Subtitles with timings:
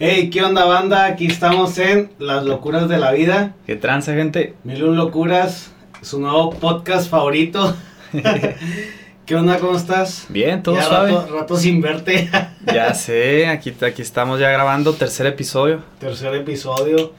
[0.00, 1.04] Hey, ¿qué onda banda?
[1.04, 3.54] Aquí estamos en Las Locuras de la Vida.
[3.64, 4.54] ¿Qué tranza, gente?
[4.64, 5.70] Mil un Locuras,
[6.02, 7.76] su nuevo podcast favorito.
[9.26, 9.60] ¿Qué onda?
[9.60, 10.26] ¿Cómo estás?
[10.28, 11.12] Bien, todo ya suave.
[11.12, 12.28] Rato, rato sin verte.
[12.66, 15.84] ya sé, aquí, aquí estamos ya grabando tercer episodio.
[16.00, 17.12] Tercer episodio.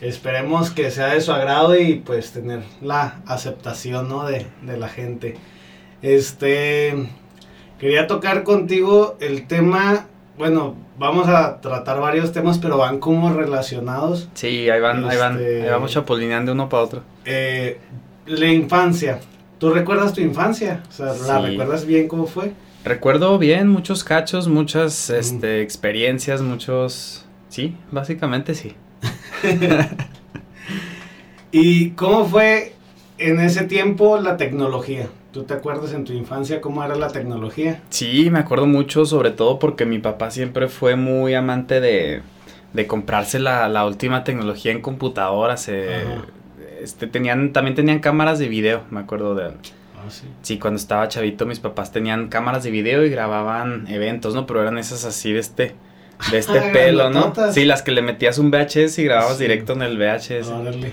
[0.00, 4.24] Esperemos que sea de su agrado y pues tener la aceptación, ¿no?
[4.24, 5.36] De, de la gente.
[6.00, 6.94] Este...
[7.80, 10.06] Quería tocar contigo el tema,
[10.40, 14.30] bueno, vamos a tratar varios temas, pero van como relacionados.
[14.32, 17.02] Sí, ahí van, ahí van, Este- ahí vamos chapulineando uno para otro.
[17.26, 17.78] Eh,
[18.24, 19.20] la infancia.
[19.58, 20.82] ¿Tú recuerdas tu infancia?
[20.88, 21.46] O sea, ¿la Sí.
[21.48, 22.52] recuerdas bien cómo fue?
[22.86, 27.26] Recuerdo bien muchos cachos, muchas este, experiencias, muchos...
[27.50, 28.74] Sí, básicamente sí.
[31.52, 32.72] ¿Y cómo fue
[33.18, 35.08] en ese tiempo la tecnología?
[35.32, 37.80] ¿Tú te acuerdas en tu infancia cómo era la tecnología?
[37.90, 42.22] Sí, me acuerdo mucho, sobre todo porque mi papá siempre fue muy amante de,
[42.72, 45.68] de comprarse la, la última tecnología en computadoras.
[45.68, 46.04] eh,
[46.82, 49.44] este, tenían, también tenían cámaras de video, me acuerdo de...
[49.48, 50.26] Ah, sí.
[50.42, 54.46] Sí, cuando estaba chavito mis papás tenían cámaras de video y grababan eventos, ¿no?
[54.46, 55.74] Pero eran esas así de este,
[56.32, 57.32] de este Ah, pelo, ¿no?
[57.52, 59.44] Sí, las que le metías un VHS y grababas Sí.
[59.44, 60.48] directo en el VHS.
[60.48, 60.92] Órale.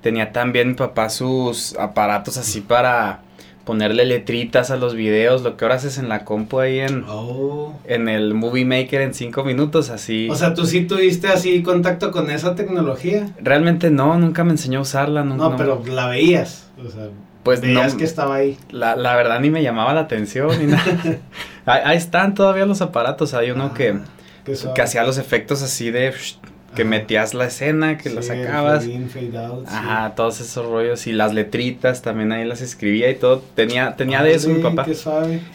[0.00, 3.20] Tenía también mi papá sus aparatos así para
[3.66, 7.78] ponerle letritas a los videos, lo que ahora haces en la compu ahí en, Oh.
[7.84, 10.28] en el Movie Maker en cinco minutos, así.
[10.30, 13.28] O sea, tú sí tuviste así contacto con esa tecnología.
[13.42, 15.24] Realmente no, nunca me enseñó a usarla.
[15.24, 15.56] No, No, no.
[15.56, 16.70] pero la veías.
[16.82, 17.08] O sea,
[17.42, 18.56] pues veías no, que estaba ahí.
[18.70, 20.84] La, la verdad ni me llamaba la atención ni nada.
[21.66, 23.34] ahí, están todavía los aparatos.
[23.34, 24.74] Hay uno que, Ah, suave.
[24.74, 26.36] que hacía los efectos así de psh,
[26.76, 26.90] que Ajá.
[26.90, 28.84] metías la escena, que la Sí, el sacabas.
[28.84, 29.74] fade in, fade out, sí.
[29.74, 33.42] Ajá, todos esos rollos y las letritas también ahí las escribía y todo.
[33.56, 34.84] Tenía, tenía de eso mi papá.
[34.84, 34.94] Qué.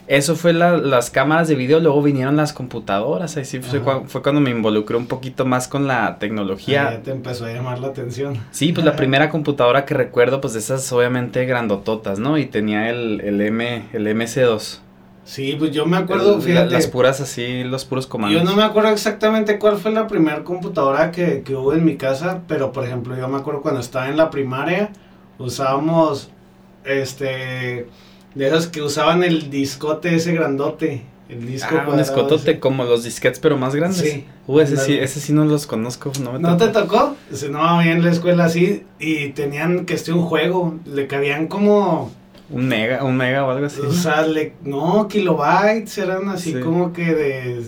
[0.08, 3.38] Eso fue la- las cámaras de video, luego vinieron las computadoras.
[3.38, 6.92] Ahí sí fue, fue cuando me involucré un poquito más con la Ah, tecnología.
[6.92, 8.38] Ya te empezó a llamar la atención.
[8.52, 12.38] Sí, pues la primera computadora que recuerdo, pues de esas obviamente grandototas, ¿no?
[12.40, 14.80] Y tenía el, el M, el MS2.
[15.24, 16.72] Sí, pues yo me acuerdo, El- fíjate.
[16.74, 18.42] Las puras así, los puros comandos.
[18.42, 21.96] Yo no me acuerdo exactamente cuál fue la primera computadora que, que hubo en mi
[21.96, 24.92] casa, pero por ejemplo yo me acuerdo cuando estaba en la primaria
[25.38, 26.30] usábamos
[26.84, 27.88] este
[28.36, 32.60] de esas que usaban el discote ese grandote, el disco Ah, un escotote ese.
[32.60, 34.00] como los disquets pero más grandes.
[34.02, 37.16] Sí, Uh, ese sí, ese sí no los conozco, no me ¿No te tocó.
[37.52, 42.12] No, había en la escuela así y tenían que este un juego, le cabían como
[42.52, 43.82] Un mega, un mega o algo así.
[43.82, 46.60] o sea, le, no, kilobytes eran así Sí.
[46.60, 47.64] como que de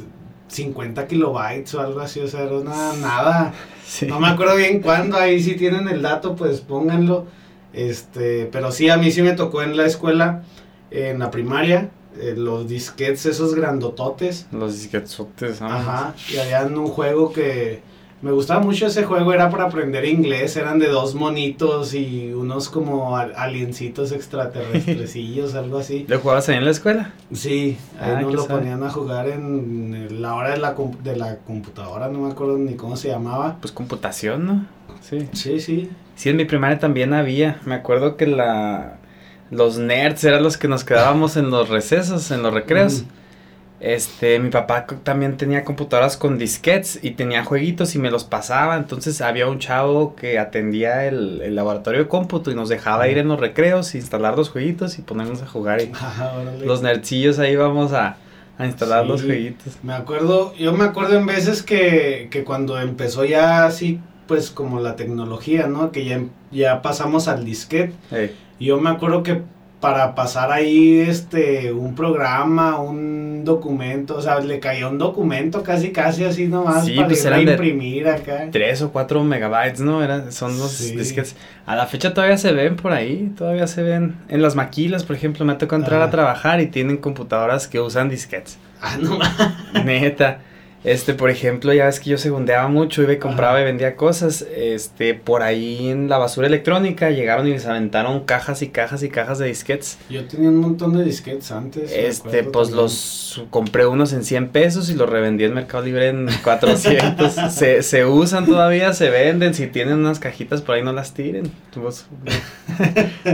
[0.50, 3.54] 50 kilobytes o algo así, o sea, era una nada.
[3.86, 4.06] Sí.
[4.08, 7.26] No me acuerdo bien cuándo, ahí si tienen el dato, pues pónganlo.
[7.74, 10.44] Este, pero sí, a mí sí me tocó en la escuela,
[10.92, 11.90] en la primaria,
[12.20, 14.48] eh, los disquets esos grandototes.
[14.52, 15.78] Los disquetsotes, ah.
[15.78, 17.82] Ajá, y habían un juego que
[18.24, 22.70] me gustaba mucho ese juego, era para aprender inglés, eran de dos monitos y unos
[22.70, 26.06] como al- aliencitos extraterrestrecillos, algo así.
[26.08, 27.12] ¿Lo jugabas ahí en la escuela?
[27.32, 31.38] Sí, ahí Ah, nos lo ponían a jugar en la hora de la, de la
[31.40, 33.58] computadora, no me acuerdo ni cómo se llamaba.
[33.62, 34.66] Pues computación, ¿no?
[35.02, 35.28] Sí.
[35.34, 35.90] Sí, sí.
[36.16, 37.60] Sí, en mi primaria también había.
[37.66, 38.98] Me acuerdo que la
[39.52, 43.02] los nerds eran los que nos quedábamos en los recesos, en los recreos.
[43.04, 43.23] Mm.
[43.86, 48.78] Este, mi papá también tenía computadoras con disquets y tenía jueguitos y me los pasaba.
[48.78, 53.18] Entonces había un chavo que atendía el, el laboratorio de cómputo y nos dejaba ir
[53.18, 55.82] en los recreos, instalar los jueguitos y ponernos a jugar.
[55.82, 55.92] Y
[56.42, 56.66] órale.
[56.66, 58.16] los nerdcillos ahí vamos a,
[58.58, 59.10] a instalar Sí.
[59.10, 59.74] los jueguitos.
[59.84, 64.80] Me acuerdo, yo me acuerdo en veces que, que cuando empezó ya así, pues como
[64.80, 65.92] la tecnología, ¿no?
[65.92, 67.94] Que ya, ya pasamos al disquete.
[68.12, 69.42] Ey, Yo me acuerdo que
[69.84, 75.92] para pasar ahí este un programa, un documento, o sea, le caía un documento casi
[75.92, 78.48] casi así nomás Sí, para pues irlo a imprimir acá.
[78.50, 80.02] Tres o cuatro megabytes, ¿no?
[80.02, 80.96] Era, son los Sí.
[80.96, 81.36] disquets.
[81.66, 84.16] A la fecha todavía se ven por ahí, todavía se ven.
[84.30, 86.08] En las maquilas, por ejemplo, me tocó entrar Ajá.
[86.08, 88.58] a trabajar y tienen computadoras que usan disquets.
[88.82, 89.20] Ah, no
[89.84, 90.40] Neta.
[90.84, 93.62] Este, por ejemplo, ya ves que yo segundeaba mucho, iba y compraba Ajá.
[93.62, 94.46] y vendía cosas.
[94.56, 99.10] Este, por ahí en la basura electrónica llegaron y les aventaron cajas y cajas y
[99.10, 99.98] cajas de disquets.
[100.10, 101.92] Yo tenía un montón de disquetes antes.
[101.92, 102.76] Este, pues también.
[102.84, 107.32] los compré unos en 100 pesos y los revendí en Mercado Libre en 400.
[107.54, 109.54] se, se usan todavía, se venden.
[109.54, 111.50] Si tienen unas cajitas por ahí, no las tiren.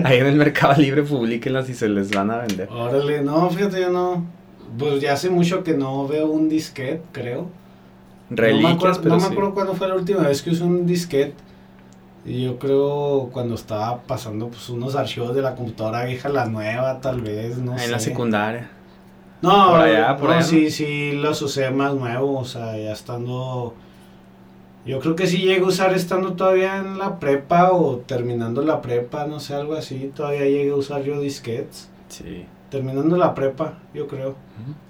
[0.04, 2.70] Ahí en el Mercado Libre publíquenlas y se les van a vender.
[2.72, 4.39] Órale, no, fíjate, yo no.
[4.78, 7.56] Pues ya hace mucho que no veo un disquete, creo.
[8.48, 10.64] no me Reliquias, acuerdo, pero no me acuerdo cuándo fue la última vez que usé
[10.64, 11.36] un disquete.
[12.26, 17.02] Y yo creo cuando estaba pasando pues unos archivos de la computadora vieja la nueva,
[17.02, 17.86] tal vez, no Ahí sé.
[17.86, 18.70] en la secundaria.
[19.42, 22.92] No, Por allá, por no, allá, sí, sí, los usé más nuevos, o sea, ya
[22.92, 23.80] estando
[24.86, 28.82] Yo creo que sí llegué a usar estando todavía en la prepa o terminando la
[28.82, 30.12] prepa, no sé, algo así.
[30.16, 31.94] Todavía llegué a usar yo disquetes.
[32.10, 32.52] Sí.
[32.70, 34.36] Terminando la prepa, yo creo.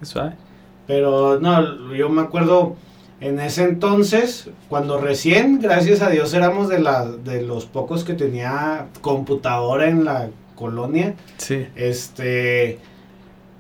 [0.02, 0.34] Suave.
[0.88, 2.76] Pero no, yo me acuerdo
[3.22, 8.14] en ese entonces, cuando recién, gracias a Dios, éramos de, la, de los pocos que
[8.14, 11.14] tenía computadora en la colonia.
[11.38, 11.68] Sí.
[11.76, 12.80] Este,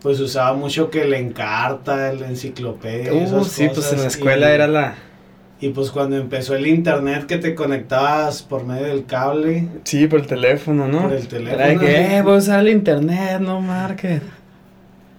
[0.02, 3.14] pues usaba mucho que el Encarta, el Enciclopedia.
[3.14, 4.96] y Uh, esas sí, pues en la escuela y- era la...
[5.62, 9.68] Y pues cuando empezó el internet que te conectabas por medio del cable.
[9.84, 11.04] Sí, por el teléfono, ¿no?
[11.04, 11.62] Por el teléfono.
[11.64, 14.24] Era que, eh, voy a usar el internet, no market.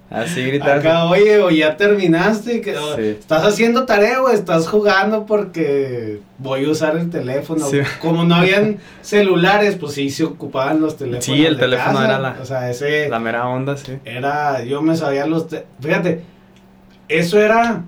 [0.09, 0.75] Así gritaba.
[0.77, 3.03] Acá, oye, o ya terminaste, que, o, Sí.
[3.21, 7.65] estás haciendo tarea o estás jugando porque voy a usar el teléfono.
[7.67, 7.79] Sí.
[8.01, 11.25] Como no habían celulares, pues sí se ocupaban los teléfonos.
[11.27, 12.05] Sí, el de teléfono casa.
[12.07, 13.99] era la- O sea, ese La mera onda, sí.
[14.05, 16.23] era, yo me sabía los, te- fíjate,
[17.09, 17.85] eso era,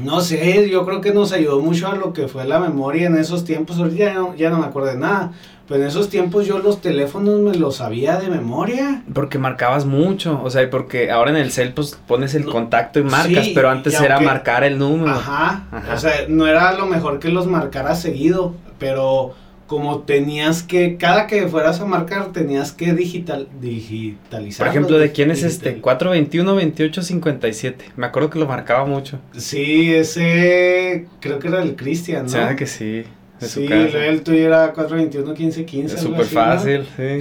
[0.00, 3.16] no sé, yo creo que nos ayudó mucho a lo que fue la memoria en
[3.16, 3.78] esos tiempos.
[3.78, 5.32] Ahorita ya no, ya no me acuerdo de nada.
[5.68, 9.04] Pero en esos tiempos yo los teléfonos me los sabía de memoria.
[9.14, 12.98] Porque marcabas mucho, o sea, y porque ahora en el cel pues pones el contacto
[12.98, 15.12] y marcas, sí, pero antes era aunque- marcar el número.
[15.12, 15.94] Ajá, Ajá.
[15.94, 19.34] O sea, no era lo mejor que los marcara seguido, pero
[19.72, 24.66] como tenías que, cada que fueras a marcar, tenías que digital, digitalizar.
[24.66, 25.80] Por ejemplo, ¿de quién es este?
[25.80, 27.76] 421-2857.
[27.96, 29.18] Me acuerdo que lo marcaba mucho.
[29.34, 32.26] Sí, ese creo que era el Cristian, ¿no?
[32.26, 33.04] O sea que sí,
[33.40, 35.94] de sí, el tuyo era 421 15 15.
[35.94, 37.20] Es súper fácil, sí.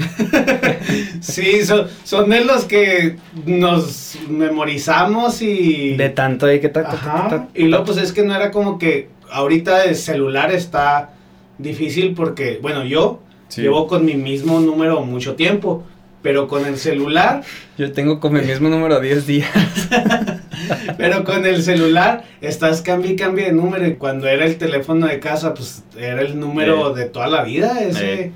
[1.21, 3.15] Sí, son, son de los que
[3.45, 5.95] nos memorizamos y...
[5.95, 7.29] De tanto ahí que ta, ta, ta, Ajá.
[7.29, 7.47] ta, ta.
[7.55, 11.13] Y luego pues es que no era como que ahorita el celular está
[11.61, 13.61] difícil porque, bueno, yo Sí.
[13.61, 15.83] llevo con mi mismo número mucho tiempo,
[16.21, 17.41] pero con el celular,
[17.77, 19.49] Yo tengo con mi mismo número 10 días.
[20.97, 25.07] pero con el celular estás cambie y cambie de número y cuando era el teléfono
[25.07, 28.13] de casa pues era el número de toda la vida, ese...
[28.13, 28.31] Eh.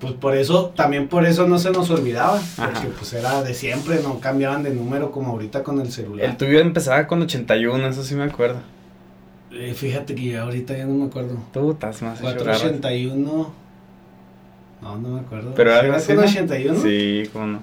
[0.00, 2.70] Pues por eso, también por eso no se nos olvidaba, Ajá.
[2.72, 6.24] porque pues era de siempre, no cambiaban de número como ahorita con el celular.
[6.24, 8.60] El tuyo empezaba con 81, eso sí me acuerdo.
[9.52, 11.36] Eh, fíjate que ahorita ya no me acuerdo.
[11.52, 12.60] Tú estás más hecho garras.
[12.62, 13.52] 481.
[14.82, 15.54] No, no me acuerdo.
[15.54, 16.22] Pero ¿Sí algo era así, con ¿no?
[16.22, 16.80] 81?
[16.80, 17.60] Sí, cómo no.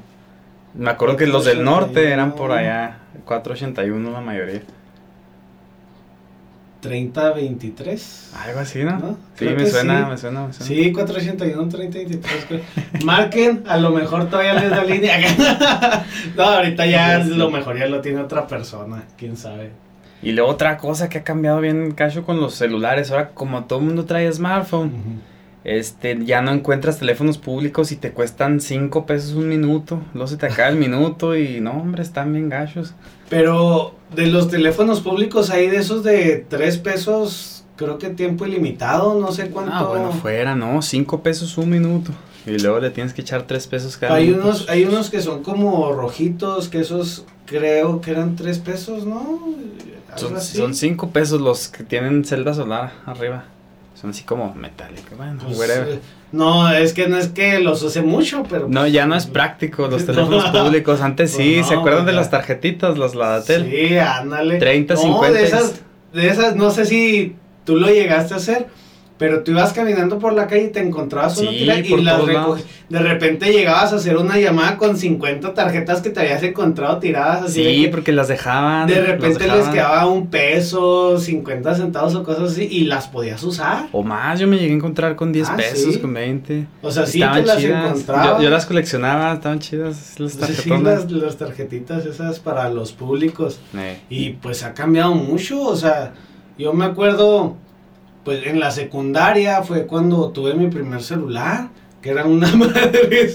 [0.76, 2.54] Me acuerdo que los del norte eran por 481.
[2.60, 2.98] allá.
[3.26, 4.62] 481 la mayoría.
[6.82, 8.34] 3023.
[8.46, 9.00] Algo así, ¿no?
[9.00, 9.18] ¿No?
[9.36, 10.10] Sí, me suena, sí.
[10.12, 10.68] me suena, me suena.
[10.68, 12.46] Sí, 481, 3023.
[12.48, 12.62] creo.
[13.04, 15.18] Marquen, a lo mejor todavía les da línea.
[16.38, 17.36] no, ahorita ya Sí, sí.
[17.36, 19.72] lo mejor ya lo tiene otra persona, quién sabe.
[20.24, 23.12] Y luego otra cosa que ha cambiado bien cacho con los celulares.
[23.12, 25.20] Ahora, como todo el mundo trae smartphone, Ujú.
[25.64, 30.00] este, ya no encuentras teléfonos públicos y te cuestan 5 pesos un minuto.
[30.14, 32.96] Luego se te acaba el minuto y no, hombre, están bien gachos.
[33.30, 39.20] Pero de los teléfonos públicos hay de esos de 3 pesos, creo que tiempo ilimitado,
[39.20, 39.72] no sé cuánto.
[39.74, 42.12] Ah, bueno, fuera, no, 5 pesos un minuto.
[42.46, 44.46] Y luego le tienes que echar 3 pesos cada Hay minuto.
[44.46, 49.40] unos, hay unos que son como rojitos, que esos creo que eran 3 pesos, ¿no?
[50.16, 53.46] Son, son 5 pesos los que tienen celda solar arriba.
[54.00, 55.18] Son así como metálicos.
[55.18, 55.88] Bueno, Pues, whatever.
[55.96, 56.00] eh,
[56.32, 58.68] no, es que no es que los use mucho, pero...
[58.70, 60.14] No, ya no es práctico los No.
[60.14, 61.02] teléfonos públicos.
[61.02, 63.70] Antes sí, Pues ¿se acuerdan de las tarjetitas, las Ladatel?
[63.70, 64.58] Sí, ándale.
[64.60, 65.38] 30, no, 50.
[65.40, 65.82] de esas,
[66.14, 68.68] de esas, no sé si tú lo llegaste a hacer,
[69.18, 72.22] pero tú ibas caminando por la calle y te encontrabas una Sí, tira y las.
[72.90, 77.44] De repente llegabas a hacer una llamada con 50 tarjetas que te habías encontrado tiradas
[77.44, 77.64] así.
[77.64, 78.88] Sí, que porque las dejaban.
[78.88, 83.88] de repente les quedaba un peso, 50 centavos o cosas así y las podías usar.
[83.92, 86.00] O más, yo me llegué a encontrar con 10 Ah, pesos, sí.
[86.00, 86.66] con 20.
[86.82, 88.38] O sea, sí estaban te las encontrabas.
[88.38, 93.60] Yo, yo las coleccionaba, estaban chidas las Sí, las, las tarjetitas esas para los públicos.
[93.76, 96.14] Eh, Y pues ha cambiado mucho, o sea,
[96.58, 97.56] yo me acuerdo,
[98.28, 101.70] pues en la secundaria fue cuando tuve mi primer celular,
[102.02, 103.32] que era una madre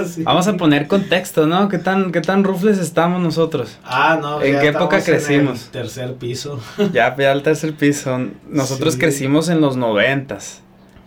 [0.00, 0.22] así.
[0.22, 1.68] Vamos a poner contexto, ¿no?
[1.68, 3.76] ¿Qué tan, qué tan rufles estamos nosotros?
[3.82, 4.40] Ah, no.
[4.40, 5.64] ¿En qué época estamos en crecimos?
[5.64, 6.60] el tercer piso.
[6.92, 8.20] Ya, ya al tercer piso.
[8.48, 9.00] Nosotros Sí.
[9.00, 10.62] crecimos en los noventas.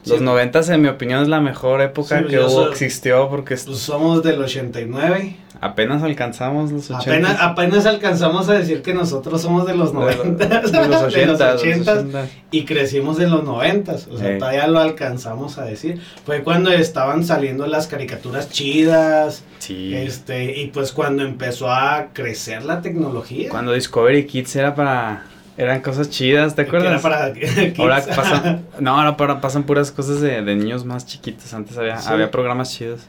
[0.05, 0.23] Los Sí.
[0.25, 3.77] noventas, en mi opinión, es la mejor época Sí, que hubo, soy- existió, porque Pues
[3.77, 5.37] somos del 89.
[5.61, 7.07] Apenas alcanzamos los ochentas.
[7.07, 10.45] Apenas, apenas alcanzamos a decir que nosotros somos de los De lo- 90.
[10.47, 11.11] de los ochentas.
[11.13, 12.29] de los los 80s, ochentas.
[12.51, 13.91] y crecimos en los 90.
[13.93, 14.39] O sea, Sí.
[14.39, 16.01] todavía lo alcanzamos a decir.
[16.25, 19.43] Fue cuando estaban saliendo las caricaturas chidas.
[19.59, 19.93] Sí.
[19.95, 23.49] Este, y pues cuando empezó a crecer la tecnología.
[23.49, 25.23] Cuando Discovery Kids era para...
[25.57, 27.01] Eran cosas chidas, ¿te que era acuerdas?
[27.01, 27.73] para.
[27.79, 28.65] Ahora pasan...
[28.79, 31.53] No, ahora pasan puras cosas de, de niños más chiquitos.
[31.53, 32.07] Antes había, Sí.
[32.09, 33.01] había programas chidos.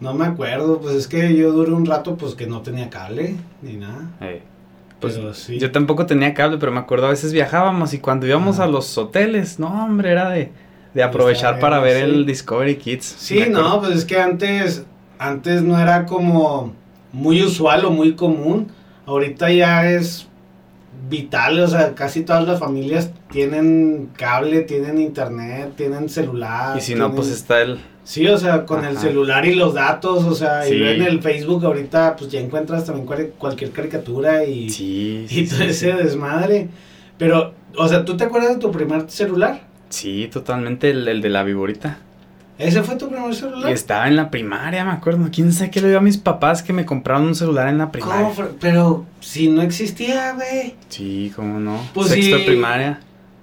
[0.00, 3.36] No me acuerdo, pues es que yo duré un rato pues que no tenía cable
[3.62, 4.10] ni nada.
[5.00, 5.58] Pues Pero sí.
[5.58, 8.96] yo tampoco tenía cable, pero me acuerdo a veces viajábamos y cuando íbamos a los
[8.98, 10.52] hoteles, no, hombre, era de,
[10.94, 12.02] de aprovechar Está para ver sí.
[12.02, 13.04] el Discovery Kids.
[13.04, 14.84] Sí, no, pues es que antes,
[15.18, 16.72] antes no era como
[17.12, 18.68] muy usual o muy común.
[19.06, 20.26] Ahorita ya es
[21.08, 26.76] vital, o sea, casi todas las familias tienen cable, tienen internet, tienen celular.
[26.76, 27.78] Y si no, pues está el...
[28.06, 30.74] Sí, o sea, con el celular y los datos, o sea, Sí.
[30.76, 35.44] y en el Facebook ahorita pues ya encuentras también cual- cualquier caricatura y, Sí, y
[35.48, 36.68] todo ese desmadre.
[37.18, 39.62] Pero, o sea, ¿tú te acuerdas de tu primer celular?
[39.88, 41.98] Sí, totalmente el, el de la viborita.
[42.58, 43.72] ¿Ese fue tu primer Y celular?
[43.72, 45.28] estaba en la primaria, me acuerdo.
[45.32, 47.90] ¿Quién sabe qué le dio a mis papás que me compraron un celular en la
[47.90, 48.30] primaria?
[48.34, 48.48] ¿Cómo?
[48.60, 50.74] Pero si no existía, güey.
[50.88, 51.80] Sí, cómo no.
[51.92, 52.44] Pues Sexto sí.
[52.46, 53.00] primaria.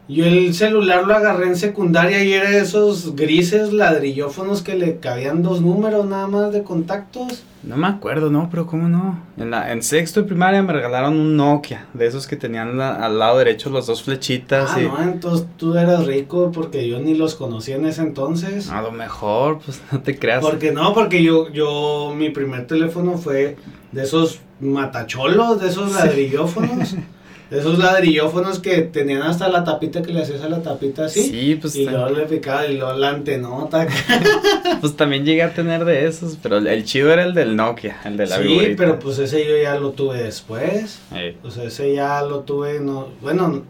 [0.10, 4.98] Yo el celular lo agarré en secundaria y era de esos grises ladrillófonos que le
[4.98, 7.44] cabían dos números nada más de contactos.
[7.64, 9.18] No me acuerdo, no, pero cómo no.
[9.38, 12.96] En, la, en sexto de primaria me regalaron un Nokia, de esos que tenían la-
[12.96, 14.72] al lado derecho las dos flechitas.
[14.76, 18.70] Ah, y, no, entonces tú eras rico porque yo ni los conocía en ese entonces.
[18.70, 20.42] A lo mejor, pues no te creas.
[20.42, 23.56] Porque no, porque yo, yo, mi primer teléfono fue
[23.94, 26.96] de esos matacholos, de esos ladrillófonos.
[27.52, 31.24] esos ladrillófonos que tenían hasta la tapita que le hacías a la tapita así.
[31.24, 33.88] Sí, pues, y luego le picaba y luego la antenota.
[34.82, 38.18] pues también llegué a tener de esos, pero el, chido era el del Nokia, el
[38.18, 41.00] de la sí, pero pues ese yo ya lo tuve después.
[41.44, 43.64] O sea, ese ya lo tuve, no, bueno,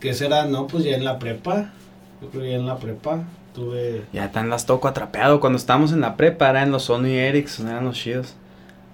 [0.00, 0.46] ¿qué será?
[0.46, 1.72] No, pues ya en la prepa.
[2.20, 4.02] Yo creo ya en la prepa tuve...
[4.12, 5.40] ya tan las toco atrapeado.
[5.40, 8.34] Cuando estábamos en la prepa eran los Sony Ericsson, eran los chidos.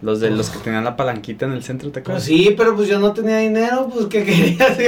[0.00, 2.22] Los de los que tenían la palanquita en el centro, ¿te Pues acuerdas?
[2.24, 4.78] sí, pero pues yo no tenía dinero, pues ¿qué querías?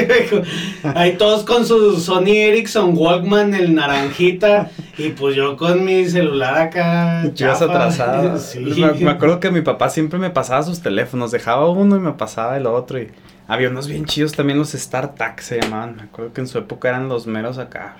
[0.94, 6.56] Ahí todos con su Sony Ericsson Walkman, el naranjita, y pues yo con mi celular
[6.58, 7.24] acá.
[7.36, 8.38] Ibas atrasado.
[8.38, 8.60] Sí.
[8.60, 12.12] Me, me acuerdo que mi papá siempre me pasaba sus teléfonos, dejaba uno y me
[12.12, 13.00] pasaba el otro.
[13.00, 13.08] Y
[13.48, 15.96] había unos bien chidos también, los StarTAC se llamaban.
[15.96, 17.96] Me acuerdo que en su época eran los meros acá.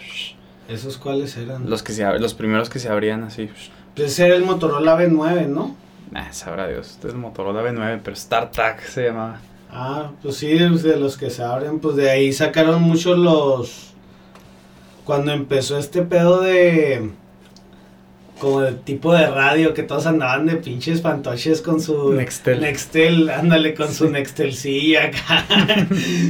[0.69, 1.69] ¿Esos cuáles eran?
[1.69, 3.51] Los, que se, los primeros que se abrían así.
[3.97, 5.75] Pues era el Motorola B9, ¿no?
[6.11, 9.41] Nah, sabrá Dios, este es el Motorola B9, pero StarTAC se llamaba.
[9.73, 13.95] Ah, pues sí, de los que se abren, pues de ahí sacaron muchos los...
[15.05, 17.11] Cuando empezó este pedo de...
[18.41, 22.13] Como de tipo de radio, que todos andaban de pinches fantoches con su...
[22.13, 22.61] Nextel.
[22.61, 25.47] Nextel, ándale con su Nextelcilla acá.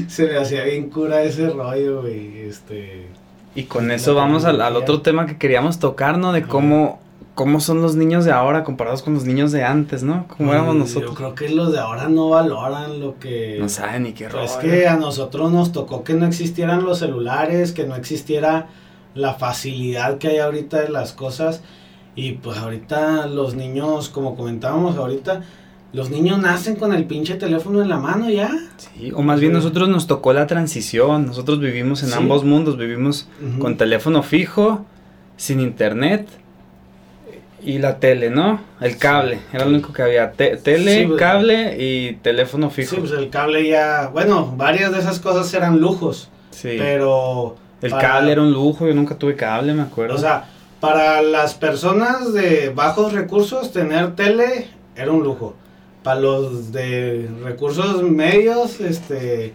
[0.08, 3.06] se me hacía bien cura ese rollo, güey, este...
[3.54, 6.32] Y con eso vamos al, otro tema que queríamos tocar, ¿no?
[6.32, 7.00] De cómo,
[7.40, 10.26] cómo son los niños de ahora comparados con los niños de antes, ¿no?
[10.28, 11.16] ¿Cómo éramos Yo nosotros?
[11.16, 13.56] creo que los de ahora no valoran lo que...
[13.59, 14.44] No saben ni qué rollo.
[14.44, 18.66] Es que a nosotros nos tocó que no existieran los celulares, que no existiera
[19.14, 21.62] la facilidad que hay ahorita de las cosas.
[22.14, 25.40] Y pues ahorita los niños, como comentábamos ahorita,
[25.94, 28.50] los niños nacen con el pinche teléfono en la mano ya.
[28.76, 31.25] Sí, o más bien nosotros nos tocó la transición.
[31.25, 32.14] Nosotros vivimos en Sí.
[32.18, 32.76] ambos mundos.
[32.76, 33.28] Vivimos
[33.59, 34.85] con teléfono fijo,
[35.38, 36.28] sin internet
[37.62, 38.61] y la tele, ¿no?
[38.81, 39.38] El cable.
[39.52, 40.33] Era lo único que había.
[40.33, 41.19] Te- tele, Sí, pues.
[41.21, 42.95] cable y teléfono fijo.
[42.95, 46.76] Sí, pues el cable ya, bueno, varias de esas cosas eran lujos, Sí.
[46.79, 47.57] pero...
[47.83, 48.87] el para- cable era un lujo.
[48.87, 50.14] Yo nunca tuve cable, me acuerdo.
[50.14, 50.45] O sea,
[50.81, 55.55] para las personas de bajos recursos, tener tele era un lujo.
[56.02, 59.52] Para los de recursos medios, este,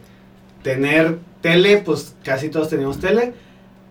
[0.62, 3.34] tener tele, pues casi todos teníamos tele.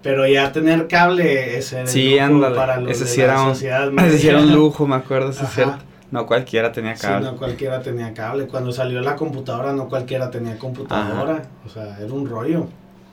[0.04, 3.24] Pero ya tener cable, ese era el Sí, lujo para los ese de sí la
[3.24, 5.54] era un- sociedad Ese sí era un lujo, me acuerdo, eso es Ajá.
[5.54, 5.78] cierto.
[6.12, 7.26] No cualquiera tenía Sí, cable.
[7.26, 8.46] no cualquiera tenía cable.
[8.46, 11.42] Cuando salió la computadora, no cualquiera tenía computadora.
[11.66, 12.68] O sea, era un rollo.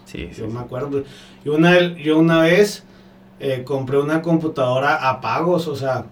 [0.05, 0.41] Sí, sí.
[0.41, 1.03] Yo me acuerdo.
[1.43, 2.83] Yo una, yo una vez
[3.39, 6.05] eh, compré una computadora a pagos, o sea,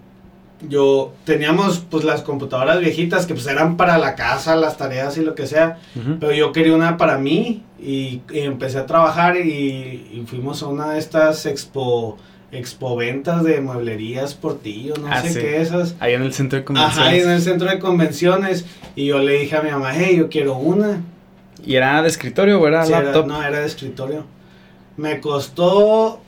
[0.68, 5.22] yo teníamos pues las computadoras viejitas que pues eran para la casa, las tareas y
[5.22, 5.78] lo que sea,
[6.18, 10.66] pero yo quería una para mí y, y empecé a trabajar y, y fuimos a
[10.66, 12.18] una de estas expo
[12.52, 15.38] expo ventas de mueblerías Portillo, no Ah, sé sí.
[15.38, 15.94] qué esas.
[16.00, 16.98] Ahí en el centro de convenciones.
[17.06, 20.16] Ajá, y en el centro de convenciones y yo le dije a mi mamá, hey,
[20.18, 21.00] yo quiero una.
[21.64, 23.26] ¿Y era de escritorio o era Sí, era- laptop?
[23.28, 24.24] no, era de escritorio.
[24.96, 26.20] Me costó,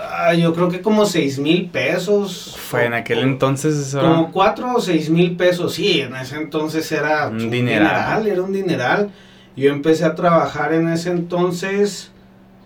[0.00, 2.54] ah, yo creo que como seis mil pesos.
[2.56, 6.14] Fue en aquel o- entonces eso era- Como cuatro o seis mil pesos, sí, en
[6.16, 8.26] ese entonces era Un dineral.
[8.26, 9.10] era un dineral.
[9.56, 12.10] Yo empecé a trabajar en ese entonces,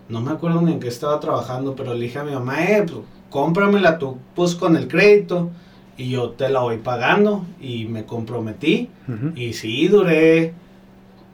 [0.09, 2.83] no me acuerdo ni en qué estaba trabajando, pero le dije a mi mamá, eh,
[2.85, 5.49] pues, cómpramela tú, pues con el crédito,
[5.97, 8.89] y yo te la voy pagando, y me comprometí.
[9.35, 10.53] Y sí, duré,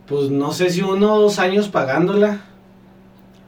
[0.07, 2.41] pues no sé si uno o dos años pagándola.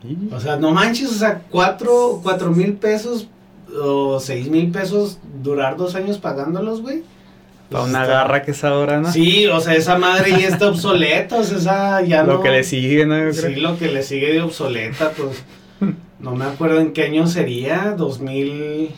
[0.03, 3.27] Y- O sea, no manches, o sea, cuatro, cuatro mil pesos
[3.83, 7.03] o seis mil pesos durar dos años pagándolos, güey.
[7.69, 9.11] Para Pues una está- garra que es ahora, ¿no?
[9.11, 12.41] Sí, o sea, esa madre ya está obsoleta, o sea, esa ya Lo no...
[12.41, 13.15] que le sigue, ¿no?
[13.17, 13.53] Yo creo.
[13.53, 15.43] Sí, lo que le sigue de obsoleta, pues...
[16.19, 18.89] No me acuerdo en qué año sería, 2000...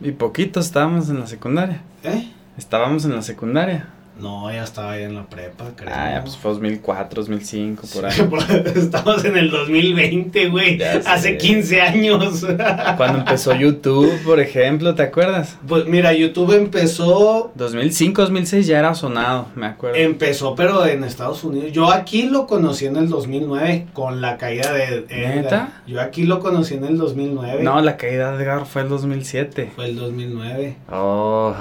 [0.00, 1.82] Y poquitos estábamos en la secundaria.
[2.04, 2.28] ¿Eh?
[2.56, 3.88] Estábamos en la secundaria.
[4.18, 5.90] No, ya estaba ahí en la prepa, creo.
[5.92, 8.12] Ah, ya, pues fue 2004, 2005, por ahí.
[8.76, 10.82] Estamos en el 2020, güey.
[10.82, 12.46] Hace 15 años.
[12.96, 15.56] Cuando empezó YouTube, por ejemplo, ¿te acuerdas?
[15.66, 19.96] Pues mira, YouTube empezó 2005, 2006 ya era sonado, me acuerdo.
[19.96, 21.72] Empezó, pero en Estados Unidos.
[21.72, 25.36] Yo aquí lo conocí en el 2009 con la caída de Edgar.
[25.36, 25.82] ¿Neta?
[25.86, 27.62] Yo aquí lo conocí en el 2009.
[27.62, 29.72] no, la caída de Edgar fue el 2007.
[29.74, 30.76] Fue el 2009.
[30.90, 31.54] Oh,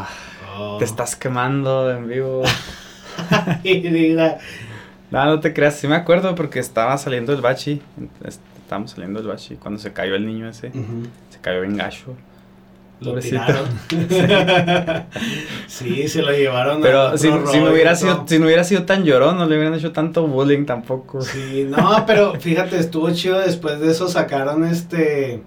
[0.79, 2.43] Te estás quemando en vivo.
[5.11, 7.81] No, no te creas, sí me acuerdo porque estaba saliendo el bachi.
[8.23, 10.71] est- Estábamos saliendo del bachi cuando se cayó el niño ese.
[11.29, 12.15] Se cayó bien gacho.
[13.01, 13.41] lo Pobrecito.
[13.45, 15.05] tiraron.
[15.67, 18.63] sí, se lo llevaron a Pero otro si, si no hubiera sido, si no hubiera
[18.63, 21.21] sido tan llorón, no le hubieran hecho tanto bullying tampoco.
[21.21, 23.39] Sí, no, pero fíjate, estuvo chido.
[23.39, 25.41] Después de eso sacaron este.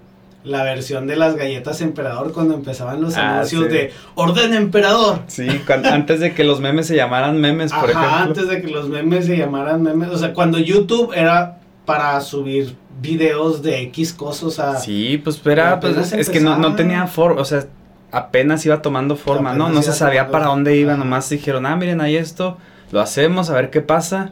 [0.45, 3.69] La versión de las galletas emperador cuando empezaban los Ah, anuncios sí.
[3.69, 5.21] de orden emperador.
[5.27, 5.47] Sí,
[5.91, 8.17] antes de que los memes se llamaran memes, por Ajá, ejemplo.
[8.25, 10.09] antes de que los memes se llamaran memes.
[10.09, 15.79] O sea, cuando YouTube era para subir videos de X cosas, sea, Sí, pues era,
[15.79, 17.65] pues, es que no, no tenía forma, o sea,
[18.11, 19.65] apenas iba tomando forma, ¿no?
[19.65, 22.57] Apenas No se sabía para dónde iba, nomás dijeron, ah, miren, ahí esto,
[22.91, 24.31] lo hacemos, a ver qué pasa.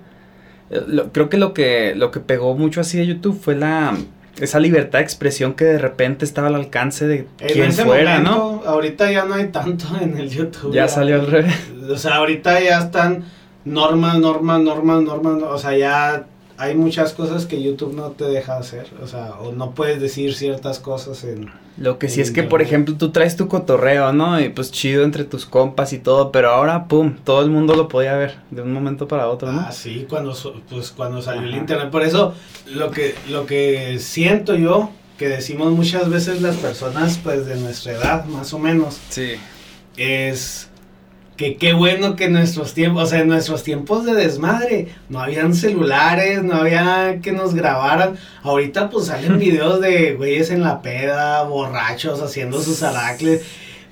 [0.70, 3.94] Eh, lo- creo que lo que lo que pegó mucho así de YouTube fue la
[4.40, 8.64] esa libertad de expresión que de repente estaba al alcance de en quien fuera, ¿no?
[8.66, 10.74] ahorita ya no hay tanto en el YouTube.
[10.74, 11.56] Ya salió al revés.
[11.90, 13.26] O sea, ahorita ya están
[13.66, 15.44] normas, normas, normas, normas.
[15.44, 16.26] O sea, ya
[16.64, 18.88] hay muchas cosas que YouTube no te deja hacer.
[19.02, 21.52] O sea, o no puedes decir ciertas cosas en...
[21.78, 24.40] Lo que sí es que, por ejemplo, tú traes tu cotorreo, ¿no?
[24.40, 27.88] Y pues chido entre tus compas y todo, pero ahora, pum, todo el mundo lo
[27.88, 29.60] podía ver de un momento para otro, ¿no?
[29.62, 30.36] Ah, sí, cuando,
[30.70, 31.58] pues, cuando salió el Ajá.
[31.58, 31.90] internet.
[31.90, 32.34] Por eso,
[32.68, 37.94] lo que, lo que siento yo, que decimos muchas veces las personas, pues, de nuestra
[37.94, 39.32] edad, más o menos, Sí.
[39.98, 40.70] es
[41.44, 45.20] que qué bueno que en nuestros tiempos, o sea, en nuestros tiempos de desmadre, no
[45.20, 48.16] habían celulares, no había que nos grabaran.
[48.44, 53.42] Ahorita pues salen videos de güeyes en la peda, borrachos, haciendo sus aracles.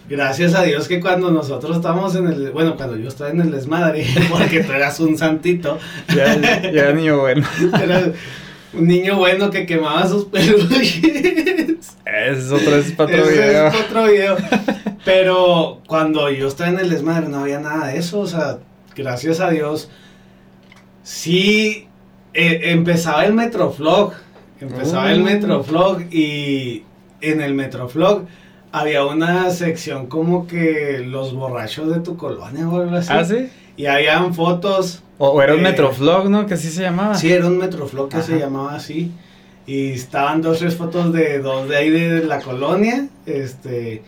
[0.10, 3.52] Gracias a Dios que cuando nosotros estábamos en el, bueno, cuando yo estaba en el
[3.52, 5.78] desmadre, porque tú eras un santito,
[6.16, 7.46] Ya, ya era niño bueno.
[7.82, 8.10] eras
[8.74, 11.02] un niño bueno que quemaba sus peluches.
[12.06, 13.68] Ese es otro, es para otro Ese video.
[13.68, 14.38] es otro video.
[15.06, 18.20] Pero cuando yo estaba en el desmadre no había nada de eso.
[18.20, 18.60] O sea,
[18.96, 19.90] gracias a Dios.
[21.04, 21.88] Sí,
[22.34, 24.14] eh, empezaba el Metroflog.
[24.60, 25.26] Empezaba el Oh.
[25.26, 26.84] Metroflog y
[27.22, 28.26] en el Metroflog
[28.72, 33.10] había una sección como que los borrachos de tu colonia o algo así.
[33.12, 33.50] ¿Ah, sí?
[33.76, 35.02] Y habían fotos.
[35.18, 36.46] O, o era un Eh, Metroflog, ¿no?
[36.46, 37.16] Que así se llamaba.
[37.16, 39.12] Sí, era un Metroflog que se llamaba así.
[39.66, 43.08] Y estaban dos, tres fotos de dos de ahí de la colonia.
[43.26, 44.04] Este.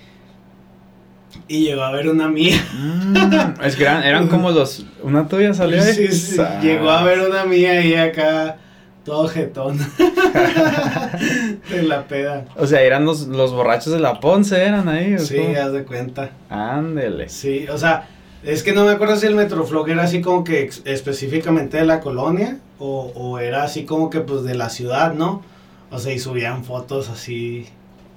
[1.47, 2.55] Y llegó a ver una mía.
[2.73, 4.85] Mm, es que eran, eran como los...
[5.01, 5.93] ¿Una tuya salió ahí?
[5.93, 8.57] Sí, sí, Llegó a ver una mía y acá.
[9.03, 9.77] Todo jetón.
[11.69, 12.45] de la peda.
[12.55, 15.15] O sea, eran los, los borrachos de la Ponce, eran ahí.
[15.15, 15.57] ¿o Sí, cómo?
[15.59, 16.31] haz de cuenta.
[16.49, 17.29] Ándele.
[17.29, 18.07] Sí, o sea,
[18.43, 21.99] es que no me acuerdo si el Metroflog era así como que específicamente de la
[21.99, 25.43] colonia o, o era así como que pues de la ciudad, ¿no?
[25.91, 27.67] O sea, y subían fotos así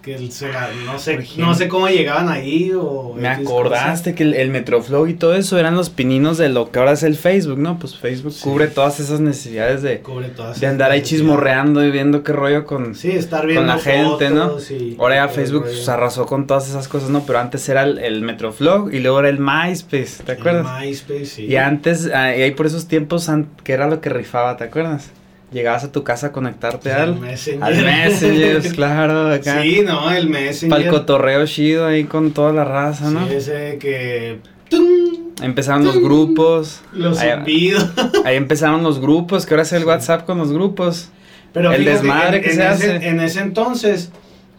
[0.06, 1.46] que el- se la- no sé, ejemplo.
[1.46, 5.58] no sé cómo llegaban ahí o Me acordaste que el, el Metroflog y todo eso
[5.58, 7.78] eran los pininos de lo que ahora es el Facebook, ¿no?
[7.78, 8.42] Pues Facebook Sí.
[8.44, 9.98] cubre todas esas necesidades de.
[10.00, 12.94] Cubre todas de andar ahí chismorreando y viendo qué rollo con...
[12.94, 14.56] Sí, estar viendo la gente, ¿no?
[14.70, 15.74] y- Ahora ya el Facebook rollo.
[15.74, 17.24] pues, arrasó con todas esas cosas, ¿no?
[17.26, 20.80] Pero antes era el, el Metroflog y luego era el MySpace, ¿te El acuerdas?
[20.80, 21.46] MySpace, sí.
[21.46, 23.28] Y antes, ah, y ahí por esos tiempos,
[23.64, 25.10] que era lo que rifaba, ¿te acuerdas?
[25.52, 27.62] Llegabas a tu casa a conectarte Pues, el al, Messenger.
[27.64, 29.62] al Messenger, claro, acá.
[29.62, 30.70] Sí, no, el Messenger.
[30.70, 33.26] Para el cotorreo chido ahí con toda la raza, ¿no?
[33.28, 34.38] Sí, ese que...
[34.68, 35.32] ¡tum!
[35.40, 36.80] Empezaron los grupos.
[36.92, 37.86] Los Ahí- zumbidos.
[38.24, 41.10] Ahí empezaron los grupos, que ahora es el WhatsApp con los grupos.
[41.52, 43.08] Pero El fíjate, desmadre en, que en se ese, hace.
[43.08, 44.10] En ese entonces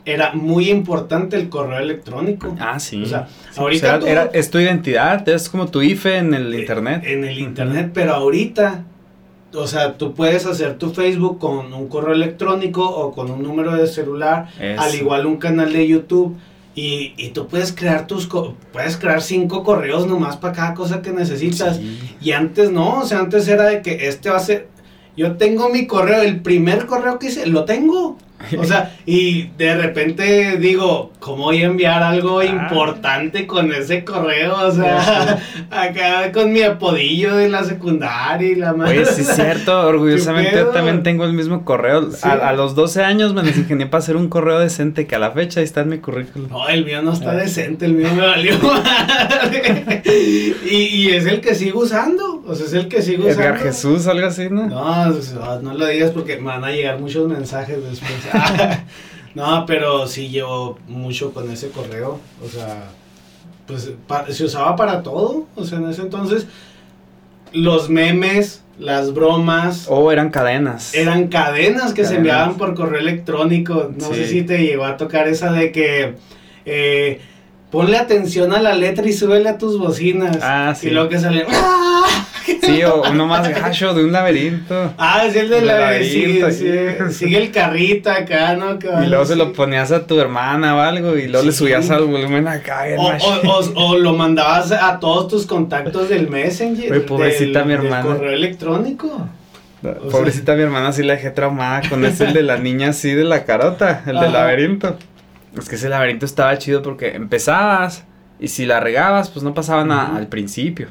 [0.05, 2.55] era muy importante el correo electrónico.
[2.59, 3.03] Ah, sí.
[3.03, 6.17] O sea, Sí, ahorita pues tú- era- era- es tu identidad, es como tu IFE
[6.17, 7.03] en el Eh, internet.
[7.05, 8.85] En el internet, pero ahorita,
[9.53, 13.75] o sea, tú puedes hacer tu Facebook con un correo electrónico o con un número
[13.75, 14.81] de celular, Eso.
[14.81, 16.35] al igual un canal de YouTube.
[16.75, 18.29] Y, y tú puedes crear tus
[18.71, 21.77] puedes crear cinco correos nomás para cada cosa que necesitas.
[21.77, 22.15] Sí.
[22.21, 24.67] Y antes no, o sea, antes era de que este va a ser.
[25.15, 28.19] Yo tengo mi correo, el primer correo que hice, lo tengo.
[28.57, 32.45] O sea, y de repente digo, ¿cómo voy a enviar algo Ah.
[32.45, 34.55] importante con ese correo?
[34.67, 35.39] O sea,
[35.71, 38.99] acá con mi apodillo de la secundaria y la madre.
[38.99, 42.11] Oye, sí es cierto, orgullosamente ¿Qué yo también tengo el mismo correo.
[42.11, 42.19] Sí.
[42.27, 45.31] A, a los 12 años me ingenié para hacer un correo decente que a la
[45.31, 46.49] fecha ahí está en mi currículum.
[46.49, 47.35] No, el mío no está Ah.
[47.35, 50.01] decente, el mío me valió madre.
[50.69, 52.43] y, y es el que sigo usando.
[52.47, 53.41] O sea, es el que sigo usando.
[53.43, 54.67] Edgar Jesús, algo así, ¿no?
[54.67, 58.11] No, no, no lo digas porque me van a llegar muchos mensajes después.
[59.35, 62.19] no, pero sí llevo mucho con ese correo.
[62.43, 62.85] O sea,
[63.65, 63.91] pues
[64.29, 65.47] se usaba para todo.
[65.55, 66.47] O sea, en ese entonces,
[67.53, 69.85] los memes, las bromas.
[69.89, 70.93] O eran cadenas.
[70.93, 73.91] Eran cadenas que se enviaban por correo electrónico.
[73.95, 76.15] No sé si te llegó a tocar esa de que
[76.65, 77.21] eh,
[77.71, 80.37] ponle atención a la letra y súbele a tus bocinas.
[80.41, 80.87] Ah, sí.
[80.87, 81.45] Y luego que sale.
[81.49, 82.05] ¡Ah!
[82.61, 84.93] Sí, o uno más gacho de un laberinto.
[84.97, 85.79] Ah, sí, el de El la.
[85.79, 87.13] laberinto, Sigue, sí.
[87.13, 88.77] sigue el carrito acá, ¿no?
[89.03, 91.59] Y luego se lo ponías a tu hermana o algo y luego le Sí.
[91.59, 92.83] subías al volumen acá.
[92.97, 96.91] O, o, o- o lo mandabas a todos tus contactos del Messenger.
[96.91, 98.03] Oye, pobrecita del- mi del hermana.
[98.03, 99.27] correo electrónico.
[100.11, 103.23] Pobrecita mi hermana sí la dejé traumada con ese el de la niña así de
[103.23, 104.97] la carota, el del laberinto.
[105.57, 108.03] Es que ese laberinto estaba chido porque empezabas
[108.39, 110.87] y si la regabas, pues no pasaba nada al principio.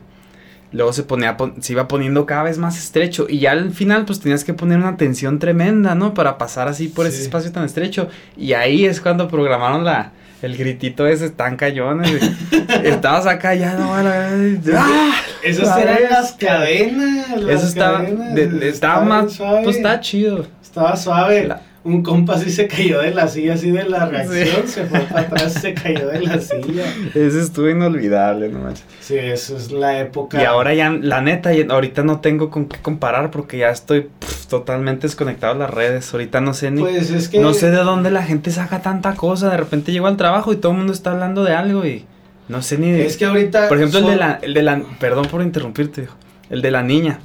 [0.76, 4.04] Luego se ponía, pon- se iba poniendo cada vez más estrecho y ya al final
[4.04, 6.12] pues tenías que poner una tensión tremenda, ¿no?
[6.12, 8.08] Para pasar así por ese espacio tan estrecho.
[8.36, 10.12] Y ahí es cuando programaron la,
[10.42, 12.12] el gritito ese, tan cañones.
[12.84, 15.12] Estabas acá ya, no, ¡Ah!
[15.42, 17.40] Esas eran las cadenas.
[17.40, 19.64] las Eso estaba, cadenas, de- de- estaba estaba más, suave.
[19.64, 20.46] pues está chido.
[20.62, 21.46] Estaba suave.
[21.46, 24.66] La- Un compa así se cayó de la silla, así de la reacción.
[24.66, 26.84] Se fue para atrás, se cayó de la silla.
[27.14, 28.84] Ese estuvo inolvidable, no manches.
[29.00, 30.42] Sí, eso es la época.
[30.42, 34.08] Y ahora ya, la neta, ahorita no tengo con qué comparar porque ya estoy
[34.48, 36.12] totalmente desconectado de las redes.
[36.12, 37.38] Ahorita no sé ni, Pues es que.
[37.38, 39.48] no sé de dónde la gente saca tanta cosa.
[39.48, 42.04] De repente llego al trabajo y todo el mundo está hablando de algo y
[42.48, 43.06] no sé ni de...
[43.06, 43.68] Es que ahorita.
[43.68, 46.16] Por ejemplo, el de la, el de la, perdón por interrumpirte, hijo.
[46.50, 47.20] El de la niña.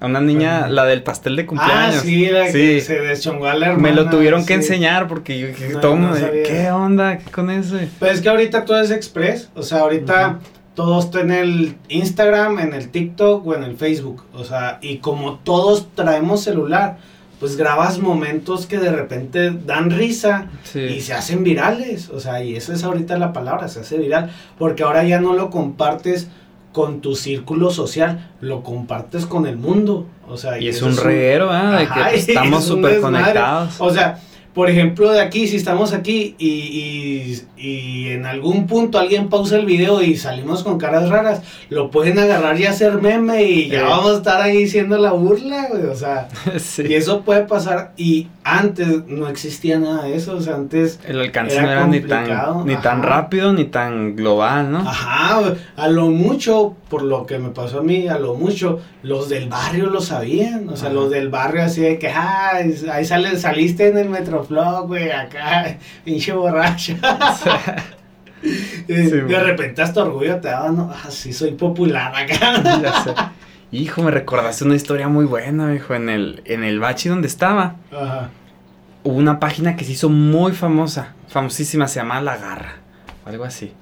[0.00, 1.96] A una niña, la del pastel de cumpleaños.
[1.96, 3.82] Ah, sí, la que se deschongó a la hermana.
[3.88, 5.98] Me lo tuvieron que enseñar porque yo dije, No, todo.
[6.46, 7.76] ¿qué onda ¿Qué con eso?
[7.98, 9.50] Pues es que ahorita todo es express.
[9.54, 10.38] O sea, ahorita
[10.74, 14.24] todo está en el Instagram, en el TikTok o en el Facebook.
[14.32, 16.96] O sea, y como todos traemos celular,
[17.38, 20.80] pues grabas momentos que de repente dan risa Sí.
[20.80, 22.08] y se hacen virales.
[22.08, 24.30] O sea, y esa es ahorita la palabra, se hace viral.
[24.58, 26.28] Porque ahora ya no lo compartes
[26.72, 30.06] con tu círculo social, lo compartes con el mundo.
[30.28, 31.78] O sea, Y es un reguero, ¿ah?
[31.78, 33.74] De que Ajá, estamos súper conectados.
[33.78, 34.20] O sea,
[34.54, 39.56] por ejemplo, de aquí, si estamos aquí y, y, y en algún punto alguien pausa
[39.56, 43.80] el video y salimos con caras raras, lo pueden agarrar y hacer meme y ya
[43.80, 43.86] Sí.
[43.88, 45.84] vamos a estar ahí siendo la burla, güey.
[45.84, 46.82] O sea, Sí.
[46.88, 47.92] y eso puede pasar.
[47.96, 50.34] Y antes no existía nada de eso.
[50.36, 54.16] O sea, antes El alcance Era no era ni tan, ni tan rápido ni tan
[54.16, 54.78] global, ¿no?
[54.80, 58.80] Ajá, güey, a lo mucho, por lo que me pasó a mí, a lo mucho,
[59.02, 60.94] los del barrio lo sabían, o sea, Ajá.
[60.94, 62.52] los del barrio así de que, ah,
[62.92, 64.08] ahí sale, saliste en el
[64.40, 66.94] Metroflog, güey, acá, pinche borracho.
[68.42, 68.50] Sí,
[68.88, 73.32] de repente hasta orgullo te daba, no, ah, sí, soy popular acá.
[73.72, 75.94] Hijo, me recordaste una historia muy buena, hijo.
[75.94, 78.30] En el, en el bachi donde estaba, Ajá.
[79.04, 82.78] hubo una página que se hizo muy famosa, famosísima, se llama La Garra,
[83.24, 83.72] algo así.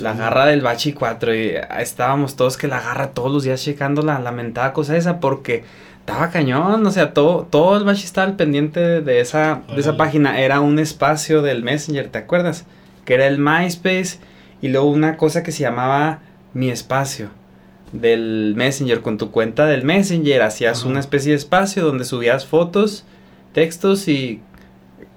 [0.00, 4.02] La garra del Bachi 4 y estábamos todos que la garra todos los días checando
[4.02, 5.64] la lamentada cosa esa porque
[6.04, 10.38] estaba cañón, o sea, todo, todo el estaba al pendiente de, esa, de esa página,
[10.38, 12.66] era un espacio del Messenger, ¿te acuerdas?
[13.06, 14.18] Que era el MySpace
[14.60, 16.18] y luego una cosa que se llamaba
[16.52, 17.30] Mi Espacio
[17.92, 20.88] del Messenger, con tu cuenta del Messenger hacías Ajá.
[20.90, 23.06] una especie de espacio donde subías fotos,
[23.54, 24.42] textos y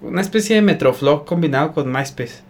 [0.01, 2.43] una especie de Metroflog combinado con MySpace.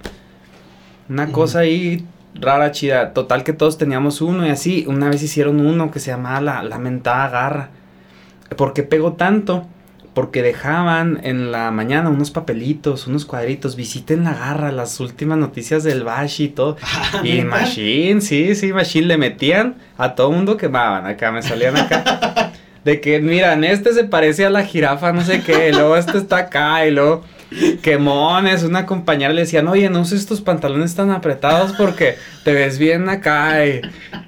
[1.10, 3.14] Una cosa ahí rara, chida.
[3.14, 4.86] Total que todos teníamos uno y así.
[4.88, 7.70] Una vez hicieron uno que se llamaba La Lamentada Garra.
[8.56, 9.66] ¿Por qué pegó tanto?
[10.14, 13.76] Porque dejaban en la mañana unos papelitos, unos cuadritos.
[13.76, 16.78] Visiten la garra, las últimas noticias del Bashi y todo.
[17.24, 17.46] Y ¿Neta?
[17.46, 21.06] Machine, sí, sí, Machine le metían a todo mundo quemaban.
[21.06, 22.52] Acá me salían acá.
[22.84, 25.70] De que, mira, en este se parece a la jirafa, no sé qué.
[25.70, 27.24] y luego este está acá y luego.
[27.82, 32.78] Quemones, una compañera le decían, oye, no uses tus pantalones tan apretados porque te ves
[32.78, 33.66] bien acá.
[33.66, 33.82] Y,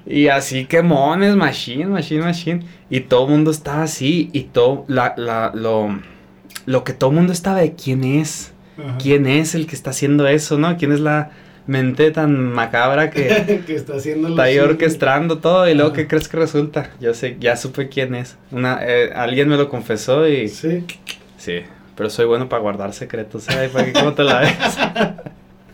[0.06, 2.64] y así quemones, machine, machine, machine.
[2.88, 4.30] Y todo el mundo estaba así.
[4.32, 6.00] Y todo, la, la, lo,
[6.66, 8.52] lo que todo el mundo estaba de quién es.
[8.78, 8.96] Ajá.
[8.98, 10.76] ¿Quién es el que está haciendo eso, no?
[10.78, 11.30] ¿Quién es la
[11.66, 15.68] mente tan macabra que que está haciendo está ahí orquestando todo?
[15.68, 15.96] Y luego, Ajá.
[16.00, 16.90] ¿qué crees que resulta?
[17.00, 18.38] Yo sé, ya supe quién es.
[18.50, 20.84] Una, eh, alguien me lo confesó y Sí.
[21.36, 21.60] sí,
[21.96, 23.48] pero soy bueno para guardar secretos.
[23.48, 23.68] ¿eh?
[23.72, 24.52] ¿Para qué, ¿Cómo te la ves?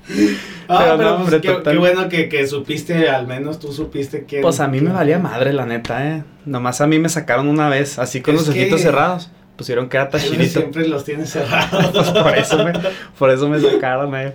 [0.68, 1.72] Ah, Pero pero, no, pues, qué, total.
[1.74, 4.40] qué bueno que, que supiste, al menos tú supiste que...
[4.40, 6.24] Pues a mí me valía madre, la neta, ¿eh?
[6.44, 9.30] Nomás a mí me sacaron una vez, así con Es los ojitos que- cerrados.
[9.56, 10.44] Pusieron que era tachinito.
[10.60, 11.90] Siempre los tienes cerrados.
[11.92, 12.72] Pues por eso me,
[13.16, 14.34] por eso me sacaron, eh.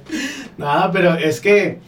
[0.58, 1.80] No, pero es que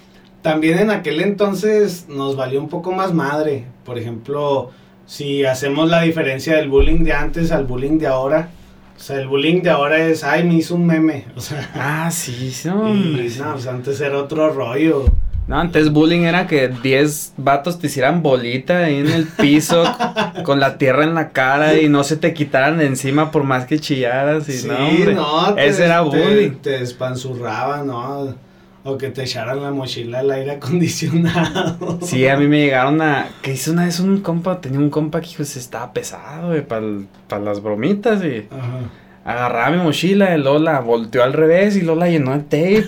[0.42, 3.64] también en aquel entonces nos valió un poco más madre.
[3.86, 4.72] Por ejemplo,
[5.06, 8.50] si hacemos la diferencia del bullying de antes al bullying de ahora.
[8.96, 11.26] O sea, el bullying de ahora es, ay, me hizo un meme.
[11.36, 13.30] O sea, Ah, sí, sí, y, hombre.
[13.30, 13.40] sí.
[13.40, 15.06] no, pues antes era otro rollo.
[15.46, 19.84] No, antes bullying era que 10 vatos te hicieran bolita ahí en el piso
[20.46, 23.66] con la tierra en la cara y no se te quitaran de encima por más
[23.66, 25.14] que chillaras y sí, no, hombre.
[25.16, 26.52] no, ese era te- bullying.
[26.62, 28.36] Te despanzurraban, ¿no?
[28.86, 32.00] O que te echaran la mochila al aire acondicionado.
[32.02, 33.30] Sí, a mí me llegaron a...
[33.42, 36.66] Que hizo una vez un compa, tenía un compa que hijo, se estaba pesado, güey,
[36.66, 38.48] para las bromitas y...
[38.52, 38.80] Ajá.
[39.26, 42.88] Agarraba mi mochila y luego la volteó al revés y luego la llenó de tape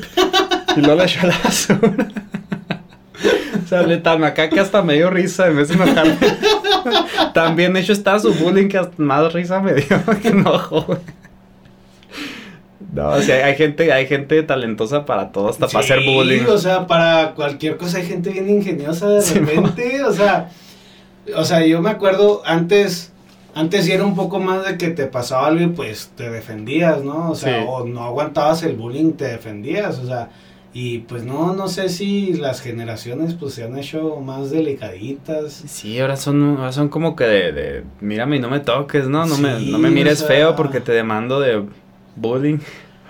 [0.76, 2.08] y luego la echó a la basura.
[3.64, 6.16] O sea, le tan acá que hasta me dio risa en vez de enojarme.
[7.34, 11.00] Tan bien hecho estaba su bullying que hasta más risa me dio que enojo, güey.
[12.96, 16.46] No, o sea, hay gente, hay gente talentosa para todo, hasta para hacer Sí, bullying.
[16.48, 20.50] o sea, para cualquier cosa hay gente bien ingeniosa de Sí, repente, o sea,
[21.36, 23.12] o sea, yo me acuerdo antes,
[23.54, 27.04] antes sí era un poco más de que te pasaba algo y pues te defendías,
[27.04, 27.32] ¿no?
[27.32, 27.66] O sea, Sí.
[27.68, 30.30] o no aguantabas el bullying, te defendías, o sea,
[30.74, 35.64] y pues no, no sé si las generaciones pues se han hecho más delicaditas.
[35.68, 39.26] Sí, ahora son, ahora son como que de, de, mírame y no me toques, ¿no?
[39.26, 41.64] No, me, no me mires o sea- feo porque te demando de
[42.18, 42.58] bullying.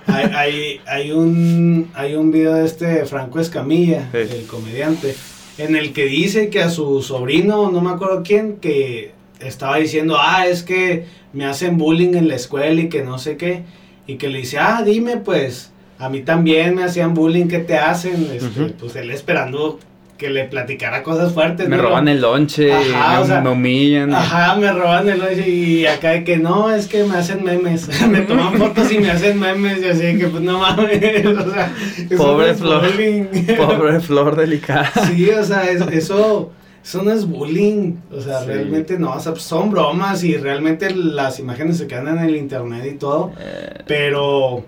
[0.08, 4.18] Hay, hay, hay un hay un video de este Franco Escamilla, Sí.
[4.20, 5.16] el comediante,
[5.58, 10.18] en el que dice que a su sobrino, no me acuerdo quién, que estaba diciendo,
[10.20, 13.64] ah, es que me hacen bullying en la escuela y que no sé qué,
[14.08, 17.78] y que le dice, ah, dime pues, a mí también me hacían bullying, ¿qué te
[17.78, 18.28] hacen?
[18.34, 18.66] Este.
[18.80, 19.80] Pues él esperando
[20.18, 21.68] que le platicara cosas fuertes.
[21.68, 21.84] Me ¿no?
[21.84, 24.14] roban el lonche, Ajá, me, o sea, me humillan.
[24.14, 27.90] Ajá, me roban el ojo y acá de que no, es que me hacen memes.
[28.10, 31.26] me toman fotos y me hacen memes y así que pues no mames.
[31.26, 31.72] O sea,
[32.18, 32.92] Pobre Flor.
[32.92, 33.24] bullying.
[33.58, 34.90] Pobre flor delicada.
[35.08, 36.52] Sí, o sea, es- eso,
[36.84, 37.96] eso no es bullying.
[38.12, 38.46] O sea, Sí.
[38.48, 39.12] realmente no.
[39.14, 42.98] O sea, pues, son bromas y realmente las imágenes se quedan en el internet y
[42.98, 43.32] todo.
[43.40, 44.64] Eh, Pero,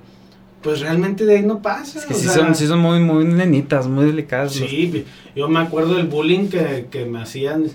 [0.62, 2.00] pues realmente de ahí no pasa.
[2.00, 4.56] es que o sí sea, son, sí son muy, muy nenitas, muy delicadas.
[4.60, 7.66] los- Sí, yo me acuerdo del bullying que, que me hacían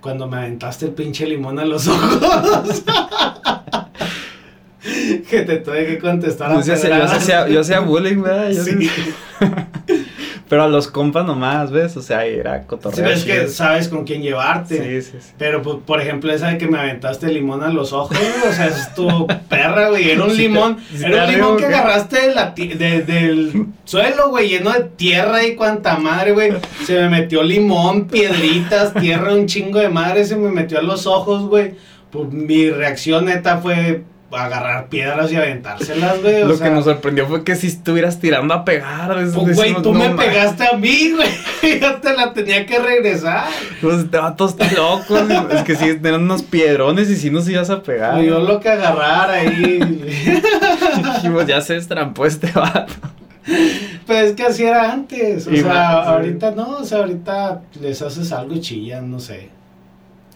[0.00, 2.82] cuando me aventaste el pinche limón a los ojos.
[5.28, 8.50] que te tuve que contestar a Yo hacía, yo yo hacía bullying, ¿verdad?
[8.50, 8.90] Yo Sí.
[10.50, 11.96] sí- Pero a los compas nomás, ¿ves?
[11.96, 12.96] O sea, era Sí, cotorreo.
[13.04, 15.02] pero es que sabes con quién llevarte.
[15.02, 15.32] Sí, sí, sí.
[15.38, 18.52] Pero, pues, por ejemplo, esa de que me aventaste limón a los ojos, güey, o
[18.52, 20.10] sea, es tu perra, güey.
[20.10, 23.66] Era un Sí limón, sí era un limón ¿o que agarraste de la de- del
[23.84, 26.52] suelo, güey, lleno de tierra y cuanta madre, güey.
[26.84, 31.06] Se me metió limón, piedritas, tierra, un chingo de madre, se me metió a los
[31.06, 31.74] ojos, güey.
[32.10, 36.44] Pues mi reacción neta fue agarrar piedras y aventárselas, güey.
[36.44, 39.10] Lo sea, que nos sorprendió fue que si estuvieras tirando a pegar.
[39.18, 41.80] es- pues, güey, decimos, tú no me pegaste a mí, güey.
[41.80, 43.44] Yo te la tenía que regresar.
[43.80, 45.18] Pues este vato está loco.
[45.50, 48.20] es que sí, tenían unos piedrones y si nos ibas a pegar.
[48.22, 49.78] Yo lo que agarrar ahí.
[51.14, 52.92] Dijimos, ya se estrampó este vato.
[54.06, 55.46] Pues es que así era antes.
[55.46, 56.08] O Y sea, sí.
[56.10, 59.48] ahorita no, o sea, ahorita les haces algo y chillan, no sé.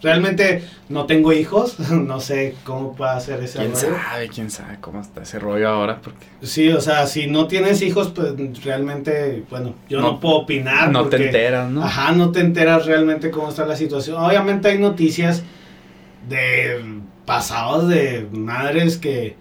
[0.01, 3.97] Realmente no tengo hijos, no sé cómo puede hacer ese ¿Quién rollo.
[4.09, 4.27] sabe?
[4.29, 5.99] ¿Quién sabe cómo está ese rollo ahora?
[6.01, 10.35] Porque Sí, o sea, si no tienes hijos, pues realmente, bueno, yo no, No- puedo
[10.35, 10.91] opinar.
[10.91, 11.83] no porque, te enteras, ¿no?
[11.83, 14.17] Ajá, no te enteras realmente cómo está la situación.
[14.21, 15.43] Obviamente hay noticias
[16.29, 16.81] de
[17.25, 19.35] pasados de madres que,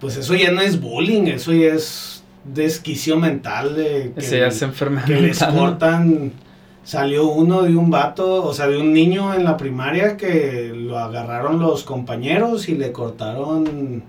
[0.00, 4.64] pues eso ya no es bullying, eso ya es desquicio mental de que, ya se
[4.66, 5.04] enferma.
[5.04, 6.32] que les cortan.
[6.86, 10.96] Salió uno de un vato, o sea, de un niño en la primaria que lo
[11.00, 14.04] agarraron los compañeros y le cortaron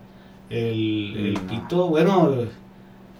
[0.52, 1.48] el, el No.
[1.48, 2.32] pito, bueno,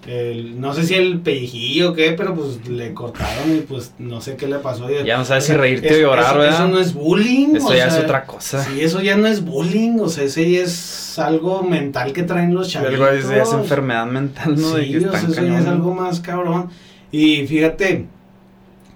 [0.06, 4.22] el- no sé si el pellejillo o qué, pero pues le cortaron y pues no
[4.22, 4.88] sé qué le pasó.
[5.04, 6.54] Ya no sabes o sea, si reírte es- o llorar, eso, ¿verdad?
[6.60, 7.56] Eso no es bullying.
[7.56, 8.64] Esto o ya es otra cosa.
[8.64, 12.54] Sí, eso ya no es bullying, o sea, ese ya es algo mental que traen
[12.54, 12.94] los chavitos.
[12.94, 14.74] Algo es, es enfermedad mental, ¿no?
[14.76, 16.70] de Sí, que o sea, están eso ya es algo más cabrón.
[17.12, 18.06] Y fíjate,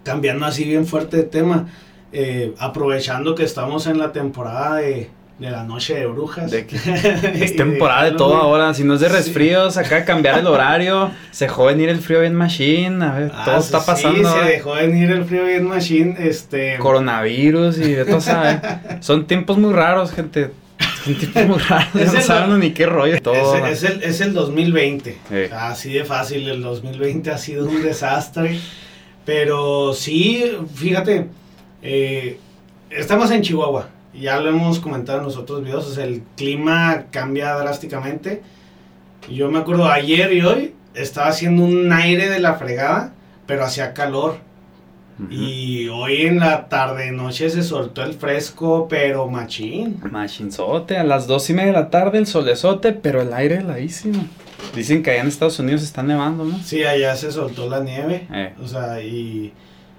[0.03, 1.67] cambiando así bien fuerte de tema,
[2.13, 5.09] eh, aprovechando que estamos en la temporada de,
[5.39, 6.51] de la noche de brujas.
[6.51, 6.75] De que
[7.35, 8.73] Y Es temporada de todo ahora.
[8.73, 9.13] Si no es de Sí.
[9.15, 11.11] resfríos, acá cambiar el horario.
[11.31, 13.03] Se dejó venir el frío bien machine.
[13.05, 14.17] A ver, Ah, todo sí, está pasando.
[14.29, 16.77] Sí, se dejó venir el frío bien machine, este...
[16.79, 18.59] Coronavirus y de todo, ¿sabe?
[18.99, 20.51] Son tiempos muy raros, gente.
[21.07, 21.87] un tipo muy raro.
[21.99, 23.21] Es no el- saben ni qué rollo.
[23.21, 23.55] Todo.
[23.65, 25.11] Es, es el, es el 2020.
[25.11, 25.17] Sí.
[25.45, 26.47] O sea, así de fácil.
[26.49, 28.59] El 2020 ha sido un desastre.
[29.33, 30.43] Pero sí,
[30.75, 31.27] fíjate,
[31.81, 32.37] eh,
[32.89, 33.87] estamos en Chihuahua.
[34.13, 35.87] Ya lo hemos comentado en los otros videos.
[35.87, 38.41] o sea, el clima cambia drásticamente.
[39.31, 43.13] Yo me acuerdo ayer y hoy estaba haciendo un aire de la fregada,
[43.45, 44.35] pero hacía calor.
[45.29, 50.01] Y hoy en la tarde noche se soltó el fresco, pero machín.
[50.11, 54.27] Machinzote, a las dos y media de la tarde el solezote, pero el aire heladísimo.
[54.75, 56.57] Dicen que allá en Estados Unidos está nevando, ¿no?
[56.59, 58.27] Sí, allá se soltó la nieve.
[58.31, 58.53] Eh.
[58.63, 59.51] O sea, y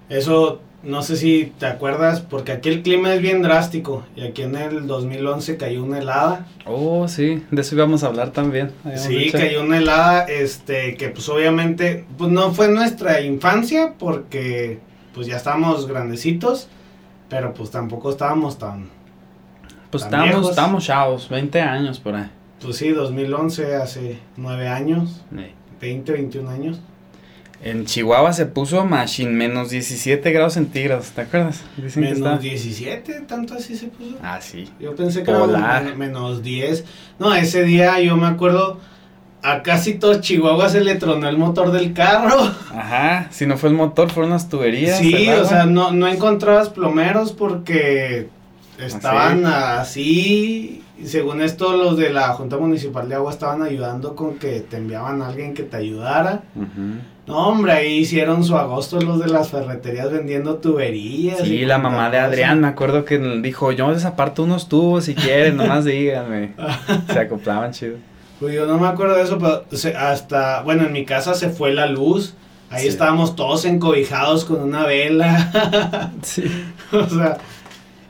[0.09, 4.05] eso, no sé si te acuerdas, porque aquí el clima es bien drástico.
[4.16, 6.46] Y aquí en el 2011 cayó una helada.
[6.64, 8.72] Oh, sí, de eso íbamos a hablar también.
[8.96, 9.38] Sí, dicho.
[9.38, 14.79] cayó una helada, este, que pues obviamente, pues no fue nuestra infancia, porque
[15.14, 16.68] pues ya estábamos grandecitos,
[17.29, 18.88] pero pues tampoco estábamos tan,
[19.90, 20.51] Pues tan estábamos, viejos.
[20.51, 22.31] estábamos chavos, 20 años por ahí.
[22.62, 25.53] Pues sí, 2011, hace nueve años, Eh.
[25.81, 26.81] 20, 21 años.
[27.64, 31.62] En Chihuahua se puso machine menos 17 grados centígrados, ¿te acuerdas?
[31.77, 32.38] Dicen que Menos está...
[32.38, 34.16] 17, tanto así se puso.
[34.22, 34.68] Ah, sí.
[34.81, 35.83] Yo pensé que Polar.
[35.83, 36.85] era men- menos 10.
[37.20, 38.81] No, ese día yo me acuerdo,
[39.44, 42.37] a casi todo Chihuahua se le tronó el motor del carro.
[42.75, 44.98] Ajá, si no fue el motor, fueron las tuberías.
[44.98, 48.29] Sí, o sea, no, no encontrabas plomeros porque
[48.79, 50.81] estaban así.
[51.00, 54.76] Y según esto, los de la Junta Municipal de Agua estaban ayudando con que te
[54.76, 56.42] enviaban a alguien que te ayudara.
[56.55, 57.00] Ujú.
[57.26, 61.38] No, hombre, ahí hicieron su agosto los de las ferreterías vendiendo tuberías.
[61.40, 62.18] Sí, y la mamá de.
[62.18, 66.55] Adrián, me acuerdo que dijo, yo les aparto unos tubos si quieren, nomás díganme.
[67.12, 67.96] Se acoplaban chido.
[68.40, 71.48] Pues yo no me acuerdo de eso, pero se- hasta, bueno, en mi casa se
[71.48, 72.35] fue la luz.
[72.70, 72.88] Ahí Sí.
[72.88, 76.11] estábamos todos encobijados con una vela.
[76.22, 76.44] Sí.
[76.92, 77.38] o sea,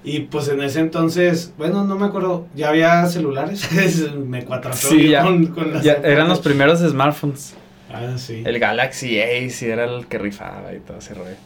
[0.05, 3.69] y pues en ese entonces, bueno, no me acuerdo, ya había celulares.
[4.27, 7.55] me cuatrapeo Sí, yo ya, con, con las ya eran los primeros smartphones.
[7.93, 8.43] Ah, sí.
[8.45, 11.37] El Galaxy Ace era el que rifaba y todo ese rollo.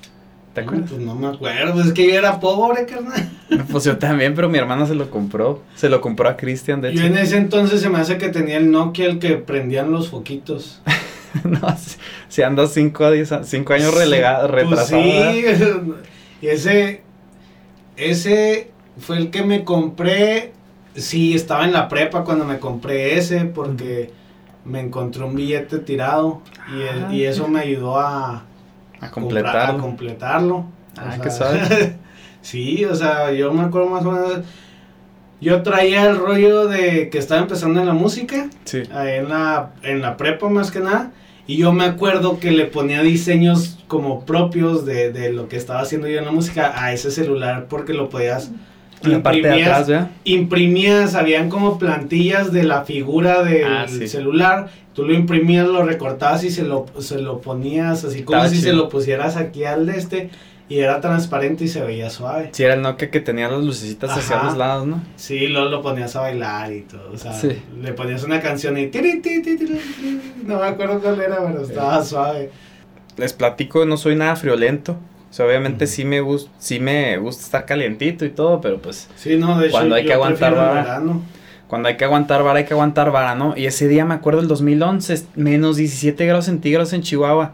[0.54, 0.90] ¿Te No, acuerdas?
[0.90, 3.30] Pues no me acuerdo, es que yo era pobre, carnal.
[3.70, 5.62] Pues yo también, pero mi hermana se lo compró.
[5.74, 7.06] Se lo compró a Cristian, de Yo hecho.
[7.08, 10.80] en ese entonces se me hace que tenía el Nokia, el que prendían los foquitos.
[11.44, 11.96] no, si,
[12.28, 15.02] si ando 5 a 10 a- cinco años relegado, Pues retrasado.
[15.02, 15.44] sí,
[16.40, 17.02] y ese,
[17.96, 20.52] ese fue el que me compré.
[20.94, 24.10] Sí, estaba en la prepa cuando me compré ese porque
[24.64, 26.40] me encontré un billete tirado
[26.74, 28.44] y, el- Ah, y eso me ayudó a,
[29.00, 29.72] A comprar- completarlo.
[29.72, 30.64] a completarlo.
[30.96, 31.96] Ah, O qué sea, suave.
[32.42, 34.40] sí, o sea, yo me acuerdo más o menos.
[35.38, 38.82] Yo traía el rollo de que estaba empezando en la música Sí.
[38.94, 41.12] ahí en la, en la prepa más que nada.
[41.46, 45.80] Y yo me acuerdo que le ponía diseños como propios de, de lo que estaba
[45.80, 48.50] haciendo yo en la música a ese celular porque lo podías...
[49.04, 50.10] En la parte de imprimías- atrás, ¿verdad?
[50.24, 54.08] Imprimías, habían como plantillas de la figura del Ah, sí.
[54.08, 54.68] celular.
[54.94, 58.72] Tú lo imprimías, lo recortabas y se lo, se lo ponías así como si se
[58.72, 60.30] lo pusieras aquí al de este.
[60.68, 62.48] Y era transparente y se veía suave.
[62.52, 65.00] Sí, era el Nokia que tenía las lucecitas hacia los lados, ¿no?
[65.14, 67.12] Sí, luego lo ponías a bailar y todo.
[67.12, 67.56] O sea, Sí.
[67.80, 68.90] le ponías una canción y.
[70.44, 72.50] No me acuerdo cuál era, pero estaba suave.
[73.16, 74.96] Les platico, no soy nada friolento.
[75.30, 79.08] O sea, obviamente sí me gusta, sí me gusta estar calientito y todo, pero pues
[79.16, 79.72] Sí, no, de hecho.
[79.76, 80.82] Cuando hay que yo aguantar prefiero el vara.
[80.82, 81.22] verano.
[81.68, 83.54] cuando hay que aguantar vara, hay que aguantar vara, ¿no?
[83.56, 87.52] Y ese día me acuerdo el 2011, menos 17 grados centígrados en Chihuahua.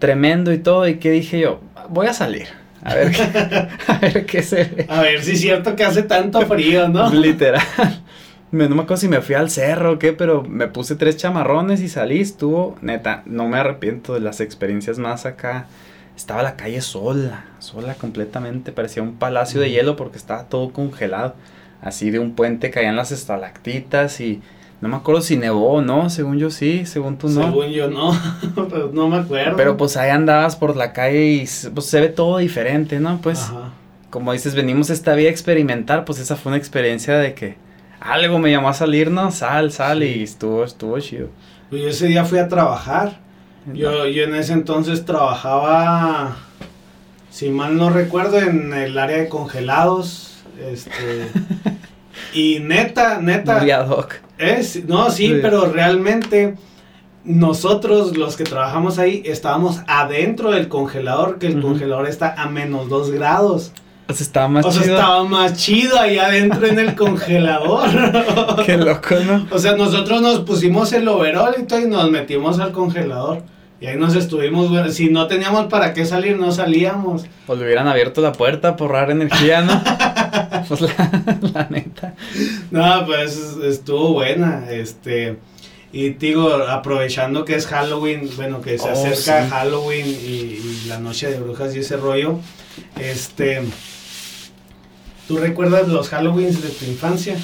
[0.00, 0.86] Tremendo y todo.
[0.88, 1.60] ¿Y qué dije yo?
[1.88, 2.48] Voy a salir.
[2.82, 3.22] A ver qué,
[3.92, 4.86] a ver qué se ve.
[4.88, 7.10] A ver si es cierto que hace tanto frío, ¿no?
[7.14, 7.62] Literal.
[8.50, 11.16] Me, no me acuerdo si me fui al cerro o qué, pero me puse tres
[11.16, 12.20] chamarrones y salí.
[12.20, 15.66] Estuvo, neta, no me arrepiento de las experiencias más acá.
[16.16, 18.70] Estaba la calle sola, sola completamente.
[18.70, 19.74] Parecía un palacio de Ujú.
[19.74, 21.34] hielo porque estaba todo congelado.
[21.82, 24.40] Así de un puente caían las estalactitas y
[24.84, 26.10] no me acuerdo si nevó o no.
[26.10, 27.42] Según yo sí, según tú no.
[27.42, 28.12] Según yo, no.
[28.54, 29.56] Pues no me acuerdo.
[29.56, 33.18] Pero pues ahí andabas por la calle y pues, se ve todo diferente, ¿no?
[33.22, 33.70] Pues Ajá.
[34.10, 37.56] como dices, venimos esta vía a experimentar, pues esa fue una experiencia de que
[37.98, 39.30] algo me llamó a salir, ¿no?
[39.30, 40.16] Sal, sal Sí.
[40.18, 41.28] y estuvo, estuvo chido.
[41.70, 43.20] Pues yo ese día fui a trabajar.
[43.72, 46.36] Yo, yo en ese entonces trabajaba,
[47.30, 50.42] si mal no recuerdo, en el área de congelados.
[50.62, 50.90] Este.
[52.34, 53.60] y neta, neta.
[53.60, 54.16] Muy ad hoc.
[54.38, 55.38] Es, no, sí, Sí.
[55.42, 56.54] pero realmente
[57.24, 62.88] nosotros los que trabajamos ahí estábamos adentro del congelador, que el congelador está a menos
[62.88, 63.72] 2 grados.
[64.06, 64.94] O sea, estaba más o sea, chido.
[64.96, 67.88] estaba más chido ahí adentro en el congelador.
[68.66, 69.46] Qué loco, ¿no?
[69.50, 73.42] o sea, nosotros nos pusimos el overall y todo y nos metimos al congelador.
[73.80, 77.24] Y ahí nos estuvimos, bueno, si no teníamos para qué salir, no salíamos.
[77.46, 79.72] O le hubieran abierto la puerta por ahorrar energía, ¿no?
[80.68, 82.14] pues la, la neta.
[82.70, 85.38] No, pues estuvo buena, este...
[85.92, 89.50] Y digo, aprovechando que es Halloween, bueno, que se Oh, acerca sí.
[89.50, 92.40] Halloween y, y la noche de brujas y ese rollo,
[93.00, 93.62] este...
[95.28, 97.36] ¿Tú recuerdas los Halloweens de tu infancia?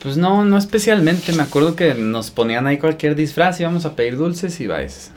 [0.00, 1.32] Pues no, no especialmente.
[1.32, 5.10] Me acuerdo que nos ponían ahí cualquier disfraz, íbamos a pedir dulces y vais.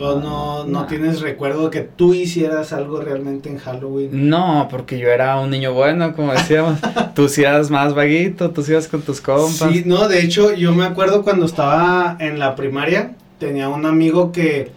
[0.00, 4.30] Pues no, no tienes recuerdo que tú hicieras algo realmente en Halloween.
[4.30, 6.78] No, porque yo era un niño bueno, como decíamos.
[7.14, 9.70] tú sí eras más vaguito, tú sí ibas con tus compas.
[9.70, 14.32] Sí, no, de hecho yo me acuerdo cuando estaba en la primaria, tenía un amigo
[14.32, 14.72] que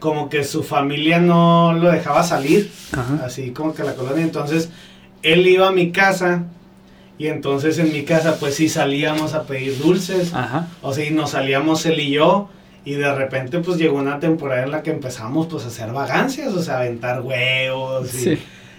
[0.00, 3.24] como que su familia no lo dejaba salir, Ajá.
[3.24, 4.68] así como que la colonia, entonces
[5.22, 6.44] él iba a mi casa
[7.16, 10.68] y entonces en mi casa pues sí salíamos a pedir dulces, Ajá.
[10.82, 12.50] o sea, y nos salíamos él y yo.
[12.88, 16.54] Y de repente pues llegó una temporada en la que empezamos pues a hacer vagancias,
[16.54, 18.38] o sea, a aventar huevos y, Sí.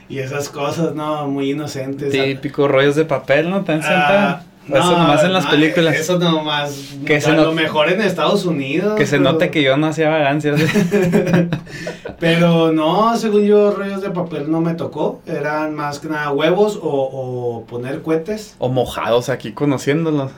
[0.09, 1.27] y esas cosas, ¿no?
[1.27, 2.11] Muy inocentes.
[2.11, 3.63] Típico rollos de papel, ¿no?
[3.63, 5.95] Tan Ah, eso nomás en las no, películas.
[5.95, 6.93] Eso nomás.
[7.05, 8.95] Que se a not- lo mejor en Estados Unidos.
[8.97, 10.59] que se note que yo no hacía vagancias.
[12.19, 15.21] Pero no, según yo, rollos de papel no me tocó.
[15.25, 18.55] Eran más que nada huevos o, o poner cohetes.
[18.59, 20.31] o mojados aquí conociéndolos.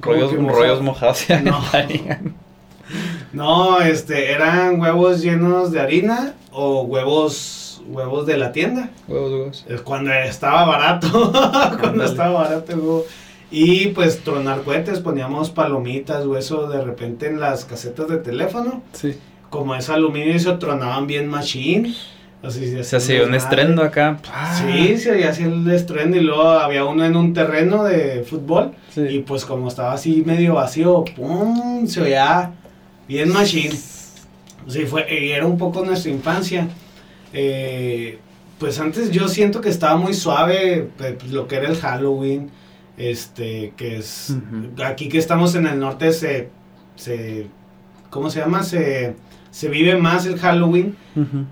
[0.00, 0.58] ¿Cómo Rollos, mojados?
[0.60, 1.58] rollos mojados se No.
[3.32, 8.90] No, este, eran huevos llenos de harina o huevos, huevos de la tienda.
[9.08, 9.66] Huevos, huevos.
[9.68, 11.32] Es Cuando estaba barato.
[11.80, 13.04] cuando estaba barato el huevo.
[13.52, 18.82] Y pues tronar cohetes, poníamos palomitas o eso de repente en las casetas de teléfono.
[18.92, 19.16] Sí.
[19.48, 21.92] como es aluminio y se tronaban bien machine.
[22.42, 24.18] Así Se hacía un estrendo acá.
[24.56, 29.02] Sí, se así el estrendo y luego había uno en un terreno de fútbol Sí.
[29.02, 31.86] y pues como estaba así medio vacío, ¡pum!
[31.86, 32.52] se oía
[33.10, 33.74] bien machine.
[34.68, 36.68] Sí, fue, y era un poco nuestra infancia.
[37.32, 38.18] Eh,
[38.58, 42.50] pues antes yo siento que estaba muy suave pues, lo que era el Halloween,
[42.96, 44.34] este, que es,
[44.84, 46.50] aquí que estamos en el norte se,
[46.96, 47.46] se
[48.10, 48.62] ¿cómo se llama?
[48.62, 49.14] Se,
[49.50, 50.94] se vive más el Halloween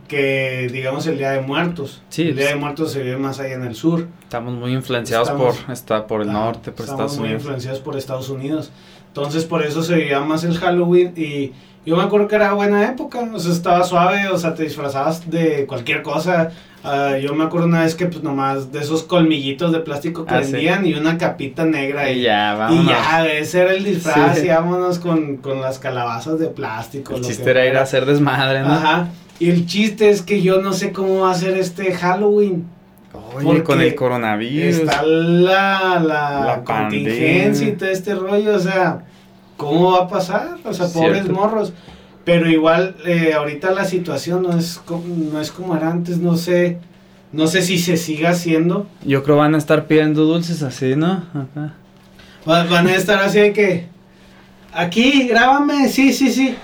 [0.07, 2.03] que digamos el Día de Muertos.
[2.11, 4.07] Sí, el Día de Muertos se vive más allá en el sur.
[4.23, 7.43] Estamos muy influenciados Estamos- por, está, por el norte, por estamos Estados muy Unidos.
[7.43, 8.71] influenciados por Estados Unidos.
[9.09, 11.53] Entonces por eso se vivía más el Halloween y
[11.85, 15.29] yo me acuerdo que era buena época, o sea, estaba suave, o sea, te disfrazabas
[15.31, 16.51] de cualquier cosa.
[16.85, 20.35] Ah, yo me acuerdo una vez que pues nomás de esos colmillitos de plástico que
[20.35, 20.53] Ah, sí.
[20.53, 22.87] vendían y una capita negra Y y, ya, y vámonos.
[22.87, 24.47] ya, ese era el disfraz Sí.
[24.47, 27.15] y vámonos con, con las calabazas de plástico.
[27.17, 28.73] el lo chiste que era ir a hacer desmadre, ¿no?
[28.75, 29.09] Ajá.
[29.41, 32.67] Y el chiste es que yo no sé cómo va a ser este Halloween.
[33.13, 34.77] Oye, Porque con el coronavirus.
[34.81, 39.05] Está la, la, La contingencia y todo este rollo, o sea,
[39.57, 40.57] ¿cómo va a pasar?
[40.65, 41.33] O sea, pobres Cierto.
[41.33, 41.73] morros.
[42.25, 46.37] Pero igual, eh, ahorita la situación no es, como, no es como era antes, no
[46.37, 46.79] sé,
[47.33, 48.87] no sé si se siga haciendo.
[49.05, 51.25] Yo creo van a estar pidiendo dulces así, ¿no?
[51.33, 51.75] Ajá.
[52.49, 53.87] Va- Van a estar así de que,
[54.75, 56.55] aquí, grábame, sí, sí, sí.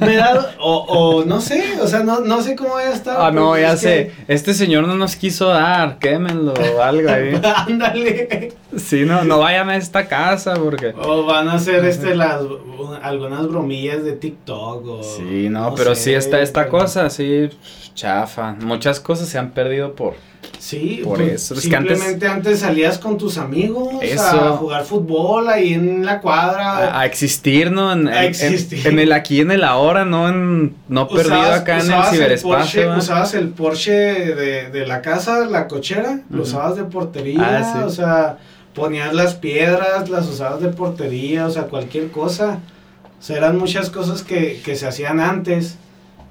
[0.00, 3.16] Me da, o, o no sé, o sea, no, no sé cómo vaya a estar.
[3.20, 4.12] Ah, no, ya es sé.
[4.28, 7.40] Este señor no nos quiso dar, quémenlo o algo ahí.
[7.66, 8.52] Ándale.
[8.76, 10.92] Sí, no, no vayan a esta casa porque...
[11.00, 12.40] O van a hacer este las
[13.02, 17.48] algunas bromillas de TikTok o Sí, no, pero sé, sí está esta pero- cosa, sí,
[17.98, 18.52] chafa.
[18.60, 20.14] Muchas cosas se han perdido por...
[20.58, 21.54] Sí, por pues, eso.
[21.54, 22.60] Es que antes- simplemente antes...
[22.60, 24.22] salías con tus amigos Eso.
[24.24, 26.78] a jugar fútbol ahí en la cuadra.
[26.94, 27.92] A, a existir, ¿no?
[27.92, 28.86] En, A en- existir.
[28.86, 30.76] En, el aquí, en el ahora, no en...
[30.88, 32.96] No perdido acá en el Porsche, ciberespacio.
[32.96, 37.82] usabas el Porsche de, de la casa, la cochera, lo usabas de portería, Ah, sí.
[37.84, 38.38] o sea,
[38.74, 42.58] ponías las piedras, las usabas de portería, o sea, cualquier cosa.
[43.18, 45.76] O sea, eran muchas cosas que, que se hacían antes,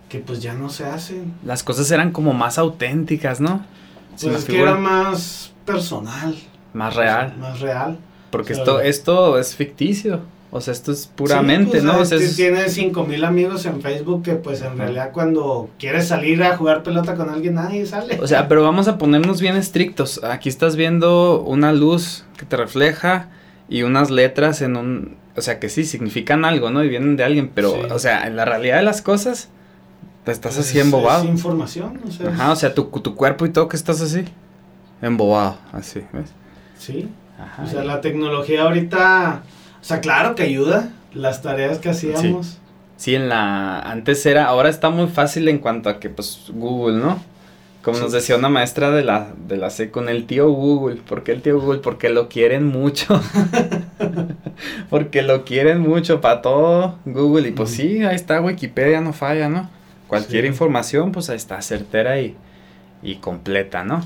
[0.09, 1.33] que pues ya no se hacen.
[1.45, 3.65] Las cosas eran como más auténticas, ¿no?
[4.21, 6.35] Pues es que era más personal.
[6.73, 7.33] más real.
[7.39, 7.97] Más real.
[8.31, 10.21] Porque esto, esto es ficticio.
[10.49, 11.99] O sea, esto es puramente, Sí, pues, ¿no?
[11.99, 16.07] O sea, es- Tienes cinco mil amigos en Facebook que pues en realidad cuando quieres
[16.07, 18.17] salir a jugar pelota con alguien nadie sale.
[18.21, 20.23] O sea, pero vamos a ponernos bien estrictos.
[20.23, 23.29] Aquí estás viendo una luz que te refleja
[23.67, 25.17] y unas letras en un...
[25.35, 26.83] O sea, que sí, significan algo, ¿no?
[26.83, 27.79] Y vienen de alguien, pero, Sí.
[27.91, 29.49] o sea, en la realidad de las cosas,
[30.27, 31.23] te estás Pues, así embobado.
[31.23, 34.25] Es información, o sea, Ajá, o sea, tu, tu cuerpo y todo que estás así.
[35.01, 36.31] Embobado, así, ¿ves?
[36.77, 37.07] sí.
[37.39, 37.63] Ajá.
[37.63, 39.43] O sea, la tecnología ahorita,
[39.79, 42.57] o sea, claro que ayuda las tareas que hacíamos.
[42.97, 43.79] Sí, en la...
[43.79, 44.47] Antes era...
[44.47, 47.19] Ahora está muy fácil en cuanto a que, pues, Google, ¿no?
[47.83, 48.03] Como Sí.
[48.03, 50.95] nos decía una maestra de la, de la C con el tío Google.
[51.07, 51.79] ¿Por qué el tío Google?
[51.79, 53.21] Porque lo quieren mucho.
[54.89, 57.47] Porque lo quieren mucho para todo Google.
[57.49, 59.69] Y pues sí, ahí está Wikipedia, no falla, ¿no?
[60.07, 60.47] Cualquier Sí.
[60.47, 62.35] información, pues está, certera y,
[63.03, 64.05] y completa, ¿no?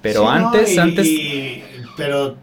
[0.00, 1.06] Pero Sí, no, antes, y- antes...
[1.06, 1.62] y-
[1.96, 2.36] pero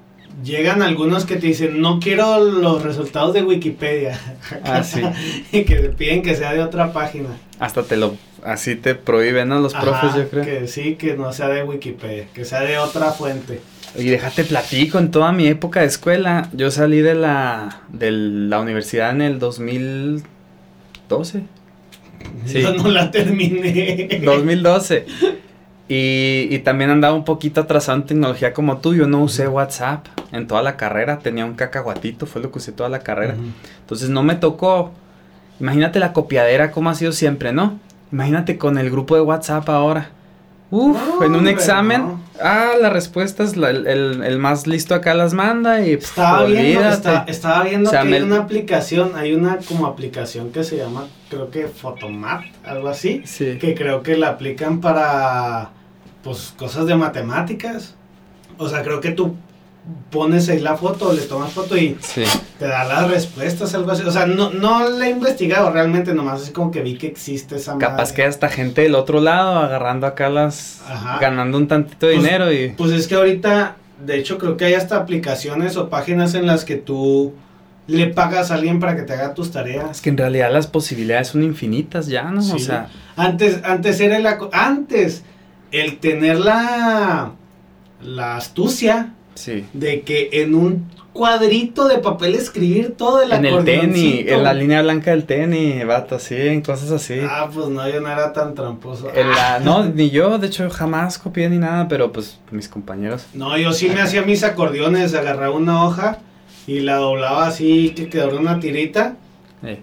[0.43, 4.17] llegan algunos que te dicen, no quiero los resultados de Wikipedia.
[4.63, 5.01] Ah, sí.
[5.51, 7.29] y que te piden que sea de otra página.
[7.59, 8.15] Hasta te lo...
[8.43, 9.59] Así te prohíben, ¿no?
[9.59, 10.45] Los Ajá, profes, yo creo.
[10.45, 13.59] Que sí, que no sea de Wikipedia, que sea de otra fuente.
[13.97, 18.61] Y déjate platico, en toda mi época de escuela, yo salí de la, de la
[18.61, 21.41] universidad en el 2012.
[22.45, 22.61] Sí.
[22.61, 24.21] Yo no la terminé.
[24.23, 25.05] 2012.
[25.87, 28.93] Y, y también andaba un poquito atrasado en tecnología como tú.
[28.93, 31.19] Yo no usé WhatsApp en toda la carrera.
[31.19, 33.35] Tenía un cacahuatito, fue lo que usé toda la carrera.
[33.81, 34.91] Entonces no me tocó.
[35.59, 37.79] Imagínate la copiadera como ha sido siempre, ¿no?
[38.11, 40.11] Imagínate con el grupo de WhatsApp ahora.
[40.71, 42.01] Uf, No, en un hombre, examen.
[42.01, 42.21] no.
[42.41, 46.87] Ah, las respuestas, la- el, el- el más listo acá las manda y Estaba viendo,
[46.87, 51.07] está- estaba viendo que me- hay una aplicación, hay una como aplicación que se llama,
[51.29, 53.57] creo que Photomat, algo así, Sí.
[53.59, 55.69] que creo que la aplican para,
[56.23, 57.95] pues, cosas de matemáticas.
[58.57, 59.35] O sea, creo que tú
[60.11, 62.23] pones ahí la foto, le tomas foto y Sí.
[62.59, 64.03] te da las respuestas, algo así.
[64.03, 67.55] O sea, no, no la he investigado realmente, nomás así como que vi que existe
[67.55, 68.13] esa Capaz madre.
[68.15, 70.81] que hasta gente del otro lado agarrando acá las.
[70.87, 71.17] Ajá.
[71.19, 72.69] ganando un tantito de Pues- dinero y.
[72.77, 76.65] Pues es que ahorita, de hecho, creo que hay hasta aplicaciones o páginas en las
[76.65, 77.33] que tú
[77.89, 80.01] le pagas a alguien para que te haga tus Es tareas.
[80.01, 82.39] que en realidad las posibilidades son infinitas ya, ¿no?
[82.39, 82.59] O Sí.
[82.59, 85.23] sea, Antes, antes era la, antes
[85.71, 87.31] el tener la,
[88.01, 89.65] la astucia sí.
[89.73, 94.53] de que en un cuadrito de papel escribir todo el En el tenis, en la
[94.53, 97.19] línea blanca del tenis, vato, sí, en cosas así.
[97.27, 99.11] Ah, pues no, yo no era tan tramposo.
[99.13, 103.25] En la- no, ni yo, de hecho, jamás copié ni nada, pero pues mis compañeros.
[103.33, 106.19] No, yo sí me hacía mis acordeones, agarraba una hoja
[106.67, 109.15] y la doblaba así que quedara una tirita
[109.63, 109.79] eh,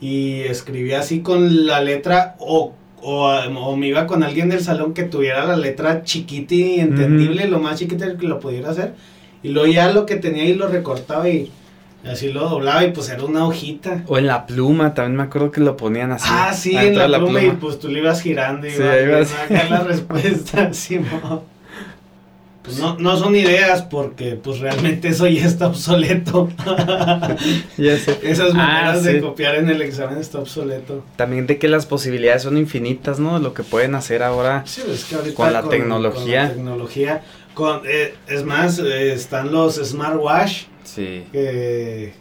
[0.00, 2.72] y escribía así con la letra o,
[3.02, 7.46] o, o me iba con alguien del salón que tuviera la letra chiquita y entendible,
[7.48, 8.94] lo más chiquita que lo pudiera hacer.
[9.42, 11.50] Y luego ya lo que tenía ahí lo recortaba y
[12.04, 14.04] así lo doblaba y pues era una hojita.
[14.06, 16.28] O en la pluma, también me acuerdo que lo ponían así.
[16.30, 19.04] ah, sí, en la, pluma, y pues tú le ibas girando y Sí, ibas ahí
[19.06, 19.32] viendo vas.
[19.34, 21.40] acá la respuesta, Simón.
[22.62, 26.50] Pues no, no son ideas porque pues realmente eso ya está obsoleto.
[27.78, 28.18] Ya sé.
[28.22, 31.02] Esas Ah, maneras de copiar en el examen está obsoleto.
[31.16, 33.38] También de que las posibilidades son infinitas, ¿no?
[33.38, 34.62] De lo que pueden hacer ahora.
[34.66, 36.40] Sí, es que ahorita Con la tecnología.
[36.42, 37.22] con la tecnología,
[37.54, 41.24] con, eh, es más, eh, están los smartwatch, Sí.
[41.32, 42.12] que,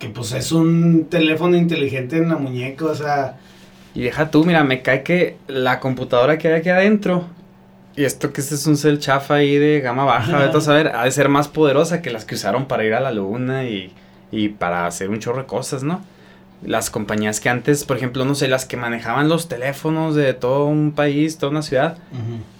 [0.00, 3.36] que pues es un teléfono inteligente en la muñeca, o sea,
[3.94, 7.24] Y deja tú, mira, me cae que la computadora que hay aquí adentro,
[7.98, 10.88] y esto que este es un cel chafa ahí de gama baja, vete a saber,
[10.94, 13.92] ha de ser más poderosa que las que usaron para ir a la luna y,
[14.30, 16.00] y para hacer un chorro de cosas, ¿no?
[16.64, 20.66] Las compañías que antes, por ejemplo, no sé, las que manejaban los teléfonos de todo
[20.66, 21.98] un país, toda una ciudad,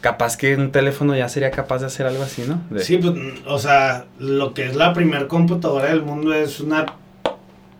[0.00, 2.60] capaz que un teléfono ya sería capaz de hacer algo así, ¿no?
[2.70, 3.14] De- sí, pues,
[3.46, 6.86] o sea, lo que es la primer computadora del mundo es una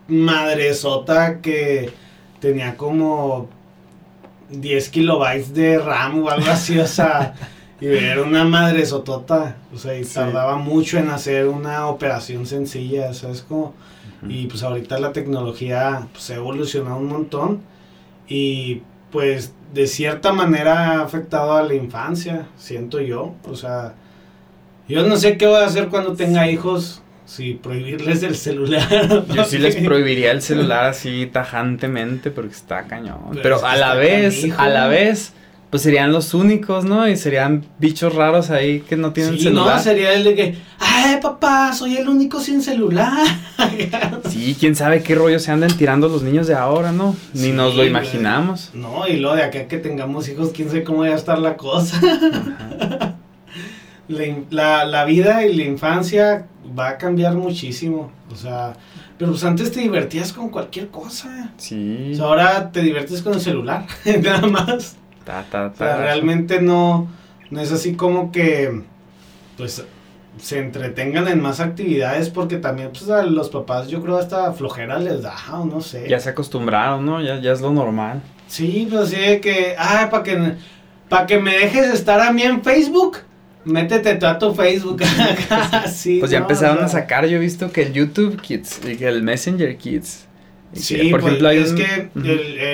[0.09, 1.90] madresota que
[2.40, 3.48] tenía como
[4.51, 7.34] 10 kilobytes de RAM o algo así, o sea,
[7.80, 10.14] y era una madresotota, o sea, y Sí.
[10.14, 13.42] tardaba mucho en hacer una operación sencilla, ¿sabes?
[13.42, 13.74] Como,
[14.28, 17.61] y pues ahorita la tecnología pues, ha evolucionado un montón
[18.26, 18.82] y
[19.12, 23.94] pues de cierta manera ha afectado a la infancia, siento yo, o sea,
[24.88, 28.88] yo no sé qué voy a hacer cuando tenga hijos, si prohibirles el celular.
[29.34, 33.18] Yo sí les prohibiría el celular así tajantemente porque está cañón.
[33.42, 34.60] Pero a la vez, canijo.
[34.62, 35.34] a la vez,
[35.68, 37.06] pues serían los únicos, ¿no?
[37.06, 39.76] Y serían bichos raros ahí que no tienen Sí, celular.
[39.76, 43.12] no, sería el de que, ay papá, soy el único sin celular.
[44.30, 47.14] Sí, quién sabe qué rollo se andan tirando los niños de ahora, ¿no?
[47.34, 48.70] Ni Sí, nos lo imaginamos.
[48.74, 51.56] No, y luego de acá que tengamos hijos, quién sabe cómo va a estar la
[51.56, 51.98] cosa.
[51.98, 53.14] Ajá.
[54.08, 56.46] La, in- la, la vida y la infancia
[56.78, 58.10] va a cambiar muchísimo.
[58.32, 58.74] O sea,
[59.18, 61.52] pero pues antes te divertías con cualquier cosa.
[61.56, 62.10] Sí.
[62.12, 63.86] O sea, ahora te diviertes con el celular,
[64.22, 64.96] nada más.
[65.24, 65.96] Ta, ta, O sea, ta.
[65.98, 67.08] realmente no,
[67.50, 68.82] no es así como que,
[69.56, 69.84] pues,
[70.38, 74.98] se entretengan en más actividades porque también, pues, a los papás yo creo hasta flojera
[74.98, 76.06] les da, o no sé.
[76.08, 77.20] Ya se acostumbraron, ¿no?
[77.20, 78.22] Ya, ya es lo normal.
[78.46, 80.54] Sí, pues así de que, ay, para que,
[81.08, 83.18] para que me dejes estar a mí en Facebook,
[83.64, 85.02] métete tú a tu Facebook.
[85.92, 86.44] sí, Pues ya ¿no?
[86.44, 89.22] empezaron O sea, a sacar, yo he visto que el YouTube Kids y que el
[89.22, 90.26] Messenger Kids.
[90.72, 92.11] Y que, Sí, por pues, ejemplo, hay es un- que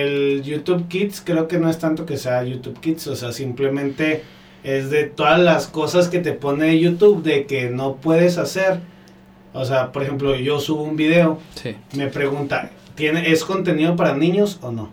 [0.03, 4.22] el YouTube Kids creo que no es tanto que sea YouTube Kids, o sea, simplemente
[4.62, 8.80] es de todas las cosas que te pone YouTube de que no puedes hacer.
[9.53, 11.76] O sea, por ejemplo, yo subo un video, Sí.
[11.97, 14.91] me pregunta, ¿tiene, ¿es contenido para niños o no?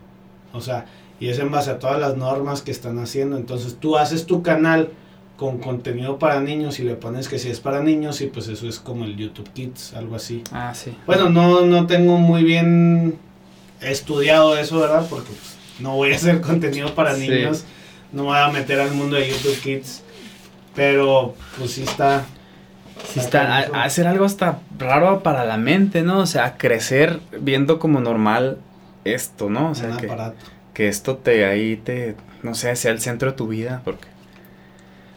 [0.52, 0.86] O sea,
[1.18, 3.36] y es en base a todas las normas que están haciendo.
[3.36, 4.90] Entonces tú haces tu canal
[5.42, 8.68] con contenido para niños y le pones que si es para niños y pues eso
[8.68, 10.44] es como el YouTube Kids, algo así.
[10.52, 10.96] Ah, sí.
[11.04, 13.18] Bueno, no, no tengo muy bien
[13.80, 15.04] estudiado eso, ¿verdad?
[15.10, 17.28] Porque pues, no voy a hacer contenido para Sí.
[17.28, 17.64] niños,
[18.12, 20.02] no me voy a meter al mundo de YouTube Kids,
[20.76, 22.24] pero pues sí está...
[23.12, 26.20] Sí está, a- hacer algo hasta raro para la mente, ¿no?
[26.20, 28.58] O sea, crecer viendo como normal
[29.04, 29.70] esto, ¿no?
[29.72, 30.36] O sea, un que, aparato.
[30.72, 32.14] que esto te ahí te,
[32.44, 34.06] no sé, sea el centro de tu vida, porque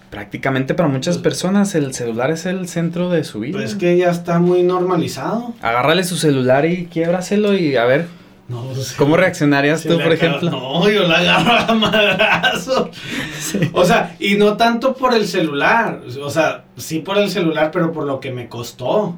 [0.10, 3.58] prácticamente para muchas Pues- personas el celular es el centro de su vida.
[3.58, 5.54] Pues es que ya está muy normalizado.
[5.62, 8.08] Agárrale su celular y quiébraselo y a ver,
[8.48, 10.52] No, pues, ¿cómo reaccionarías tú, por ejemplo?
[10.52, 12.92] No, yo la agarro a madrazo.
[13.40, 13.60] Sí.
[13.74, 16.02] O sea, y no tanto por el celular.
[16.24, 19.18] O sea, sí por el celular, pero por lo que me costó.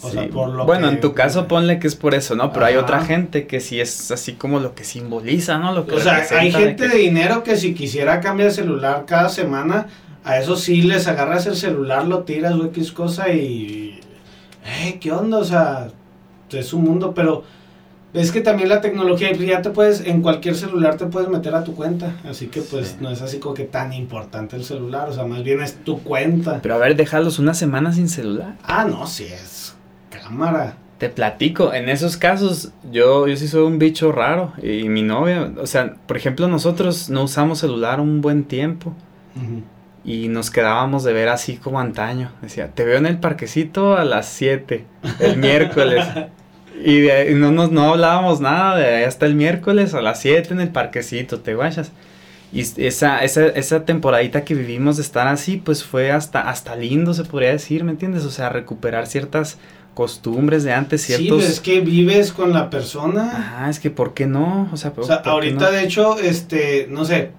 [0.00, 0.28] O sea, Sí.
[0.28, 2.52] por lo bueno, que- en tu caso ponle que es por eso, ¿no?
[2.52, 5.72] Pero hay otra gente que sí es así como lo que simboliza, ¿no?
[5.72, 8.54] Lo que O sea, hay de gente que- de dinero que si quisiera cambiar de
[8.54, 9.88] celular cada semana,
[10.28, 13.98] a eso sí les agarras el celular, lo tiras o X cosa y...
[14.64, 15.38] Eh, ¿qué onda?
[15.38, 15.88] O sea,
[16.50, 17.44] es un mundo, pero
[18.12, 21.54] es que también la tecnología, pues ya te puedes, en cualquier celular te puedes meter
[21.54, 22.96] a tu cuenta, así que pues Sí.
[23.00, 26.00] no es así como que tan importante el celular, o sea, más bien es tu
[26.02, 26.60] cuenta.
[26.62, 28.56] Pero a ver, déjalos una semana sin celular.
[28.62, 29.74] Ah, no, sí es
[30.10, 30.76] cámara.
[30.98, 35.52] Te platico, en esos casos yo, yo sí soy un bicho raro y mi novia,
[35.58, 38.94] o sea, por ejemplo nosotros no usamos celular un buen tiempo.
[40.10, 42.32] Y nos quedábamos de ver así como antaño.
[42.40, 44.84] Decía, te veo en el parquecito a las 7,
[45.20, 46.06] el miércoles.
[46.82, 50.54] Y, de- y no, nos, no hablábamos nada de hasta el miércoles a las 7
[50.54, 51.92] en el parquecito, te guachas.
[52.52, 57.12] Y esa, esa, esa temporadita que vivimos de estar así, pues fue hasta, hasta lindo,
[57.12, 58.24] se podría decir, ¿me entiendes?
[58.24, 59.58] O sea, recuperar ciertas
[59.92, 61.38] costumbres de antes, Sí, ciertos...
[61.42, 63.56] pues es que vives con la persona.
[63.58, 64.70] Ah, es que ¿por qué no?
[64.72, 65.70] O sea, O sea, ¿por qué ahorita no?
[65.72, 67.32] de hecho, este, no sé,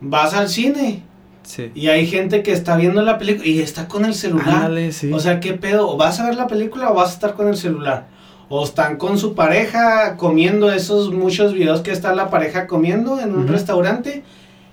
[0.00, 1.02] vas al cine
[1.46, 1.70] Sí.
[1.76, 4.48] y hay gente que está viendo la película y está con el celular.
[4.48, 5.12] Ándale, sí.
[5.12, 5.88] O sea, ¿qué pedo?
[5.88, 8.08] ¿O vas a ver la película o vas a estar con el celular?
[8.48, 13.34] O están con su pareja comiendo esos muchos videos que está la pareja comiendo en
[13.34, 14.24] un restaurante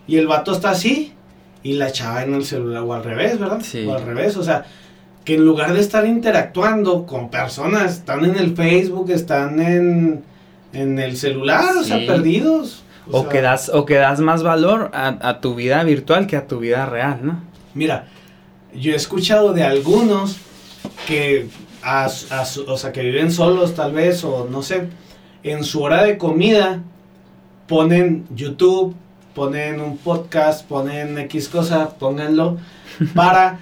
[0.07, 1.13] y el vato está así
[1.61, 3.61] y la chava en el celular o al revés, ¿verdad?
[3.63, 3.85] Sí.
[3.85, 4.65] O al revés, o sea,
[5.23, 10.23] que en lugar de estar interactuando con personas, están en el Facebook, están en,
[10.73, 12.83] en el celular, o sea, perdidos.
[13.11, 16.37] O, sea, que das, o que das más valor a, a tu vida virtual que
[16.37, 17.41] a tu vida real, ¿no?
[17.73, 18.07] Mira,
[18.73, 20.37] yo he escuchado de algunos
[21.07, 21.47] que,
[21.81, 24.89] a a o sea, que viven solos tal vez, o no sé,
[25.43, 26.81] en su hora de comida
[27.67, 28.95] ponen YouTube,
[29.33, 32.57] ponen un podcast, ponen X cosa, pónganlo,
[33.15, 33.59] para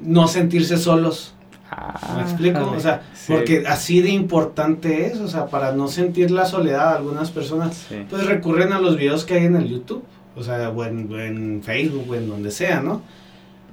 [0.00, 1.34] no sentirse solos.
[1.74, 2.70] Ah, ¿Me explico?
[2.76, 6.96] O sea, Sí, porque así de importante es, o sea, para no sentir la soledad,
[6.96, 8.04] algunas personas sí.
[8.10, 10.04] pues recurren a los videos que hay en el YouTube,
[10.36, 13.00] o sea, o en, Facebook, o en donde sea, ¿no?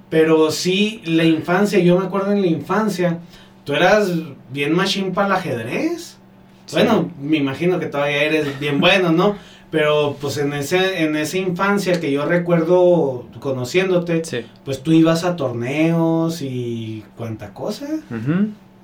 [0.10, 3.20] Pero sí, la infancia, yo me acuerdo en la infancia,
[3.66, 4.12] tú eras
[4.52, 6.18] bien machine para el ajedrez.
[6.66, 6.76] Sí.
[6.76, 9.36] Bueno, me imagino que todavía eres bien bueno, ¿no?
[9.72, 14.46] Pero pues en, ese, en esa infancia que yo recuerdo conociéndote, Sí.
[14.66, 17.88] pues tú ibas a torneos y cuánta cosa.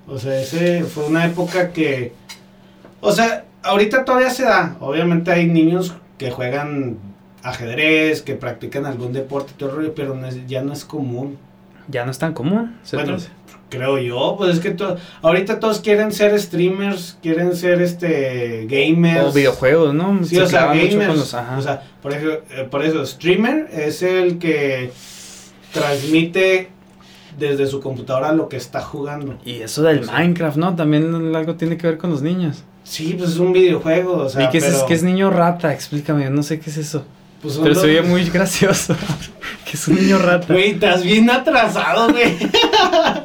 [0.07, 2.13] O sea, ese fue una época que...
[3.01, 4.77] O sea, ahorita todavía se da.
[4.79, 6.97] Obviamente hay niños que juegan
[7.41, 11.37] ajedrez, que practican algún deporte, todo el rollo, pero no es- ya no es común.
[11.87, 12.77] Ya no es tan común.
[12.93, 13.17] Bueno.
[13.75, 19.25] Creo yo, pues es que to- ahorita todos quieren ser streamers, quieren ser este gamers.
[19.25, 20.19] o videojuegos, ¿no?
[20.23, 20.95] Sí, Se o sea, gamers.
[21.07, 21.33] los-.
[21.33, 24.91] O sea, por eso, eh, por eso, streamer es el que
[25.73, 26.69] transmite
[27.37, 29.37] desde su computadora lo que está jugando.
[29.43, 30.75] y eso del o sea- Minecraft, ¿no?
[30.75, 32.63] También algo tiene que ver con los niños.
[32.83, 35.73] Sí, pues es un videojuego, o sea, ¿Y qué es, pero, qué es niño rata?
[35.73, 37.03] Explícame, no sé qué es eso.
[37.41, 38.95] pues, Pero se los- oye muy gracioso.
[39.65, 40.53] que es un niño rata.
[40.53, 42.37] Güey, estás bien atrasado, güey.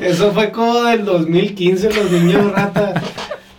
[0.00, 2.94] Eso fue como del 2015, los niños rata.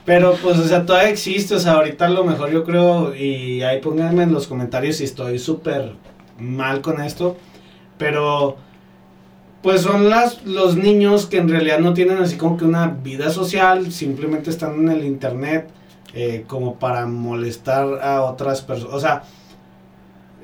[0.06, 1.56] Pero pues, o sea, todavía existe.
[1.56, 5.06] O sea, ahorita a lo mejor yo creo, y ahí pónganme en los comentarios si
[5.06, 5.94] estoy súper
[6.40, 7.38] mal con esto.
[7.98, 8.58] Pero,
[9.62, 13.30] pues son las, los niños que en realidad no tienen así como que una vida
[13.30, 15.70] social, simplemente están en el internet
[16.14, 18.94] eh, como para molestar a otras personas.
[18.94, 19.24] O sea,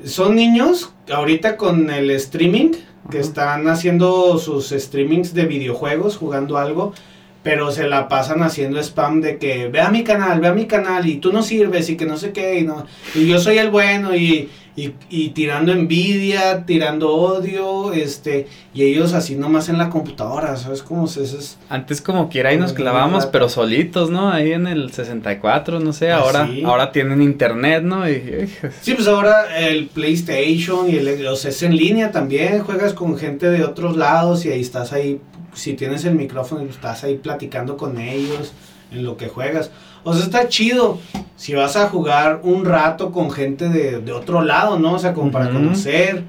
[0.06, 2.72] son niños ahorita con el streaming
[3.10, 6.94] que están haciendo sus streamings de videojuegos, jugando algo,
[7.44, 10.66] pero se la pasan haciendo spam de que ve a mi canal, ve a mi
[10.66, 12.86] canal y tú no sirves y que no sé qué y no
[13.16, 14.50] y yo soy el bueno y,
[14.86, 20.84] y, y tirando envidia, tirando odio, este y ellos así nomás en la computadora, ¿sabes
[20.84, 22.78] cómo se es Antes como quiera ahí nos rata.
[23.32, 24.30] pero solitos, ¿no?
[24.30, 26.64] Ahí en el 64, no sé, Ah, ahora sí.
[26.64, 28.08] ahora tienen internet, ¿no?
[28.10, 28.74] Y, hijos.
[28.82, 33.50] Sí, pues ahora el PlayStation y el, sea, es en línea también, juegas con gente
[33.50, 35.20] de otros lados y ahí estás ahí,
[35.54, 38.54] si tienes el micrófono, estás ahí platicando con ellos
[38.92, 39.72] en lo que juegas.
[40.04, 41.00] O sea, está chido
[41.36, 44.94] si vas a jugar un rato con gente de, de otro lado, ¿no?
[44.94, 46.24] O sea, como para conocer,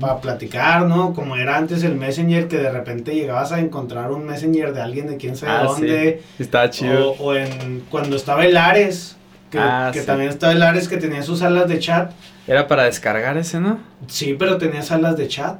[0.00, 1.12] para platicar, ¿no?
[1.14, 5.06] Como era antes el Messenger, que de repente llegabas a encontrar un Messenger de alguien
[5.06, 6.22] de quién sabe Ah, dónde.
[6.38, 7.12] Estaba chido.
[7.12, 9.16] O, o en cuando estaba el Ares,
[9.50, 10.06] que, Ah, que sí.
[10.06, 12.10] también estaba el Ares que tenía sus salas de chat.
[12.48, 13.78] Era para descargar ese, ¿no?
[14.08, 15.58] Sí, pero tenía salas de chat.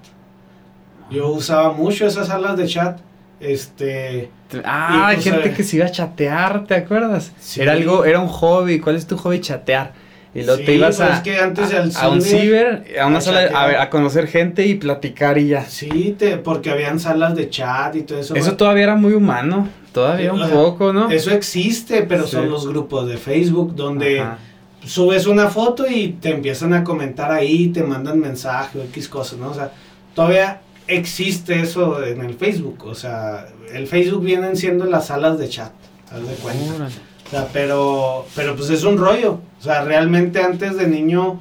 [1.11, 2.99] Yo usaba mucho esas salas de chat.
[3.41, 4.31] Este,
[4.65, 7.33] Ah, Y, hay gente que se iba a chatear, ¿te acuerdas?
[7.39, 7.61] Sí.
[7.61, 8.79] Era algo, era un hobby.
[8.79, 9.41] ¿Cuál es tu hobby?
[9.41, 9.93] Chatear.
[10.35, 13.19] Y luego Sí, te ibas pues a, es que antes a, un ciber, a una
[13.19, 15.65] a sala, a, a conocer gente y platicar y ya.
[15.65, 18.35] sí, te, porque habían salas de chat y todo eso.
[18.35, 21.11] Eso todavía era muy humano, todavía Sí, un poco, ¿no?
[21.11, 22.33] Eso existe, pero Sí.
[22.33, 24.37] son los grupos de Facebook donde Ajá.
[24.85, 29.39] subes una foto y te empiezan a comentar ahí, te mandan mensaje o X cosas,
[29.39, 29.49] ¿no?
[29.51, 29.73] O sea,
[30.15, 32.85] todavía existe eso en el Facebook.
[32.85, 35.73] O sea, el Facebook vienen siendo las salas de chat,
[36.11, 36.89] haz de cuenta.
[37.27, 39.41] O sea, pero, pero pues es un rollo.
[39.59, 41.41] O sea, realmente antes de niño,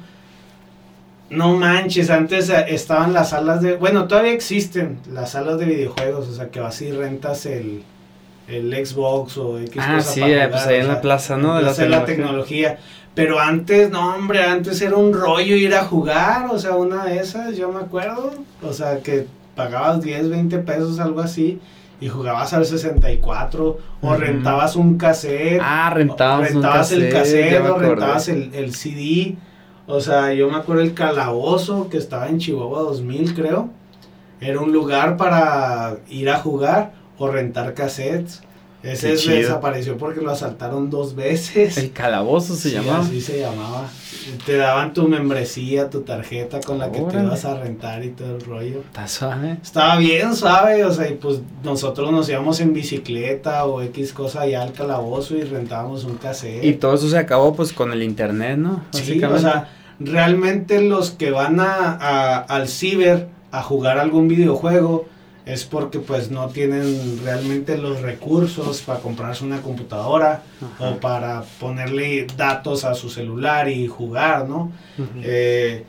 [1.30, 3.76] no manches, antes eh, estaban las salas de...
[3.76, 7.82] Bueno, todavía existen las salas de videojuegos, o sea, que vas y rentas el,
[8.48, 11.36] el Xbox o X Ah, cosa sí, para eh, jugar, pues ahí en la plaza,
[11.36, 11.56] ¿no?
[11.56, 12.78] De la tecnología.
[13.14, 17.18] Pero antes, no, hombre, antes era un rollo ir a jugar, o sea, una de
[17.18, 19.26] esas, yo me acuerdo, o sea, que
[19.56, 21.58] pagabas 10, 20 pesos, algo así,
[22.00, 24.14] y jugabas al 64, o Ujú.
[24.16, 29.36] rentabas un cassette, Ah, rentábamos un rentabas el cassette, o rentabas el, el CD,
[29.86, 33.70] o sea, yo me acuerdo el calabozo que estaba en Chihuahua 2000, creo,
[34.40, 38.42] era un lugar para ir a jugar o rentar cassettes.
[38.82, 41.76] Ese desapareció porque lo asaltaron dos veces.
[41.76, 43.00] El calabozo se Sí, llamaba.
[43.04, 43.88] Así se llamaba.
[44.44, 48.36] Te daban tu membresía, tu tarjeta con la que te ibas a rentar y todo
[48.36, 48.80] el rollo.
[48.80, 49.58] Está suave.
[49.62, 54.42] Estaba bien suave, o sea, y pues nosotros nos íbamos en bicicleta o X cosa
[54.42, 56.64] allá al calabozo y rentábamos un cassette.
[56.64, 58.84] Y todo eso se acabó pues con el internet, ¿no?
[58.92, 59.68] Sí, o sea,
[59.98, 65.06] realmente los que van a, a- al ciber a jugar algún videojuego
[65.46, 70.90] es porque pues no tienen realmente los recursos para comprarse una computadora Ajá.
[70.90, 74.72] o para ponerle datos a su celular y jugar, ¿no?
[75.22, 75.84] Eh,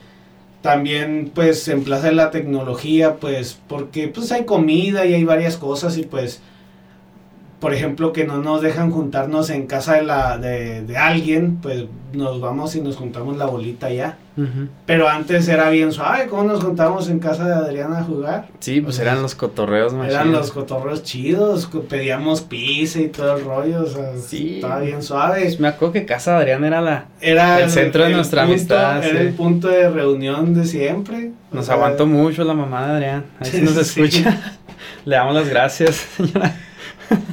[0.62, 5.58] también pues en Plaza de la Tecnología pues porque pues hay comida y hay varias
[5.58, 6.40] cosas y pues
[7.60, 11.86] por ejemplo que no nos dejan juntarnos en casa de la de, de alguien pues
[12.14, 14.18] nos vamos y nos juntamos la bolita ya
[14.86, 18.82] pero antes era bien suave cómo nos juntamos en casa de Adriana a jugar Sí,
[18.82, 20.40] pues eran los cotorreos más eran chidos.
[20.42, 24.58] los cotorros chidos pedíamos pizza y todo el rollo o sea Sí.
[24.58, 27.06] estaba bien suave Pues me acuerdo que Casa de Adrián era la...
[27.20, 29.26] era El centro de nuestra punto- amistad, Era sí.
[29.28, 31.32] el punto de reunión de siempre.
[31.52, 33.26] O Nos sea, aguantó mucho la mamá de Adrián.
[33.40, 34.02] Ahí sí nos Sí.
[34.04, 34.38] escucha.
[35.06, 36.54] Le damos las gracias, señora.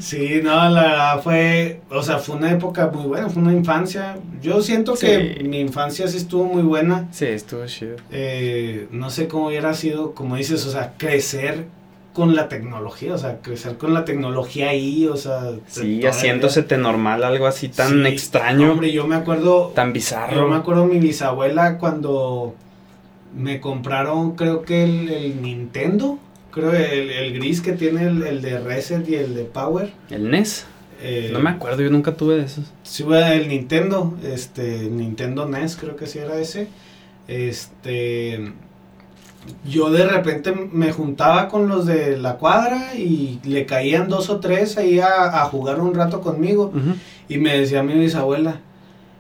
[0.00, 4.16] Sí, no, la verdad fue, o sea, fue una época muy buena, fue una infancia.
[4.42, 7.08] Yo siento que mi infancia sí estuvo muy buena.
[7.10, 7.96] Sí, estuvo chido.
[8.10, 11.64] Eh, no sé cómo hubiera sido, como dices, o sea, crecer
[12.12, 15.50] con la tecnología, o sea, crecer con la tecnología ahí, o sea.
[15.66, 19.92] Sí, haciéndosete normal, algo así tan Sí, extraño, Hombre, yo me acuerdo, tan Yo me
[19.94, 20.54] bizarro.
[20.54, 22.54] acuerdo mi bisabuela cuando
[23.36, 26.18] me compraron, creo que el, el Nintendo,
[26.54, 29.92] creo el, el gris que tiene el, el de Reset y el de Power.
[30.08, 30.66] ¿El NES?
[31.02, 32.64] Eh, No me acuerdo, yo nunca tuve de esos.
[32.84, 36.68] Sí, el Nintendo, este, Nintendo NES creo que sí era ese.
[37.26, 38.52] Este,
[39.68, 44.40] yo de repente me juntaba con los de la cuadra y le caían dos o
[44.40, 46.72] tres ahí a, a jugar un rato conmigo.
[47.28, 48.60] Y me decía mi bisabuela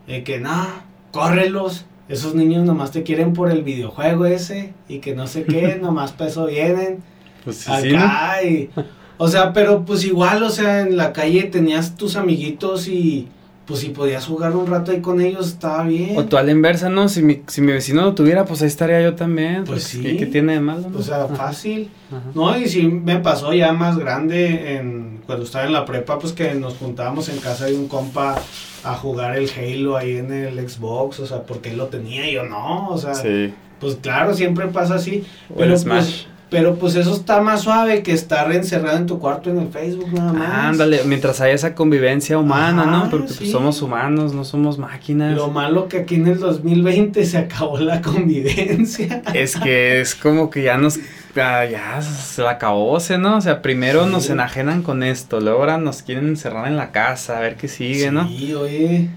[0.06, 0.66] eh, que no,
[1.10, 1.86] córrelos.
[2.06, 6.12] Esos niños nomás te quieren por el videojuego ese y que no sé qué, nomás
[6.12, 7.02] para eso vienen.
[7.44, 7.98] Pues sí, sí, ¿no?
[7.98, 8.70] Acá y-
[9.16, 13.28] o sea, pero pues igual, o sea, en la calle tenías tus amiguitos y
[13.66, 16.18] pues si podías jugar un rato ahí con ellos estaba bien.
[16.18, 17.08] O tú a la inversa, ¿no?
[17.08, 19.64] Si mi, si mi vecino lo tuviera, pues ahí estaría yo también.
[19.64, 20.16] Pues ¿Qué- sí.
[20.18, 20.90] ¿Qué, tiene de malo?
[20.90, 20.98] no?
[20.98, 21.88] O sea, fácil.
[22.10, 22.20] ajá.
[22.34, 26.34] No, y sí me pasó ya más grande en cuando estaba en la prepa, pues
[26.34, 28.36] que nos juntábamos en casa de un compa
[28.82, 32.34] a jugar el Halo ahí en el Xbox, o sea, porque él lo tenía y
[32.34, 33.54] yo no, o sea, Sí.
[33.80, 36.04] pues claro, siempre pasa así, O pero el Smash.
[36.04, 39.68] pues Pero pues eso está más suave que estar encerrado en tu cuarto en el
[39.68, 40.64] Facebook nada más.
[40.66, 43.10] Ándale, mientras haya esa convivencia humana, Ajá, ¿no?
[43.10, 45.34] Porque pues, somos humanos, no somos máquinas.
[45.34, 49.22] Lo malo que aquí en el 2020 se acabó la convivencia.
[49.34, 50.98] Es que es como que ya nos.
[51.34, 53.36] Ya, ya se la acabó, ¿no?
[53.38, 54.12] O sea, primero Sí.
[54.12, 57.66] nos enajenan con esto, luego ahora nos quieren encerrar en la casa, a ver qué
[57.66, 58.28] sigue, ¿no?
[58.28, 59.08] Sí, oye.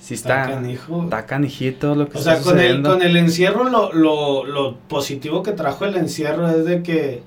[0.00, 0.54] Sí Está está.
[0.54, 1.04] canijo.
[1.04, 4.76] Está canijito lo que O está sea, con el, con el encierro, lo, lo, lo
[4.88, 7.22] positivo que trajo el encierro es de que,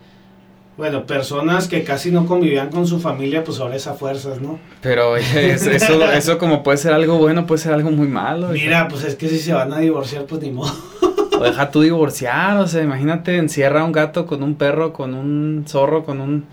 [0.78, 4.58] bueno, personas que casi no convivían con su familia, pues ahora es a fuerzas, ¿no?
[4.82, 8.48] Pero oye, es- eso, eso como puede ser algo bueno, puede ser algo muy malo.
[8.50, 10.72] Mira, pues es que si se van a divorciar, pues ni modo.
[11.40, 15.16] O deja tú divorciar, o sea, imagínate, encierra a un gato con un perro, con
[15.16, 16.46] un zorro, con un...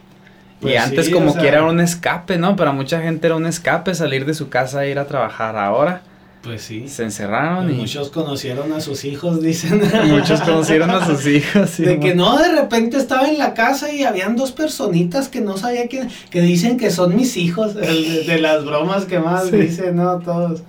[0.60, 2.56] Pues y antes sí, como o sea- que era un escape, ¿no?
[2.56, 5.56] Para mucha gente era un escape salir de su casa e ir a trabajar.
[5.56, 6.02] Ahora
[6.42, 6.88] Pues sí.
[6.88, 9.80] se encerraron y Muchos conocieron a sus hijos, dicen.
[10.06, 11.70] muchos conocieron a sus hijos.
[11.70, 15.40] sí, De que no, de repente estaba en la casa y habían dos personitas que
[15.40, 19.20] no sabía quién, que dicen que son mis hijos, el de, de las bromas que
[19.20, 19.56] más Sí.
[19.56, 20.18] dicen, ¿no?
[20.18, 20.62] Todos.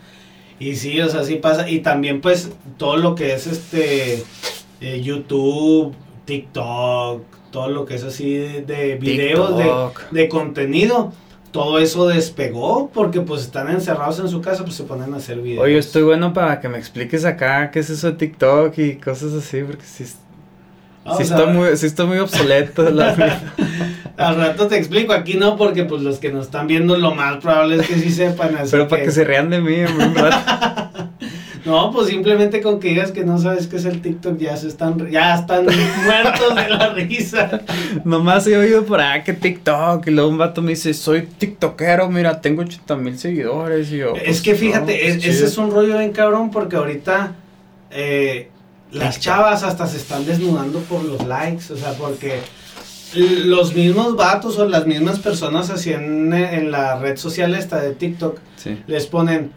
[0.60, 1.70] Y sí, o sea, sí pasa.
[1.70, 4.24] Y también, pues, todo lo que es este
[4.82, 9.72] eh, YouTube, TikTok, todo lo que es así de, de videos, de,
[10.12, 11.12] de contenido.
[11.52, 15.40] Todo eso despegó porque pues están encerrados en su casa, pues se ponen a hacer
[15.40, 15.64] videos.
[15.64, 19.34] Oye, estoy bueno para que me expliques acá qué es eso de TikTok y cosas
[19.34, 20.06] así, porque sí,
[21.06, 22.88] Ah, sea, estoy, muy, sí estoy muy obsoleto.
[22.92, 23.42] la-
[24.18, 27.38] Al rato te explico, aquí no, porque pues los que nos están viendo lo más
[27.38, 28.56] probable es que sí sepan.
[28.58, 30.38] así pero para que se rean de mí un rato.
[31.70, 34.68] No, pues simplemente con que digas que no sabes qué es el TikTok ya se
[34.68, 35.66] están, ya están
[36.06, 37.62] muertos de la risa.
[38.04, 42.10] Nomás he oído por ahí que TikTok y luego un vato me dice, soy tiktokero,
[42.10, 44.16] mira, tengo 80 mil seguidores y yo...
[44.16, 45.34] es pues, que no, fíjate, pues, es- chido.
[45.34, 47.34] ese es un rollo bien cabrón porque ahorita
[47.92, 48.50] eh,
[48.92, 52.40] las chavas hasta se están desnudando por los likes, o sea, porque
[53.16, 57.94] los mismos vatos o las mismas personas así en, en la red social esta de
[57.96, 58.78] TikTok Sí.
[58.88, 59.52] les ponen,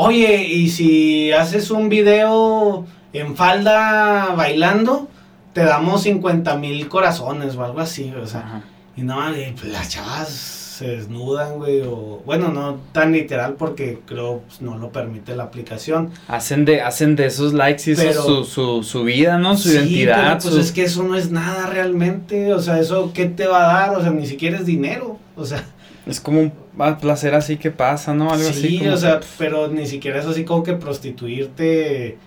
[0.00, 5.08] oye, y si haces un video en falda bailando,
[5.52, 8.62] te damos 50 mil corazones o algo así, o sea, Ajá.
[8.96, 13.98] y no, y pues las chavas se desnudan, güey, o bueno, no tan literal porque
[14.06, 16.10] creo pues, no lo permite la aplicación.
[16.28, 19.56] Hacen de, hacen de esos likes y eso Pero- su, su, su vida, ¿no?
[19.56, 20.16] Su Sí, identidad.
[20.22, 23.48] pero, pues su- es que eso no es nada realmente, o sea, eso qué te
[23.48, 25.64] va a dar, o sea, ni siquiera es dinero, o sea,
[26.06, 28.32] Es como un ah, placer así que pasa, ¿no?
[28.32, 28.78] Algo así.
[28.78, 32.18] sí, o que- sea, pero ni siquiera es así como que prostituirte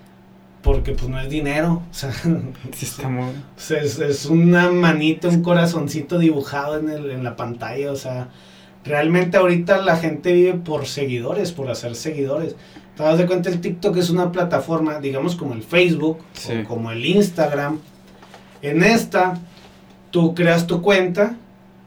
[0.62, 2.12] porque pues no es dinero, o sea,
[2.74, 3.32] Sí, está muy...
[3.58, 7.92] Es, es una manita, un corazoncito dibujado en, el, en la pantalla.
[7.92, 8.30] O sea,
[8.86, 12.56] realmente ahorita la gente vive por seguidores, por hacer seguidores.
[12.96, 16.54] Te das de cuenta, el TikTok es una plataforma, digamos como el Facebook Sí.
[16.54, 17.80] o como el Instagram.
[18.62, 19.40] En esta,
[20.12, 21.38] tú creas tu cuenta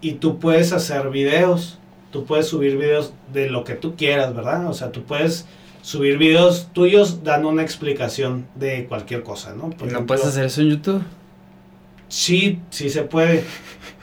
[0.01, 1.79] y tú puedes hacer videos.
[2.15, 4.69] Tú puedes subir videos de lo que tú quieras, ¿verdad?
[4.69, 5.47] O sea, tú puedes
[5.83, 9.71] subir videos tuyos dando una explicación de cualquier cosa, ¿no?
[9.71, 11.03] Por ¿Y no ejemplo, puedes hacer eso en YouTube?
[12.07, 13.43] Sí, sí se puede.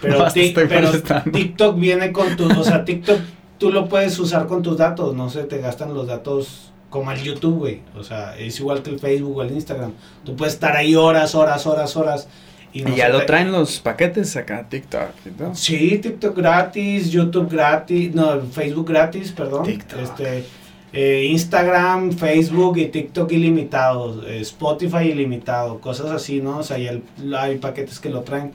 [0.02, 0.26] Pero,
[1.26, 1.32] No.
[1.32, 3.22] TikTok viene con tus, o sea, TikTok
[3.58, 7.24] tú lo puedes usar con tus datos, no se te gastan los datos como el
[7.24, 7.82] YouTube, güey.
[7.98, 9.94] O sea, es igual que el Facebook o el Instagram.
[10.26, 12.28] Tú puedes estar ahí horas, horas, horas, horas.
[12.74, 15.56] Y, no ya lo traen los paquetes acá, TikTok todo.
[15.56, 19.64] Sí, TikTok gratis, YouTube gratis, no, Facebook gratis, perdón.
[19.66, 20.00] TikTok.
[20.00, 20.46] Este,
[20.94, 26.60] eh, Instagram, Facebook y TikTok ilimitados, eh, Spotify ilimitado, cosas así, ¿no?
[26.60, 26.98] O sea, ya
[27.38, 28.52] hay paquetes que lo traen.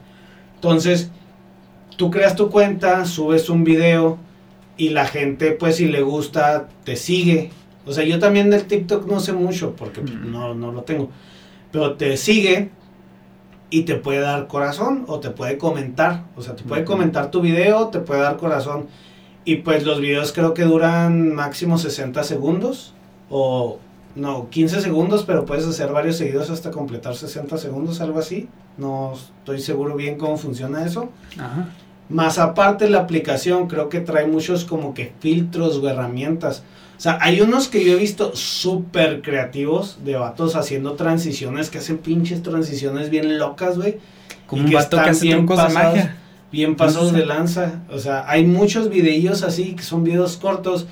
[0.55, 1.11] Entonces,
[1.97, 4.19] tú creas tu cuenta, subes un video
[4.79, 7.51] y la gente, pues, si le gusta, te sigue.
[7.87, 10.33] O sea, yo también del TikTok no sé mucho porque Mm.
[10.33, 11.11] no, no lo tengo.
[11.71, 12.71] Pero te sigue
[13.71, 16.25] y te puede dar corazón o te puede comentar.
[16.37, 18.87] O sea, te puede comentar tu video, te puede dar corazón.
[19.45, 22.95] Y pues los videos creo que duran máximo 60 segundos
[23.31, 23.79] o
[24.15, 28.49] no, 15 segundos, pero puedes hacer varios seguidos hasta completar 60 segundos, algo así.
[28.79, 31.11] No estoy seguro bien cómo funciona eso.
[31.39, 31.69] Ajá.
[32.09, 36.63] Más aparte la aplicación creo que trae muchos como que filtros o herramientas.
[36.97, 41.79] O sea, hay unos que yo he visto súper creativos de vatos haciendo transiciones, que
[41.79, 43.99] hacen pinches transiciones bien locas, güey.
[44.47, 46.17] Como un que vato que hace bien de magia.
[47.11, 47.17] Sé.
[47.17, 47.83] de lanza.
[47.91, 50.87] O sea, hay muchos videillos así, que son videos cortos,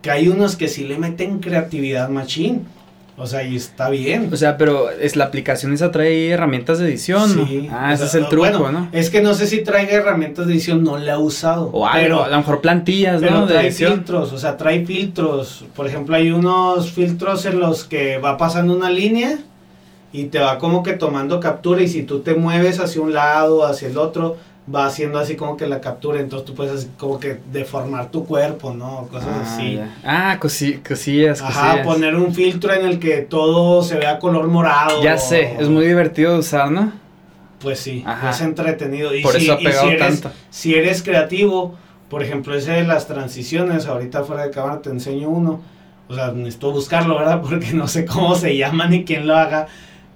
[0.00, 2.66] que hay unos que sí le meten creatividad machín.
[3.22, 4.30] O sea, y está bien.
[4.32, 7.46] O sea, pero es la aplicación esa trae herramientas de edición, ¿no?
[7.46, 8.88] Sí, Ah, ese sea, es el truco, bueno, ¿no?
[8.92, 11.68] Es que no sé si traiga herramientas de edición, no la he usado.
[11.72, 13.46] O algo, pero a lo mejor plantillas, Pero ¿no?
[13.46, 13.92] De trae edición.
[13.92, 15.64] filtros, o sea, trae filtros.
[15.76, 19.38] Por ejemplo, hay unos filtros en los que va pasando una línea
[20.12, 23.64] y te va como que tomando captura y si tú te mueves hacia un lado,
[23.66, 24.38] hacia el otro,
[24.72, 28.24] va haciendo así como que la captura, entonces tú puedes así como que deformar tu
[28.26, 29.08] cuerpo, ¿no?
[29.10, 29.74] Cosas Ah, así.
[29.76, 29.96] ya.
[30.04, 31.86] Ah, cosi- cosillas, Ajá, cosillas.
[31.86, 35.02] poner un filtro en el que todo se vea color morado.
[35.02, 36.92] Ya sé, es muy divertido de usar, ¿no?
[37.60, 38.30] Pues sí, Ajá.
[38.30, 39.14] es entretenido.
[39.14, 40.36] Y Por si, eso ha pegado si eres, tanto.
[40.50, 41.74] si eres creativo,
[42.08, 45.60] por ejemplo, ese de las transiciones, ahorita fuera de cámara te enseño uno.
[46.08, 47.40] O sea, necesito buscarlo, ¿verdad?
[47.48, 49.66] Porque no sé cómo se llama ni quién lo haga.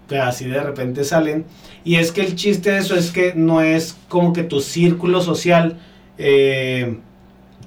[0.09, 1.44] Pero así de repente salen.
[1.84, 5.20] Y es que el chiste de eso es que no es como que tu círculo
[5.22, 5.78] social
[6.18, 6.98] eh,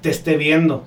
[0.00, 0.84] te esté viendo.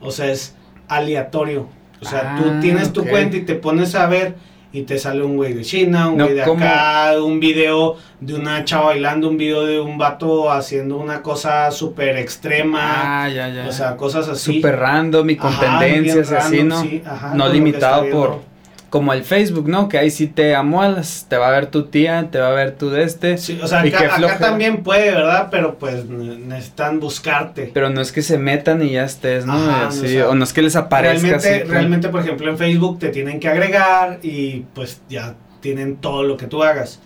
[0.00, 0.54] O sea, es
[0.88, 1.68] aleatorio.
[2.00, 4.34] O sea, Ah, tú tienes tu cuenta y te pones a ver
[4.72, 6.64] y te sale un güey de China, un No, güey de ¿cómo?
[6.64, 11.70] acá, un video de una chava bailando, un video de un vato haciendo una cosa
[11.70, 13.24] súper extrema.
[13.24, 13.66] Ah, ya, ya.
[13.68, 14.56] O sea, cosas así.
[14.56, 16.80] Súper random y con Ajá, tendencias así, ¿no?
[16.80, 18.51] sí, ajá, no que limitado por...
[18.92, 19.88] Como el Facebook, ¿no?
[19.88, 22.72] Que ahí sí te amuelas, te va a ver tu tía, te va a ver
[22.72, 23.38] tu de este.
[23.38, 25.48] Sí, o sea, acá, también puede, ¿verdad?
[25.50, 27.70] Pero pues ne- necesitan buscarte.
[27.72, 29.54] Pero no es que se metan y ya estés, ¿no?
[29.54, 32.98] Ajá, o sea, o no es que les aparezca realmente, realmente, por ejemplo, en Facebook
[32.98, 37.00] te tienen que agregar y pues ya tienen todo lo que tú hagas.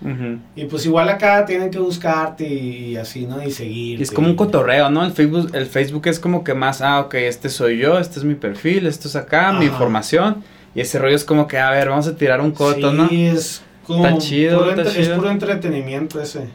[0.57, 3.41] Y pues igual acá tienen que buscarte y, así, ¿no?
[3.47, 4.03] Y seguir.
[4.03, 5.05] Es como un cotorreo, ¿no?
[5.05, 8.25] El Facebook, el Facebook es como que más, ah, ok, este soy yo, este es
[8.25, 10.43] mi perfil, esto es acá, mi información.
[10.77, 13.09] Y ese rollo es como que, a ver, vamos a tirar un coto, sí, ¿no?
[13.11, 16.49] es como Está chido, puro está es puro entretenimiento ese.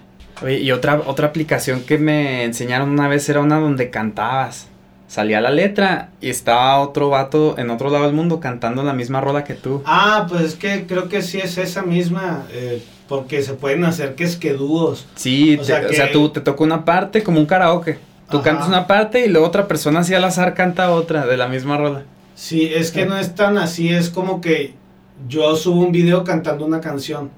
[0.43, 4.67] Oye, y otra, otra aplicación que me enseñaron una vez era una donde cantabas.
[5.07, 9.19] Salía la letra y estaba otro vato en otro lado del mundo cantando la misma
[9.21, 9.81] rola que tú.
[9.85, 14.15] Ah, pues es que creo que sí es esa misma, eh, porque se pueden hacer
[14.15, 15.05] que es que dúos.
[15.15, 17.97] Sí, O te- sea o sea, que- tú te toca una parte como un karaoke.
[18.29, 18.43] Tú Ajá.
[18.51, 21.77] cantas una parte y luego otra persona así al azar canta otra de la misma
[21.77, 22.03] rola.
[22.35, 24.73] Sí, es que no es tan así, es como que
[25.27, 27.29] yo subo un video cantando una canción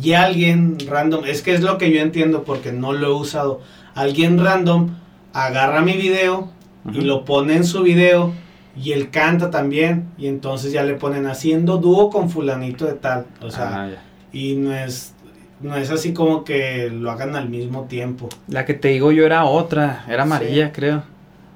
[0.00, 3.60] y alguien random, es que es lo que yo entiendo porque no lo he usado,
[3.94, 4.90] alguien random
[5.32, 6.50] agarra mi video
[6.92, 8.32] y lo pone en su video
[8.76, 13.26] y él canta también y entonces ya le ponen haciendo dúo con fulanito de tal,
[13.40, 13.90] o sea, Ah,
[14.32, 15.14] y no es
[15.60, 18.28] no es así como que lo hagan al mismo tiempo.
[18.48, 21.04] La que te digo yo era otra, era amarilla, creo.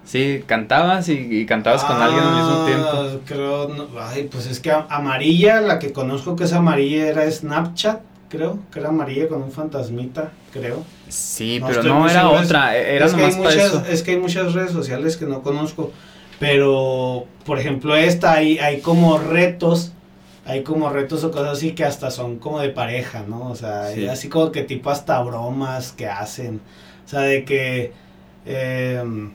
[0.09, 3.21] Sí, cantabas y, y cantabas con alguien al mismo Ah, tiempo.
[3.27, 8.01] Creo, no, ay, pues es que amarilla, la que conozco que es amarilla era Snapchat,
[8.31, 10.83] creo, que era amarilla con un fantasmita, creo.
[11.09, 13.85] Sí, No pero no era otra, e- era es que, hay nomás para muchas, eso.
[13.87, 15.93] es que hay muchas redes sociales que no conozco,
[16.41, 19.93] pero por ejemplo esta, hay, hay como retos,
[20.47, 23.51] hay como retos o cosas así que hasta son como de pareja, ¿no?
[23.51, 24.07] O sea, Sí.
[24.09, 26.63] así como que tipo hasta bromas que hacen,
[27.05, 27.93] o sea, de que...
[28.47, 29.33] em,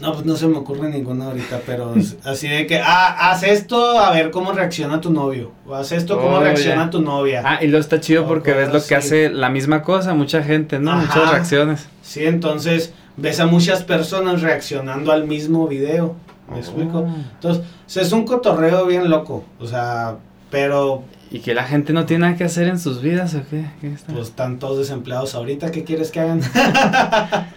[0.00, 1.94] no, pues no se me ocurre ninguna ahorita, pero
[2.24, 5.52] así de que, ah, haz esto a ver cómo reacciona tu novio.
[5.66, 6.90] O haz esto cómo reacciona ya.
[6.90, 7.42] tu novia.
[7.44, 10.42] Ah, y lo está chido O porque ves lo que hace la misma cosa mucha
[10.42, 10.92] gente, ¿no?
[10.92, 11.02] Ajá.
[11.02, 11.88] Muchas reacciones.
[12.02, 16.16] Sí, entonces ves a muchas personas reaccionando al mismo video.
[16.50, 17.00] ¿Me explico?
[17.00, 17.08] Oh.
[17.34, 19.44] Entonces, o sea, es un cotorreo bien loco.
[19.58, 20.16] O sea,
[20.50, 21.02] pero
[21.36, 23.66] ¿Y que la gente no tiene nada que hacer en sus vidas o qué?
[23.82, 24.10] ¿Qué está?
[24.10, 25.70] pues están todos desempleados ahorita.
[25.70, 26.40] ¿Qué quieres que hagan?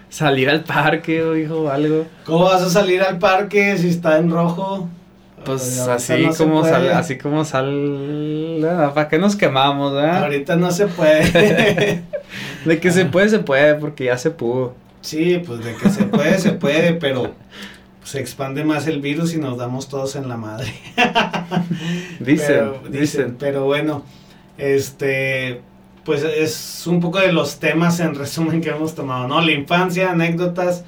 [0.09, 2.05] Salir al parque o hijo algo.
[2.25, 4.89] ¿Cómo vas a salir al parque si está en rojo?
[5.45, 8.59] Pues así, no como sal, así como sal...
[8.93, 10.23] ¿Para qué nos quemamos, verdad?
[10.23, 12.03] Ahorita no se puede.
[12.65, 14.73] De que se puede, se puede, porque ya se pudo.
[14.99, 17.33] Sí, pues de que se puede, se puede, pero
[18.09, 20.73] se expande más el virus y nos damos todos en la madre.
[22.19, 23.35] Dicen, pero, dicen.
[23.37, 24.03] Pero bueno,
[24.57, 25.61] este,
[26.05, 29.41] pues es un poco de los temas en resumen que hemos tomado, ¿no?
[29.41, 30.85] La infancia, anécdotas,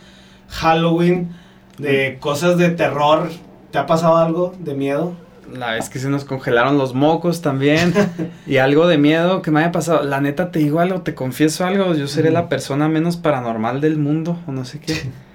[0.49, 1.29] Halloween,
[1.77, 3.29] de cosas de terror.
[3.69, 5.13] ¿Te ha pasado algo de miedo?
[5.53, 7.93] La vez que se nos congelaron los mocos también.
[8.47, 10.01] y algo de miedo que me haya pasado.
[10.01, 11.93] La neta, te digo algo, te confieso algo.
[11.93, 14.95] Yo seré la persona menos paranormal del mundo, o no sé qué.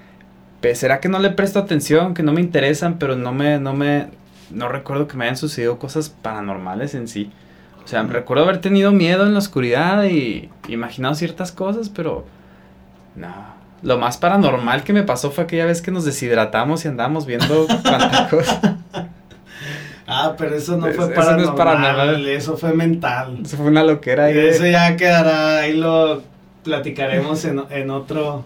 [0.73, 4.07] ¿Será que no le presto atención, que no me interesan, pero no me, no me,
[4.51, 7.31] no recuerdo que me hayan sucedido cosas paranormales en sí.
[7.85, 12.25] O sea, recuerdo haber tenido miedo en la oscuridad y imaginado ciertas cosas, pero
[13.15, 13.33] no.
[13.83, 17.65] Lo más paranormal que me pasó fue aquella vez que nos deshidratamos y andábamos viendo
[17.83, 18.77] cuánta cosa.
[20.07, 22.27] Ah, pero eso no fue eso no es paranormal, paranormal.
[22.27, 23.39] eso fue mental.
[23.43, 24.33] Eso fue una loquera ahí.
[24.33, 26.23] de- Eso ya quedará, ahí lo
[26.63, 28.43] platicaremos en, en otro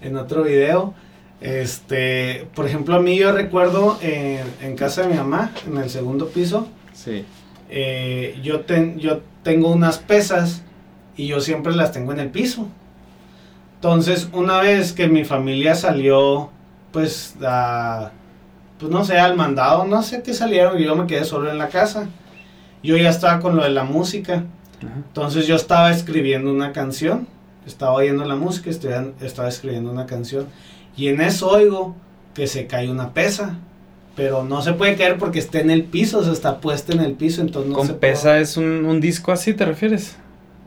[0.00, 0.94] en otro video.
[1.42, 5.90] Este, por ejemplo, a mí yo recuerdo en, en casa de mi mamá, en el
[5.90, 7.24] segundo piso, Sí.
[7.68, 10.62] eh, yo, ten- yo tengo unas pesas
[11.16, 12.68] y yo siempre las tengo en el piso.
[13.76, 16.50] Entonces, una vez que mi familia salió,
[16.92, 18.12] pues, a,
[18.78, 21.58] pues no sé, al mandado, no sé qué salieron y yo me quedé solo en
[21.58, 22.08] la casa.
[22.84, 24.42] yo ya estaba con lo de la música.
[24.80, 27.28] Entonces yo estaba escribiendo una canción,
[27.64, 30.46] estaba oyendo la música, estaba escribiendo una canción.
[30.96, 31.96] Y en eso oigo
[32.34, 33.58] que se cae una pesa.
[34.14, 37.00] Pero no se puede caer porque está en el piso, o sea, está puesta en
[37.00, 40.16] el piso, entonces no ¿Con pesa es un, un, disco así, te refieres?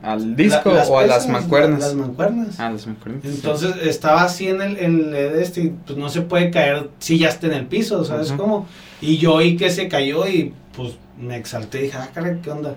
[0.02, 1.80] ¿Al disco o a las mancuernas?
[1.80, 2.60] las mancuernas.
[2.60, 3.24] Ah, las mancuernas.
[3.24, 7.20] Entonces estaba así en el, en el este y pues no se puede caer si
[7.20, 8.68] ya está en el piso, ¿sabes cómo?
[9.00, 12.50] Y yo oí que se cayó y pues me exalté y dije, ah, caray, ¿qué
[12.50, 12.76] onda?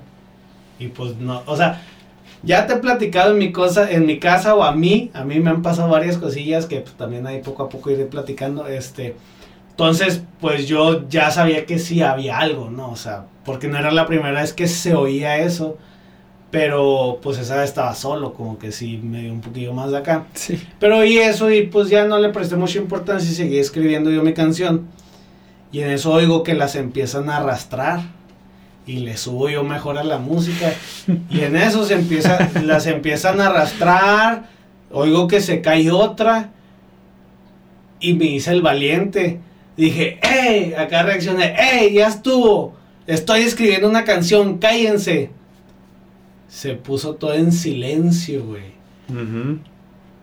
[0.78, 1.82] Y pues no, o sea,
[2.42, 5.40] ya te he platicado en mi cosa, en mi casa o a mí, a mí
[5.40, 9.16] me han pasado varias cosillas que pues, también ahí poco a poco iré platicando, este,
[9.70, 12.90] entonces pues yo ya sabía que sí había algo, ¿no?
[12.90, 15.78] O sea, porque no era la primera vez que se oía eso,
[16.50, 19.98] pero pues esa vez estaba solo, como que sí me dio un poquillo más de
[19.98, 20.26] acá.
[20.34, 20.60] Sí.
[20.78, 24.22] Pero oí eso y pues ya no le presté mucha importancia y seguí escribiendo yo
[24.22, 24.86] mi canción.
[25.70, 28.00] Y en eso oigo que las empiezan a arrastrar
[28.88, 30.72] y le subo yo mejor a la música.
[31.30, 34.48] Y en eso se empieza, las empiezan a arrastrar,
[34.90, 36.50] oigo que se cae otra
[38.00, 39.40] y me hice el valiente.
[39.76, 40.72] Dije, ¡Ey!
[40.72, 41.92] Acá reaccioné, ¡Ey!
[41.92, 42.74] Ya estuvo.
[43.06, 45.30] Estoy escribiendo una canción, cállense.
[46.48, 48.78] Se puso todo en silencio, güey.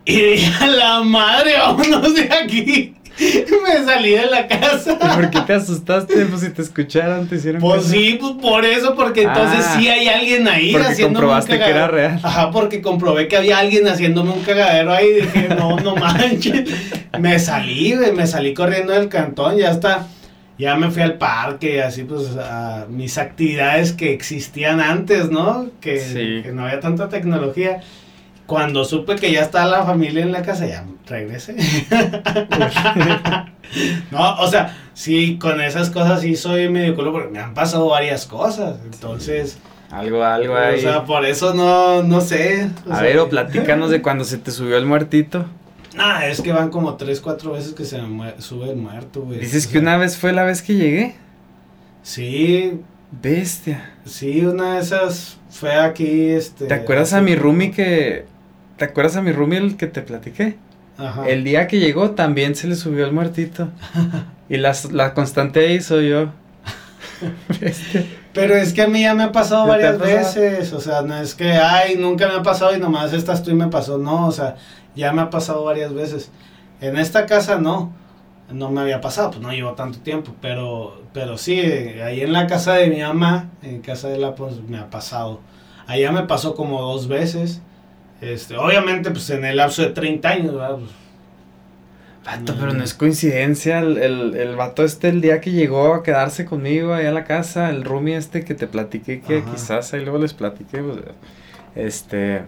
[0.04, 2.94] Y dije, a la madre, vámonos de aquí.
[3.64, 4.98] Me salí de la casa.
[4.98, 6.26] por qué te asustaste?
[6.26, 7.60] Pues si te escucharon, te hicieron.
[7.60, 11.70] Pues sí, pues por eso, porque entonces ah, sí hay alguien ahí porque comprobaste que
[11.70, 12.20] era real.
[12.22, 15.06] Ajá, porque comprobé que había alguien haciéndome un cagadero ahí.
[15.06, 16.70] Y dije, no, no manches.
[17.18, 20.06] Me salí, me salí corriendo del cantón, ya está.
[20.58, 25.68] Ya me fui al parque, así pues a mis actividades que existían antes, ¿no?
[25.80, 27.82] Que, que no había tanta tecnología.
[28.46, 31.56] Cuando supe que ya estaba la familia en la casa, ya regresé.
[34.12, 37.88] no, o sea, sí, con esas cosas sí soy medio culo porque me han pasado
[37.88, 38.78] varias cosas.
[38.84, 39.58] Entonces.
[39.90, 40.78] Algo, algo ahí.
[40.78, 42.70] O sea, por eso no, no sé.
[42.88, 45.46] a ver, o platícanos de cuando se te subió el muertito.
[45.96, 49.40] Nah, es que van como tres, cuatro veces que se me sube el muerto, güey.
[49.40, 51.16] ¿Dices que una vez fue la vez que llegué?
[52.02, 52.80] Sí.
[53.10, 53.94] Bestia.
[54.04, 56.66] Sí, una de esas fue aquí, este...
[56.66, 58.26] ¿Te acuerdas a mi roomie que
[58.76, 60.58] ¿Te acuerdas a mi roomie el que te platiqué?
[60.98, 61.28] Ajá.
[61.28, 63.68] El día que llegó también se le subió el muertito.
[64.48, 66.28] y las, la constante ahí soy yo.
[68.32, 70.72] Pero es que a mí ya me ha pasado varias veces.
[70.74, 73.54] O sea, no es que, ay, nunca me ha pasado y nomás estás tú y
[73.54, 73.96] me pasó.
[73.96, 74.56] No, o sea,
[74.94, 76.30] ya me ha pasado varias veces.
[76.80, 77.92] En esta casa no.
[78.52, 80.34] No me había pasado, pues no llevo tanto tiempo.
[80.40, 84.60] Pero, pero sí, ahí en la casa de mi mamá, en casa de la, pues
[84.68, 85.40] me ha pasado.
[85.86, 87.62] Allá me pasó como dos veces.
[88.20, 90.76] Este, obviamente, pues en el lapso de 30 años, ¿verdad?
[90.76, 90.90] Pues,
[92.24, 93.80] vato, pero no es coincidencia.
[93.80, 97.70] El, el, vato este, el día que llegó a quedarse conmigo ahí a la casa,
[97.70, 100.98] el roomie este que te platiqué, que quizás ahí luego les platiqué, pues,
[101.74, 102.42] este.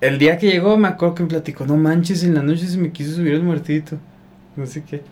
[0.00, 2.76] El día que llegó, me acuerdo que me platicó, no manches, en la noche se
[2.78, 3.98] me quiso subir el muertito.
[4.56, 5.02] No sé qué.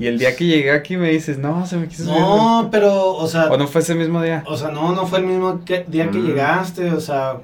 [0.00, 2.18] Y el día que llegué aquí me dices, no, se me quiso subir.
[2.18, 3.50] No, pero, o sea.
[3.50, 4.42] ¿O no fue ese mismo día?
[4.46, 6.26] O sea, no, no fue el mismo día que mm.
[6.26, 7.36] llegaste, o sea.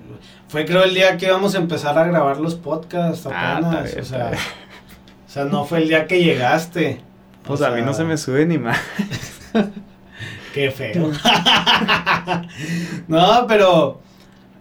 [0.49, 3.95] Fue creo el día que íbamos a empezar a grabar los podcasts ah, apenas.
[4.01, 4.31] o, sea,
[5.27, 7.03] o sea, no fue el día que llegaste.
[7.43, 8.79] Pues a mí no se me sube ni más.
[10.55, 11.13] Qué feo.
[13.09, 14.01] no, pero.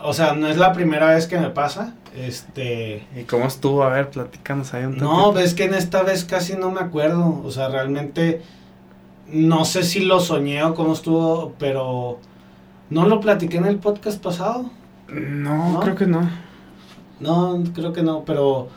[0.05, 1.93] O sea, no es la primera vez que me pasa.
[2.15, 3.05] Este.
[3.15, 3.83] ¿Y cómo estuvo?
[3.83, 7.41] A ver, platícanos ahí un No, es que en esta vez casi no me acuerdo.
[7.43, 8.41] O sea, realmente.
[9.27, 12.19] No sé si lo soñé o cómo estuvo, pero.
[12.89, 14.69] ¿No lo platiqué en el podcast pasado?
[15.07, 16.29] No, creo que no.
[17.19, 18.67] No, creo que no, pero...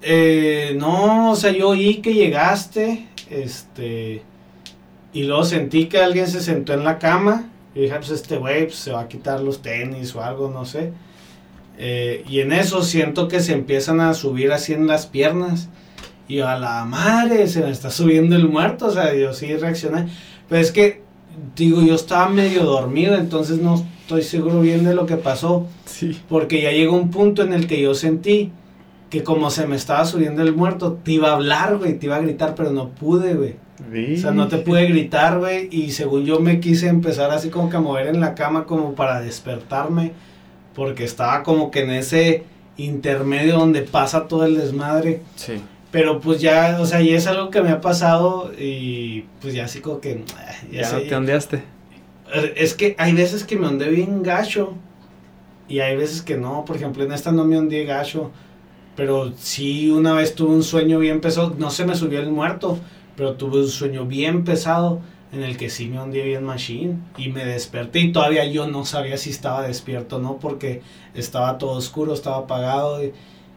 [0.00, 4.22] Eh, no, o sea, yo oí que llegaste, este...
[5.12, 7.50] Y luego sentí que alguien se sentó en la cama.
[7.74, 10.64] Y dije, pues este güey pues, se va a quitar los tenis o algo, no
[10.64, 10.92] sé.
[11.78, 15.68] Eh, y en eso siento que se empiezan a subir así en las piernas.
[16.28, 18.86] Y a la madre, se me está subiendo el muerto.
[18.86, 20.08] O sea, yo sí reaccioné.
[20.48, 21.02] Pero es que,
[21.56, 25.66] digo, yo estaba medio dormido, entonces no estoy seguro bien de lo que pasó.
[25.86, 26.20] Sí.
[26.28, 28.52] Porque ya llegó un punto en el que yo sentí
[29.12, 32.16] que como se me estaba subiendo el muerto, te iba a hablar, güey, te iba
[32.16, 33.56] a gritar, pero no pude, güey.
[33.90, 37.70] O sea, no te pude gritar, güey, y según yo me quise empezar así como
[37.70, 40.12] que a mover en la cama como para despertarme,
[40.74, 42.44] porque estaba como que en ese
[42.76, 45.22] intermedio donde pasa todo el desmadre.
[45.36, 45.54] Sí.
[45.90, 49.66] Pero pues ya, o sea, y es algo que me ha pasado y pues ya
[49.66, 50.24] así como que...
[50.70, 51.62] Ya, no te ondeaste.
[52.56, 54.74] Es que hay veces que me ondé bien gacho.
[55.68, 56.64] Y hay veces que no.
[56.64, 58.30] Por ejemplo, en esta no me ondé gacho.
[58.96, 61.54] Pero sí, una vez tuve un sueño bien pesado.
[61.58, 62.78] No se me subió el muerto.
[63.16, 65.00] Pero tuve un sueño bien pesado.
[65.32, 68.84] en el que sí me hundí bien machine y me desperté y todavía yo no
[68.84, 70.82] sabía si estaba despierto o no porque
[71.14, 73.12] estaba todo oscuro, estaba apagado y,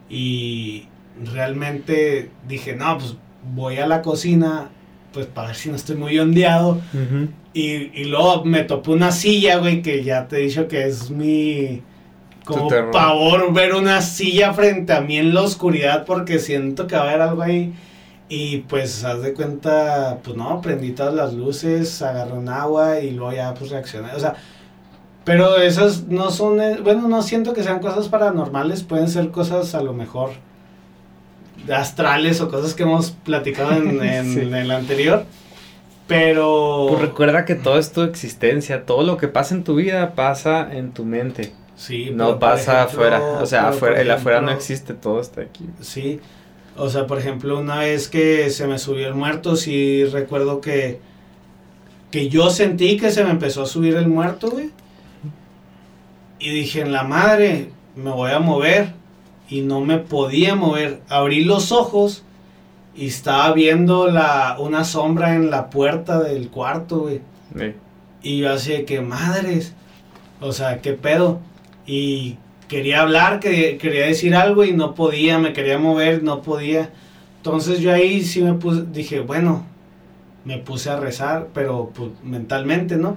[0.10, 0.88] y
[1.34, 3.18] realmente dije, no, pues
[3.54, 4.70] voy a la cocina
[5.14, 6.80] pues para ver si no estoy muy ondeado
[7.54, 7.62] y,
[7.94, 11.82] y luego me topé una silla, güey, que ya te he dicho que es mi
[12.46, 17.02] como pavor ver una silla frente a mí en la oscuridad porque siento que va
[17.04, 17.74] a haber algo ahí.
[18.28, 23.12] Y pues, haz de cuenta, pues no, prendí todas las luces, agarré un agua y
[23.12, 24.14] luego ya pues reaccioné.
[24.14, 24.36] O sea,
[25.24, 29.76] pero esas no son, eh, bueno, no siento que sean cosas paranormales, pueden ser cosas
[29.76, 30.32] a lo mejor
[31.72, 35.26] astrales o cosas que hemos platicado en, en el anterior.
[36.08, 36.88] Pero...
[36.90, 40.68] Pues recuerda que todo es tu existencia, todo lo que pasa en tu vida pasa
[40.72, 41.54] en tu mente.
[41.76, 45.66] Sí, no pasa afuera, o sea, afuera, el afuera no existe, todo está aquí.
[45.82, 46.22] Sí,
[46.78, 51.00] o sea, por ejemplo, una vez que se me subió el muerto, sí recuerdo que,
[52.12, 54.72] que yo sentí que se me empezó a subir el muerto, güey.
[56.40, 58.94] Y dije, en la madre, me voy a mover.
[59.48, 61.02] Y no me podía mover.
[61.08, 62.24] Abrí los ojos
[62.96, 67.22] y estaba viendo la, una sombra en la puerta del cuarto, güey.
[68.22, 69.74] Y yo así de que, madres,
[70.42, 71.40] o sea, ¿qué pedo?
[71.88, 76.90] y quería hablar, que, quería decir algo y no podía, me quería mover, no podía.
[77.38, 79.66] Entonces yo ahí sí me puse, dije, bueno,
[80.46, 83.16] me puse a rezar, pero pues, mentalmente, ¿no?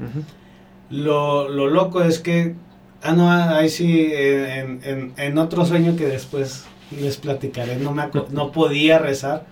[0.91, 2.55] lo, lo, loco es que,
[3.03, 6.65] ah, no, ahí sí, en, en, en, otro sueño que después
[6.99, 9.47] les platicaré, no, me no podía rezar,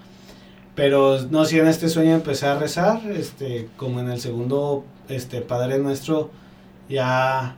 [0.75, 5.43] pero no, sí, en este sueño empecé a rezar, este, como en el segundo, este,
[5.43, 6.31] Padre Nuestro,
[6.89, 7.57] ya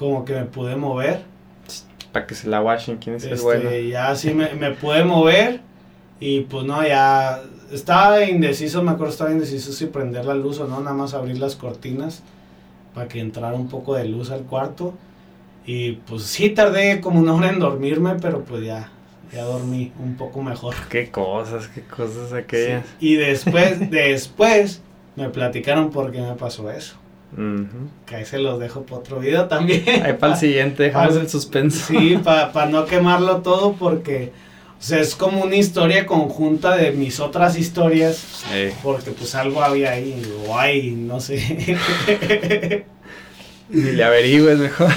[0.00, 1.20] como que me pude mover.
[2.10, 3.70] Para que se la washen, quién es el este, bueno.
[3.70, 5.60] Ya sí me, me pude mover
[6.18, 10.66] y pues no, ya estaba indeciso, me acuerdo estaba indeciso si prender la luz o
[10.66, 12.22] no, nada más abrir las cortinas
[12.94, 14.94] para que entrara un poco de luz al cuarto.
[15.66, 18.88] Y pues sí tardé como una hora en dormirme, pero pues ya,
[19.34, 20.74] ya dormí un poco mejor.
[20.88, 22.86] Qué cosas, qué cosas aquellas.
[23.00, 24.80] Y después, después
[25.14, 26.96] me platicaron por qué me pasó eso.
[28.06, 29.84] Que ahí se los dejo para otro video también.
[30.04, 31.86] Ahí para el siguiente, dejamos el suspenso.
[31.86, 34.32] Sí, para no quemarlo todo porque,
[34.78, 38.44] o sea, es como una historia conjunta de mis otras historias.
[38.82, 41.76] Porque pues algo había ahí, o hay, no sé.
[43.68, 44.90] Ni le averigües mejor.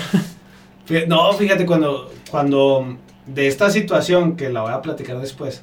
[1.07, 2.97] No, fíjate, cuando, cuando
[3.27, 5.61] de esta situación, que la voy a platicar después,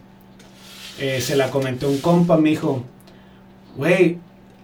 [0.98, 2.84] eh, se la comenté un compa, me dijo,
[3.76, 4.18] güey,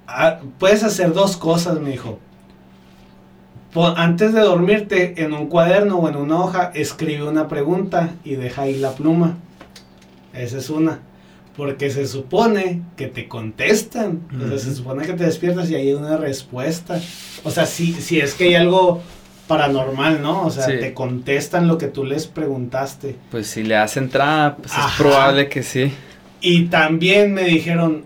[0.07, 2.19] Ah, puedes hacer dos cosas, me dijo.
[3.97, 8.63] Antes de dormirte, en un cuaderno o en una hoja, escribe una pregunta y deja
[8.63, 9.37] ahí la pluma.
[10.33, 11.01] Esa es una.
[11.57, 14.23] Porque se supone que te contestan.
[14.35, 16.99] O sea, se supone que te despiertas y hay una respuesta.
[17.45, 19.03] O sea, si, si es que hay algo
[19.47, 20.47] paranormal, ¿no?
[20.47, 23.17] O sea, te contestan lo que tú les preguntaste.
[23.31, 25.93] Pues si le das entrada, pues es probable que sí.
[26.41, 28.05] Y también me dijeron,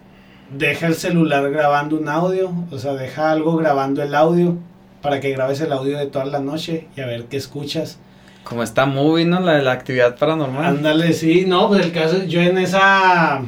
[0.57, 4.57] deja el celular grabando un audio, o sea, deja algo grabando el audio
[5.03, 7.99] para que grabes el audio de toda la noche y a ver qué escuchas.
[8.45, 9.41] Como está movie, ¿no?
[9.41, 10.65] La de la actividad paranormal.
[10.65, 13.43] Ándale, sí, no, pues el caso, yo en esa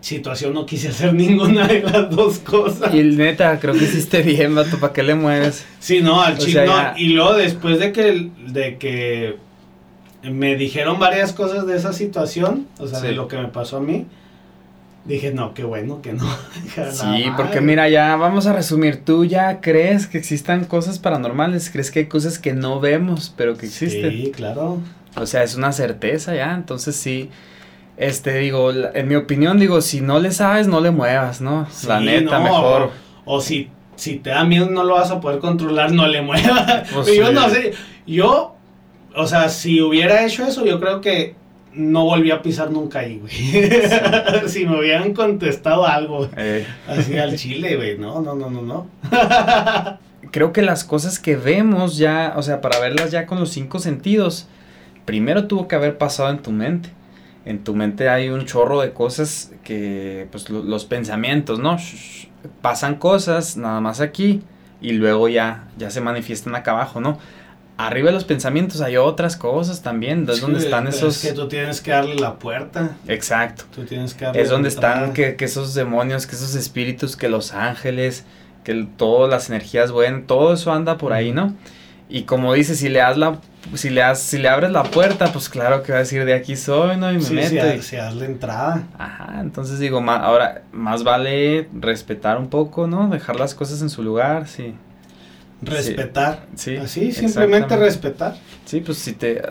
[0.00, 2.94] situación no quise hacer ninguna de las dos cosas.
[2.94, 5.66] Y neta, creo que hiciste bien, vato, ¿para qué le mueves?
[5.80, 6.60] Sí, no, al chico,
[6.96, 9.36] y luego después de que, de que
[10.22, 13.80] me dijeron varias cosas de esa situación, o sea, de lo que me pasó a
[13.80, 14.06] mí,
[15.08, 16.24] Dije, no, qué bueno que no.
[16.92, 19.02] sí, porque mira, ya vamos a resumir.
[19.06, 23.56] Tú ya crees que existan cosas paranormales, crees que hay cosas que no vemos, pero
[23.56, 24.10] que existen.
[24.10, 24.80] Sí, claro.
[25.16, 27.30] O sea, es una certeza ya, entonces sí.
[27.96, 31.66] Este, digo, en mi opinión, digo, si no le sabes, no le muevas, ¿no?
[31.86, 32.90] la neta, mejor.
[33.24, 36.86] O, si, si te da miedo, no lo vas a poder controlar, no le muevas.
[36.92, 37.72] Pues yo no sé,
[38.06, 38.54] yo,
[39.16, 41.34] o sea, si hubiera hecho eso, yo creo que
[41.74, 43.32] no volví a pisar nunca ahí, güey.
[44.48, 46.66] si me hubieran contestado algo eh.
[46.86, 47.98] así al chile, güey.
[47.98, 48.86] No, no, no, no, no.
[50.30, 53.78] Creo que las cosas que vemos ya, o sea, para verlas ya con los cinco
[53.78, 54.48] sentidos,
[55.04, 56.90] primero tuvo que haber pasado en tu mente.
[57.44, 61.78] En tu mente hay un chorro de cosas que, pues, los pensamientos, ¿no?
[62.62, 64.42] pasan cosas nada más aquí
[64.80, 67.18] y luego ya, ya se manifiestan acá abajo, ¿no?
[67.78, 70.26] Arriba de los pensamientos hay otras cosas también.
[70.28, 71.24] Es donde están esos.
[71.24, 72.96] Es que tú tienes que darle la puerta.
[73.06, 73.64] Exacto.
[73.74, 77.28] Tú tienes que darle Es donde están que, que, esos demonios, que esos espíritus, que
[77.28, 78.24] los ángeles,
[78.64, 81.54] que todas las energías buenas, todo eso anda por ahí, ¿no?
[82.10, 83.38] Y como dices, si le das la
[83.74, 86.32] si le das, si le abres la puerta, pues claro que va a decir de
[86.32, 87.12] aquí soy, ¿no?
[87.12, 87.48] Y me Sí, meto.
[87.50, 88.82] si, y- ha- si das la entrada.
[88.98, 93.08] Ajá, entonces digo, ma- ahora más vale respetar un poco, ¿no?
[93.10, 94.74] Dejar las cosas en su lugar, sí.
[95.60, 96.46] Respetar.
[96.54, 98.36] Sí, Así, simplemente respetar.
[98.64, 99.42] Sí, pues si te...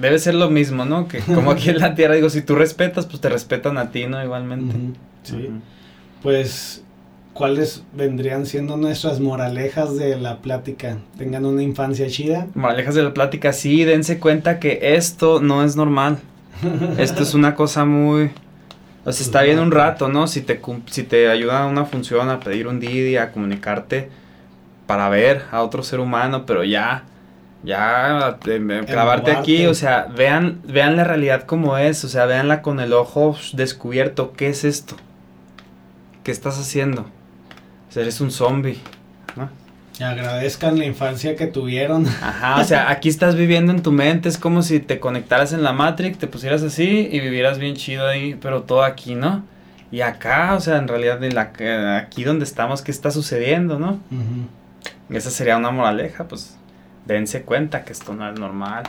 [0.00, 1.06] Debe ser lo mismo, ¿no?
[1.06, 4.06] Que como aquí en la tierra, digo, si tú respetas, pues te respetan a ti,
[4.06, 4.22] ¿no?
[4.22, 4.74] Igualmente.
[5.22, 5.50] Sí.
[6.22, 6.82] Pues,
[7.32, 10.98] ¿cuáles vendrían siendo nuestras moralejas de la plática?
[11.16, 12.48] Tengan una infancia chida.
[12.54, 16.18] Moralejas de la plática, sí, dense cuenta que esto no es normal.
[16.98, 18.30] Esto es una cosa muy...
[19.04, 20.28] O sea, está bien un rato, ¿no?
[20.28, 24.21] Si te, si te ayuda a una función, a pedir un Didi, a comunicarte
[24.86, 27.04] para ver a otro ser humano, pero ya,
[27.62, 32.62] ya, eh, clavarte aquí, o sea, vean, vean la realidad como es, o sea, veanla
[32.62, 34.32] con el ojo descubierto.
[34.32, 34.96] ¿Qué es esto?
[36.24, 37.02] ¿Qué estás haciendo?
[37.02, 38.80] O sea, eres un zombie,
[39.36, 39.48] ¿no?
[39.98, 42.06] Y agradezcan la infancia que tuvieron.
[42.06, 45.62] Ajá, o sea, aquí estás viviendo en tu mente, es como si te conectaras en
[45.62, 49.44] la Matrix, te pusieras así y vivieras bien chido ahí, pero todo aquí, ¿no?
[49.92, 53.78] Y acá, o sea, en realidad, en la, eh, aquí donde estamos, ¿qué está sucediendo,
[53.78, 54.00] no?
[54.10, 54.48] Ujú.
[55.14, 56.56] Esa sería una moraleja, pues,
[57.06, 58.84] dense cuenta que esto no es normal.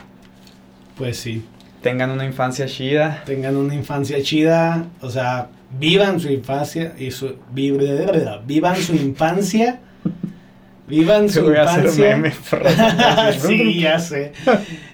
[0.96, 1.44] Pues sí.
[1.82, 3.22] Tengan una infancia chida.
[3.26, 4.84] Tengan una infancia chida.
[5.00, 5.48] O sea,
[5.78, 7.34] vivan su infancia y su.
[7.52, 7.72] vi-
[8.46, 9.80] Vivan su infancia.
[10.86, 12.16] Vivan su voy a hacer infancia.
[12.16, 13.32] meme.
[13.40, 14.32] sí, ya sé.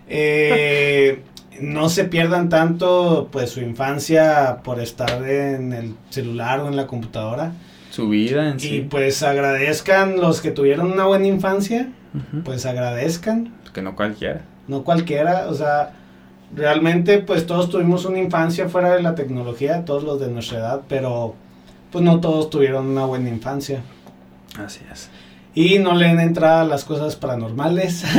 [0.09, 1.23] Eh,
[1.61, 6.87] no se pierdan tanto pues su infancia por estar en el celular o en la
[6.87, 7.53] computadora.
[7.91, 8.87] Su vida en Y sí.
[8.89, 11.89] pues agradezcan los que tuvieron una buena infancia,
[12.45, 14.43] pues agradezcan, Que no cualquiera.
[14.69, 15.93] no cualquiera, o sea,
[16.55, 20.81] realmente pues todos tuvimos una infancia fuera de la tecnología, todos los de nuestra edad,
[20.89, 21.35] pero
[21.93, 23.83] pues no todos tuvieron una buena infancia.
[24.59, 25.11] Así es.
[25.55, 28.05] Y no le den entrada a las cosas paranormales.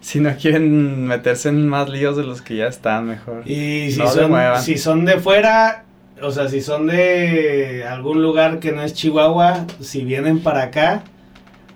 [0.00, 3.48] Si no quieren meterse en más líos de los que ya están, mejor.
[3.48, 5.84] Y si, No son, si son de fuera,
[6.22, 11.02] o sea, si son de algún lugar que no es Chihuahua, si vienen para acá,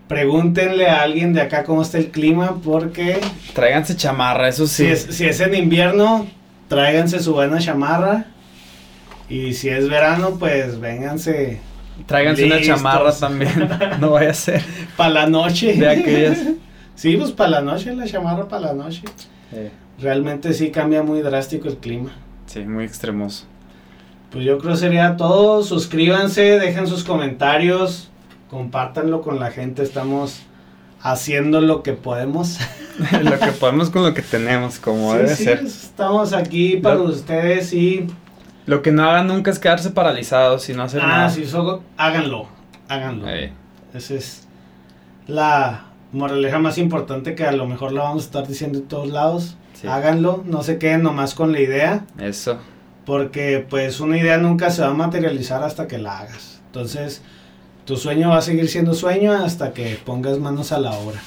[0.09, 3.19] pregúntenle a alguien de acá cómo está el clima, porque
[3.55, 4.85] Tráiganse chamarra, eso sí.
[4.85, 6.27] si, es, si es en invierno,
[6.69, 8.27] tráiganse su buena chamarra.
[9.29, 11.59] Y si es verano, pues vénganse
[12.07, 13.69] Tráiganse una chamarra también.
[14.01, 14.63] No vaya a ser
[14.97, 15.75] para la noche.
[15.75, 16.39] de aquellas.
[16.95, 19.03] Sí, pues para la noche, la chamarra para la noche.
[19.53, 22.11] Eh, Realmente sí cambia muy drástico el clima.
[22.47, 23.47] sí, muy extremoso.
[24.31, 25.63] Pues yo creo que sería todo.
[25.63, 28.11] Suscríbanse, dejen sus comentarios,
[28.51, 29.83] compártanlo con la gente.
[29.83, 30.41] Estamos
[31.01, 32.59] haciendo lo que podemos.
[33.23, 35.59] lo que podemos con lo que tenemos, como Sí, debe sí, ser.
[35.65, 38.07] Estamos aquí para Lo- ustedes y.
[38.67, 41.31] Lo que no hagan nunca es quedarse paralizados y no hacer Ah, nada.
[41.31, 42.47] sí, so- háganlo.
[42.89, 43.27] Háganlo.
[43.95, 44.49] Esa es
[45.29, 49.09] la moraleja más importante que a lo mejor la vamos a estar diciendo en todos
[49.09, 49.57] lados.
[49.75, 49.87] sí.
[49.87, 52.05] Háganlo, no se queden nomás con la idea.
[52.19, 52.59] Eso.
[53.07, 56.61] Porque pues una idea nunca se va a materializar hasta que la hagas.
[56.67, 57.23] Entonces,
[57.85, 61.21] tu sueño va a seguir siendo sueño hasta que pongas manos a la obra.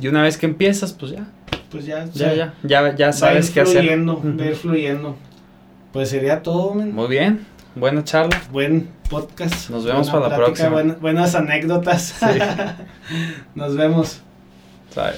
[0.00, 1.26] Y una vez que empiezas, pues ya.
[1.70, 2.54] Pues ya, Ya, ya.
[2.62, 3.78] Ya, ya sabes qué hacer.
[3.80, 5.16] fluyendo, va ir fluyendo.
[5.92, 6.94] Pues sería todo, men.
[6.94, 7.44] Muy bien.
[7.74, 8.40] Buena charla.
[8.52, 9.70] Buen podcast.
[9.70, 10.68] Nos vemos para la próxima.
[10.68, 12.14] buen- buenas anécdotas.
[12.20, 12.26] Sí.
[13.56, 14.20] Nos vemos.
[14.90, 15.14] Sabe.